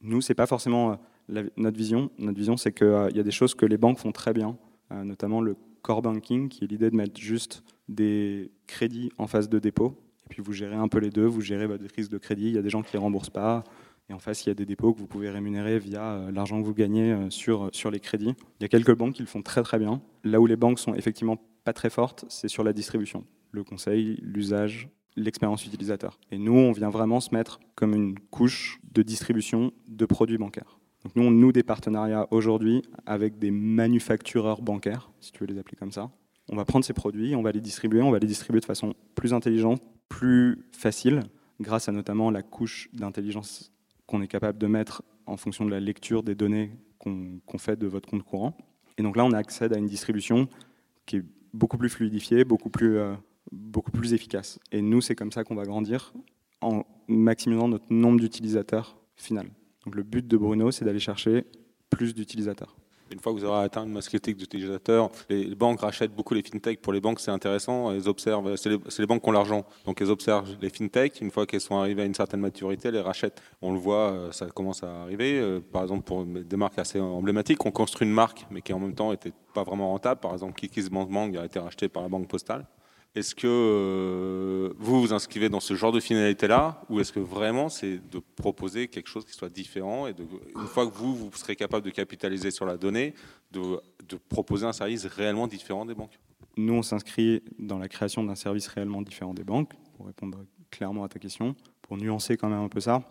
Nous, 0.00 0.22
c'est 0.22 0.34
pas 0.34 0.46
forcément 0.46 0.98
notre 1.28 1.76
vision. 1.76 2.10
Notre 2.18 2.38
vision, 2.38 2.56
c'est 2.56 2.72
qu'il 2.72 3.12
y 3.14 3.20
a 3.20 3.22
des 3.22 3.30
choses 3.30 3.54
que 3.54 3.66
les 3.66 3.76
banques 3.76 3.98
font 3.98 4.12
très 4.12 4.32
bien, 4.32 4.56
notamment 4.90 5.42
le 5.42 5.56
core 5.82 6.00
banking, 6.00 6.48
qui 6.48 6.64
est 6.64 6.66
l'idée 6.66 6.90
de 6.90 6.96
mettre 6.96 7.20
juste 7.20 7.62
des 7.90 8.50
crédits 8.66 9.10
en 9.18 9.26
phase 9.26 9.50
de 9.50 9.58
dépôt 9.58 9.94
puis 10.30 10.42
vous 10.42 10.52
gérez 10.54 10.76
un 10.76 10.88
peu 10.88 10.98
les 10.98 11.10
deux, 11.10 11.26
vous 11.26 11.42
gérez 11.42 11.66
votre 11.66 11.84
risque 11.94 12.10
de 12.10 12.18
crédit, 12.18 12.46
il 12.46 12.54
y 12.54 12.58
a 12.58 12.62
des 12.62 12.70
gens 12.70 12.82
qui 12.82 12.96
ne 12.96 13.00
remboursent 13.02 13.30
pas, 13.30 13.64
et 14.10 14.12
en 14.12 14.18
face, 14.18 14.44
il 14.44 14.48
y 14.48 14.50
a 14.50 14.54
des 14.54 14.66
dépôts 14.66 14.92
que 14.92 14.98
vous 14.98 15.06
pouvez 15.06 15.30
rémunérer 15.30 15.78
via 15.78 16.02
euh, 16.02 16.32
l'argent 16.32 16.60
que 16.60 16.66
vous 16.66 16.74
gagnez 16.74 17.12
euh, 17.12 17.30
sur, 17.30 17.70
sur 17.72 17.92
les 17.92 18.00
crédits. 18.00 18.34
Il 18.58 18.62
y 18.62 18.64
a 18.64 18.68
quelques 18.68 18.96
banques 18.96 19.14
qui 19.14 19.22
le 19.22 19.28
font 19.28 19.40
très 19.40 19.62
très 19.62 19.78
bien. 19.78 20.02
Là 20.24 20.40
où 20.40 20.46
les 20.46 20.56
banques 20.56 20.80
sont 20.80 20.94
effectivement 20.94 21.36
pas 21.62 21.72
très 21.72 21.90
fortes, 21.90 22.24
c'est 22.28 22.48
sur 22.48 22.64
la 22.64 22.72
distribution, 22.72 23.24
le 23.52 23.62
conseil, 23.62 24.18
l'usage, 24.22 24.88
l'expérience 25.14 25.64
utilisateur. 25.64 26.18
Et 26.32 26.38
nous, 26.38 26.56
on 26.56 26.72
vient 26.72 26.90
vraiment 26.90 27.20
se 27.20 27.32
mettre 27.32 27.60
comme 27.76 27.94
une 27.94 28.18
couche 28.18 28.80
de 28.92 29.02
distribution 29.02 29.72
de 29.86 30.06
produits 30.06 30.38
bancaires. 30.38 30.80
Donc 31.04 31.14
nous, 31.14 31.22
on 31.22 31.30
noue 31.30 31.52
des 31.52 31.62
partenariats 31.62 32.26
aujourd'hui 32.32 32.82
avec 33.06 33.38
des 33.38 33.52
manufactureurs 33.52 34.60
bancaires, 34.60 35.10
si 35.20 35.30
tu 35.30 35.40
veux 35.40 35.46
les 35.46 35.58
appeler 35.58 35.76
comme 35.76 35.92
ça. 35.92 36.10
On 36.50 36.56
va 36.56 36.64
prendre 36.64 36.84
ces 36.84 36.92
produits, 36.92 37.36
on 37.36 37.42
va 37.42 37.52
les 37.52 37.60
distribuer, 37.60 38.02
on 38.02 38.10
va 38.10 38.18
les 38.18 38.26
distribuer 38.26 38.60
de 38.60 38.64
façon 38.64 38.94
plus 39.14 39.32
intelligente, 39.32 39.80
plus 40.10 40.58
facile, 40.72 41.22
grâce 41.60 41.88
à 41.88 41.92
notamment 41.92 42.30
la 42.30 42.42
couche 42.42 42.90
d'intelligence 42.92 43.72
qu'on 44.06 44.20
est 44.20 44.28
capable 44.28 44.58
de 44.58 44.66
mettre 44.66 45.02
en 45.24 45.38
fonction 45.38 45.64
de 45.64 45.70
la 45.70 45.80
lecture 45.80 46.22
des 46.22 46.34
données 46.34 46.72
qu'on 46.98 47.40
fait 47.56 47.76
de 47.78 47.86
votre 47.86 48.10
compte 48.10 48.24
courant. 48.24 48.54
Et 48.98 49.02
donc 49.02 49.16
là, 49.16 49.24
on 49.24 49.32
accède 49.32 49.72
à 49.72 49.78
une 49.78 49.86
distribution 49.86 50.48
qui 51.06 51.16
est 51.16 51.24
beaucoup 51.54 51.78
plus 51.78 51.88
fluidifiée, 51.88 52.44
beaucoup 52.44 52.68
plus, 52.68 52.98
euh, 52.98 53.14
beaucoup 53.52 53.90
plus 53.90 54.12
efficace. 54.12 54.58
Et 54.72 54.82
nous, 54.82 55.00
c'est 55.00 55.14
comme 55.14 55.32
ça 55.32 55.44
qu'on 55.44 55.54
va 55.54 55.64
grandir 55.64 56.12
en 56.60 56.84
maximisant 57.08 57.68
notre 57.68 57.90
nombre 57.90 58.20
d'utilisateurs 58.20 58.98
final. 59.16 59.48
Donc 59.86 59.94
le 59.94 60.02
but 60.02 60.26
de 60.26 60.36
Bruno, 60.36 60.70
c'est 60.70 60.84
d'aller 60.84 60.98
chercher 60.98 61.46
plus 61.88 62.14
d'utilisateurs. 62.14 62.76
Une 63.12 63.18
fois 63.18 63.32
que 63.32 63.38
vous 63.38 63.44
aurez 63.44 63.64
atteint 63.64 63.84
une 63.84 63.92
masse 63.92 64.08
critique 64.08 64.36
d'utilisateurs, 64.36 65.10
les 65.28 65.54
banques 65.54 65.80
rachètent 65.80 66.14
beaucoup 66.14 66.34
les 66.34 66.42
fintechs. 66.42 66.80
Pour 66.80 66.92
les 66.92 67.00
banques, 67.00 67.18
c'est 67.18 67.32
intéressant. 67.32 67.90
Elles 67.90 68.08
observent, 68.08 68.54
c'est 68.56 68.70
les, 68.70 68.78
les, 68.98 69.06
banques 69.06 69.22
qui 69.22 69.28
ont 69.28 69.32
l'argent. 69.32 69.64
Donc 69.84 70.00
elles 70.00 70.10
observent 70.10 70.56
les 70.60 70.70
fintechs. 70.70 71.20
Une 71.20 71.30
fois 71.30 71.44
qu'elles 71.44 71.60
sont 71.60 71.76
arrivées 71.76 72.02
à 72.02 72.04
une 72.04 72.14
certaine 72.14 72.40
maturité, 72.40 72.88
elles 72.88 72.94
les 72.94 73.00
rachètent. 73.00 73.42
On 73.62 73.72
le 73.72 73.78
voit, 73.78 74.10
euh, 74.12 74.32
ça 74.32 74.46
commence 74.46 74.84
à 74.84 75.02
arriver. 75.02 75.40
Euh, 75.40 75.60
par 75.60 75.82
exemple, 75.82 76.04
pour 76.04 76.24
des 76.24 76.56
marques 76.56 76.78
assez 76.78 77.00
emblématiques, 77.00 77.64
on 77.66 77.72
construit 77.72 78.06
une 78.06 78.14
marque, 78.14 78.46
mais 78.50 78.62
qui 78.62 78.72
en 78.72 78.78
même 78.78 78.94
temps 78.94 79.10
n'était 79.10 79.32
pas 79.54 79.64
vraiment 79.64 79.90
rentable. 79.90 80.20
Par 80.20 80.32
exemple, 80.32 80.54
KikiSbankBank 80.60 81.36
a 81.36 81.44
été 81.44 81.58
racheté 81.58 81.88
par 81.88 82.02
la 82.02 82.08
Banque 82.08 82.28
Postale. 82.28 82.64
Est-ce 83.16 83.34
que 83.34 83.46
euh, 83.48 84.72
vous 84.78 85.00
vous 85.00 85.12
inscrivez 85.12 85.48
dans 85.48 85.58
ce 85.58 85.74
genre 85.74 85.90
de 85.90 85.98
finalité-là 85.98 86.82
ou 86.88 87.00
est-ce 87.00 87.12
que 87.12 87.18
vraiment 87.18 87.68
c'est 87.68 87.98
de 88.08 88.20
proposer 88.36 88.86
quelque 88.86 89.08
chose 89.08 89.24
qui 89.24 89.32
soit 89.32 89.48
différent 89.48 90.06
et 90.06 90.14
une 90.54 90.66
fois 90.68 90.86
que 90.86 90.94
vous, 90.94 91.16
vous 91.16 91.30
serez 91.34 91.56
capable 91.56 91.84
de 91.84 91.90
capitaliser 91.90 92.52
sur 92.52 92.66
la 92.66 92.76
donnée, 92.76 93.14
de, 93.50 93.80
de 94.08 94.16
proposer 94.16 94.64
un 94.64 94.72
service 94.72 95.06
réellement 95.06 95.48
différent 95.48 95.84
des 95.84 95.94
banques? 95.94 96.20
Nous, 96.56 96.72
on 96.72 96.82
s'inscrit 96.82 97.42
dans 97.58 97.78
la 97.78 97.88
création 97.88 98.22
d'un 98.22 98.36
service 98.36 98.68
réellement 98.68 99.02
différent 99.02 99.34
des 99.34 99.44
banques, 99.44 99.72
pour 99.96 100.06
répondre 100.06 100.44
clairement 100.70 101.02
à 101.02 101.08
ta 101.08 101.18
question, 101.18 101.56
pour 101.82 101.96
nuancer 101.96 102.36
quand 102.36 102.48
même 102.48 102.60
un 102.60 102.68
peu 102.68 102.80
ça. 102.80 103.02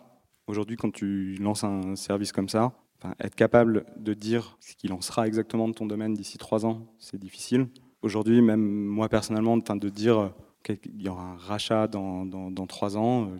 Aujourd'hui, 0.46 0.76
quand 0.76 0.92
tu 0.92 1.34
lances 1.34 1.64
un 1.64 1.94
service 1.94 2.32
comme 2.32 2.48
ça, 2.48 2.72
être 3.18 3.34
capable 3.34 3.84
de 3.96 4.14
dire 4.14 4.56
ce 4.60 4.74
qu'il 4.74 4.92
en 4.92 5.00
sera 5.00 5.26
exactement 5.26 5.68
de 5.68 5.74
ton 5.74 5.86
domaine 5.86 6.14
d'ici 6.14 6.38
trois 6.38 6.64
ans, 6.64 6.86
c'est 6.98 7.18
difficile. 7.18 7.68
Aujourd'hui, 8.02 8.40
même 8.40 8.62
moi 8.62 9.08
personnellement, 9.08 9.58
de 9.58 9.88
dire 9.88 10.32
qu'il 10.62 11.02
y 11.02 11.08
aura 11.08 11.22
un 11.22 11.36
rachat 11.36 11.86
dans, 11.86 12.66
trois 12.66 12.96
ans, 12.96 13.24
euh, 13.24 13.38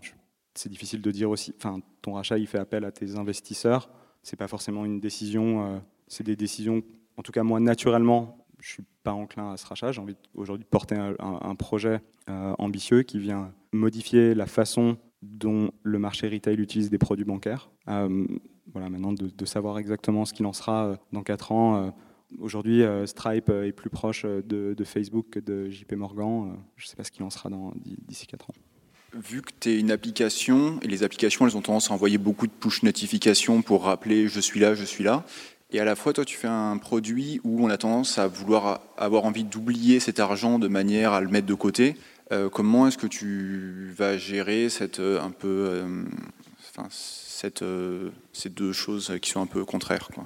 c'est 0.54 0.68
difficile 0.68 1.00
de 1.00 1.10
dire 1.10 1.30
aussi. 1.30 1.54
Enfin, 1.56 1.80
ton 2.02 2.14
rachat, 2.14 2.38
il 2.38 2.46
fait 2.46 2.58
appel 2.58 2.84
à 2.84 2.92
tes 2.92 3.16
investisseurs. 3.16 3.88
C'est 4.22 4.36
pas 4.36 4.48
forcément 4.48 4.84
une 4.84 5.00
décision. 5.00 5.64
Euh, 5.64 5.78
c'est 6.08 6.24
des 6.24 6.36
décisions. 6.36 6.82
En 7.16 7.22
tout 7.22 7.32
cas, 7.32 7.42
moi, 7.42 7.60
naturellement, 7.60 8.46
je 8.58 8.68
suis 8.68 8.84
pas 9.02 9.12
enclin 9.12 9.52
à 9.52 9.56
ce 9.56 9.66
rachat. 9.66 9.92
J'ai 9.92 10.00
envie 10.00 10.16
aujourd'hui 10.34 10.64
de 10.64 10.68
porter 10.68 10.96
un, 10.96 11.54
projet 11.54 12.02
euh, 12.28 12.54
ambitieux 12.58 13.02
qui 13.02 13.18
vient 13.18 13.52
modifier 13.72 14.34
la 14.34 14.46
façon 14.46 14.98
dont 15.22 15.70
le 15.82 15.98
marché 15.98 16.28
retail 16.28 16.60
utilise 16.60 16.90
des 16.90 16.98
produits 16.98 17.24
bancaires. 17.24 17.70
voilà, 17.86 18.90
maintenant 18.90 19.12
de, 19.12 19.28
de, 19.28 19.44
savoir 19.46 19.78
exactement 19.78 20.24
ce 20.26 20.34
qu'il 20.34 20.44
en 20.46 20.52
sera 20.52 20.98
dans 21.12 21.22
quatre 21.22 21.52
ans 21.52 21.92
Aujourd'hui, 22.38 22.82
euh, 22.82 23.06
Stripe 23.06 23.48
euh, 23.50 23.66
est 23.66 23.72
plus 23.72 23.90
proche 23.90 24.22
euh, 24.24 24.42
de, 24.42 24.84
Facebook 24.84 25.26
que 25.30 25.40
de 25.40 25.68
JP 25.68 25.92
Morgan. 25.94 26.56
Je 26.76 26.84
ne 26.84 26.88
sais 26.88 26.96
pas 26.96 27.04
ce 27.04 27.10
qu'il 27.10 27.22
en 27.22 27.30
sera 27.30 27.50
d'ici 28.08 28.26
4 28.26 28.50
ans. 28.50 28.54
Vu 29.14 29.42
que 29.42 29.50
tu 29.58 29.70
es 29.70 29.80
une 29.80 29.90
application, 29.90 30.78
et 30.82 30.86
les 30.86 31.02
applications, 31.02 31.46
elles 31.46 31.56
ont 31.56 31.62
tendance 31.62 31.90
à 31.90 31.94
envoyer 31.94 32.18
beaucoup 32.18 32.46
de 32.46 32.52
push 32.52 32.82
notifications 32.82 33.62
pour 33.62 33.84
rappeler 33.84 34.28
je 34.28 34.40
suis 34.40 34.60
là, 34.60 34.74
je 34.74 34.84
suis 34.84 35.02
là. 35.02 35.24
Et 35.72 35.80
à 35.80 35.84
la 35.84 35.96
fois, 35.96 36.12
toi, 36.12 36.24
tu 36.24 36.36
fais 36.36 36.48
un 36.48 36.78
produit 36.78 37.40
où 37.44 37.64
on 37.64 37.70
a 37.70 37.76
tendance 37.76 38.18
à 38.18 38.26
vouloir 38.28 38.80
avoir 38.96 39.24
envie 39.24 39.44
d'oublier 39.44 40.00
cet 40.00 40.20
argent 40.20 40.58
de 40.58 40.68
manière 40.68 41.12
à 41.12 41.20
le 41.20 41.28
mettre 41.28 41.46
de 41.46 41.54
côté. 41.54 41.96
comment 42.52 42.88
est-ce 42.88 42.98
que 42.98 43.06
tu 43.06 43.92
vas 43.96 44.16
gérer 44.16 44.68
cette, 44.68 45.00
un 45.00 45.30
peu, 45.30 45.82
enfin, 46.70 46.88
cette, 46.90 47.64
ces 48.32 48.48
deux 48.48 48.72
choses 48.72 49.12
qui 49.22 49.30
sont 49.30 49.42
un 49.42 49.46
peu 49.46 49.64
contraires 49.64 50.08
quoi? 50.12 50.24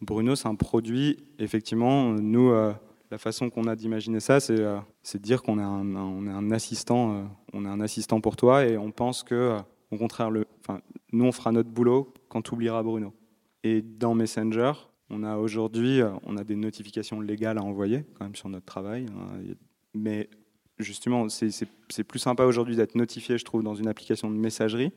Bruno, 0.00 0.34
c'est 0.34 0.48
un 0.48 0.54
produit, 0.54 1.18
effectivement, 1.38 2.12
nous, 2.12 2.50
euh, 2.50 2.72
la 3.10 3.18
façon 3.18 3.50
qu'on 3.50 3.64
a 3.64 3.76
d'imaginer 3.76 4.20
ça, 4.20 4.40
c'est 4.40 4.58
euh, 4.58 4.78
de 5.12 5.18
dire 5.18 5.42
qu'on 5.42 5.58
est, 5.58 5.62
un, 5.62 6.50
assistant, 6.50 7.14
euh, 7.14 7.24
on 7.52 7.64
est 7.66 7.68
un 7.68 7.80
assistant 7.80 8.20
pour 8.20 8.36
toi 8.36 8.64
et 8.64 8.78
on 8.78 8.92
pense 8.92 9.22
que, 9.22 9.58
au 9.90 9.98
contraire, 9.98 10.30
nous, 10.30 11.24
on 11.24 11.32
fera 11.32 11.52
notre 11.52 11.68
boulot 11.68 12.14
quand 12.28 12.40
tu 12.40 12.54
oublieras 12.54 12.82
Bruno. 12.82 13.12
Et 13.62 13.82
dans 13.82 14.14
Messenger, 14.14 14.72
on 15.10 15.22
a 15.22 15.36
aujourd'hui, 15.36 16.00
on 16.24 16.38
a 16.38 16.44
des 16.44 16.56
notifications 16.56 17.20
légales 17.20 17.58
à 17.58 17.62
envoyer 17.62 18.04
quand 18.14 18.24
même 18.24 18.36
sur 18.36 18.48
notre 18.48 18.64
travail, 18.64 19.06
hein, 19.10 19.54
mais 19.92 20.30
justement, 20.78 21.28
c'est 21.28 22.04
plus 22.04 22.20
sympa 22.20 22.44
aujourd'hui 22.44 22.76
d'être 22.76 22.94
notifié, 22.94 23.36
je 23.36 23.44
trouve, 23.44 23.62
dans 23.62 23.74
une 23.74 23.88
application 23.88 24.30
de 24.30 24.36
messagerie, 24.36 24.92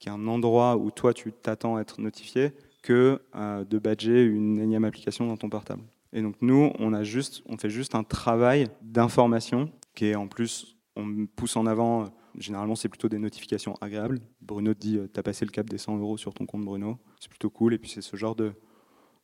qui 0.00 0.08
est 0.08 0.12
un 0.12 0.26
endroit 0.26 0.76
où 0.76 0.90
toi, 0.90 1.14
tu 1.14 1.32
t'attends 1.32 1.76
à 1.76 1.80
être 1.82 2.00
notifié, 2.00 2.52
que 2.82 3.20
euh, 3.34 3.64
de 3.64 3.78
badger 3.78 4.24
une 4.24 4.60
énième 4.60 4.84
application 4.84 5.26
dans 5.26 5.36
ton 5.36 5.48
portable. 5.48 5.82
Et 6.12 6.22
donc 6.22 6.36
nous, 6.40 6.72
on, 6.78 6.92
a 6.92 7.02
juste, 7.02 7.42
on 7.46 7.56
fait 7.56 7.70
juste 7.70 7.94
un 7.94 8.02
travail 8.02 8.68
d'information 8.82 9.70
qui 9.94 10.06
est 10.06 10.14
en 10.14 10.28
plus, 10.28 10.76
on 10.96 11.26
pousse 11.26 11.56
en 11.56 11.66
avant, 11.66 12.02
euh, 12.02 12.06
généralement 12.38 12.76
c'est 12.76 12.88
plutôt 12.88 13.08
des 13.08 13.18
notifications 13.18 13.74
agréables. 13.80 14.20
Bruno 14.40 14.74
te 14.74 14.78
dit, 14.78 14.96
euh, 14.96 15.08
tu 15.12 15.20
as 15.20 15.22
passé 15.22 15.44
le 15.44 15.50
cap 15.50 15.68
des 15.68 15.78
100 15.78 15.98
euros 15.98 16.16
sur 16.16 16.32
ton 16.32 16.46
compte 16.46 16.64
Bruno, 16.64 16.98
c'est 17.20 17.28
plutôt 17.28 17.50
cool, 17.50 17.74
et 17.74 17.78
puis 17.78 17.90
c'est 17.90 18.00
ce 18.00 18.16
genre 18.16 18.34
de, 18.34 18.52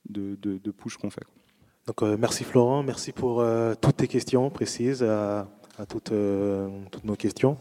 de, 0.09 0.37
de, 0.37 0.71
push 0.71 0.97
qu'on 0.97 1.11
fait. 1.11 1.25
Donc 1.87 2.03
merci 2.03 2.45
Florent, 2.45 2.83
merci 2.83 3.13
pour 3.13 3.45
toutes 3.81 3.97
tes 3.97 4.09
questions 4.09 4.51
précises, 4.51 5.03
à, 5.03 5.47
toutes, 5.89 6.13
toutes, 6.91 7.05
nos 7.05 7.17
questions. 7.17 7.59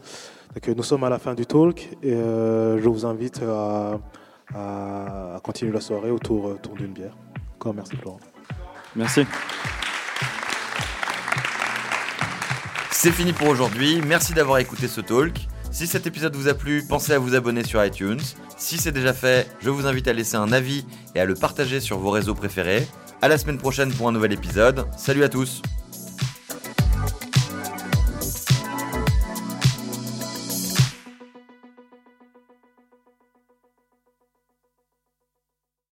Donc, 0.54 0.68
nous 0.76 0.82
sommes 0.82 1.04
à 1.04 1.10
la 1.10 1.18
fin 1.18 1.34
du 1.34 1.46
talk, 1.46 1.90
et 2.02 2.12
je 2.12 2.88
vous 2.88 3.04
invite 3.06 3.40
à 4.52 5.40
continuer 5.42 5.72
la 5.72 5.80
soirée 5.80 6.10
autour, 6.10 6.44
autour 6.46 6.74
d'une 6.74 6.92
bière. 6.92 7.16
Encore 7.56 7.74
merci 7.74 7.96
Florent. 7.96 8.20
Merci. 8.96 9.26
C'est 12.90 13.12
fini 13.12 13.32
pour 13.32 13.48
aujourd'hui. 13.48 14.00
Merci 14.06 14.32
d'avoir 14.32 14.58
écouté 14.58 14.88
ce 14.88 15.00
talk. 15.00 15.46
Si 15.70 15.86
cet 15.86 16.06
épisode 16.06 16.36
vous 16.36 16.48
a 16.48 16.54
plu, 16.54 16.84
pensez 16.88 17.12
à 17.12 17.18
vous 17.18 17.34
abonner 17.34 17.64
sur 17.64 17.84
iTunes. 17.84 18.20
Si 18.56 18.78
c'est 18.78 18.92
déjà 18.92 19.12
fait, 19.12 19.50
je 19.60 19.70
vous 19.70 19.86
invite 19.86 20.08
à 20.08 20.12
laisser 20.12 20.36
un 20.36 20.52
avis 20.52 20.86
et 21.14 21.20
à 21.20 21.24
le 21.24 21.34
partager 21.34 21.80
sur 21.80 21.98
vos 21.98 22.10
réseaux 22.10 22.34
préférés. 22.34 22.86
À 23.20 23.28
la 23.28 23.36
semaine 23.38 23.58
prochaine 23.58 23.92
pour 23.92 24.08
un 24.08 24.12
nouvel 24.12 24.32
épisode. 24.32 24.86
Salut 24.96 25.24
à 25.24 25.28
tous. 25.28 25.62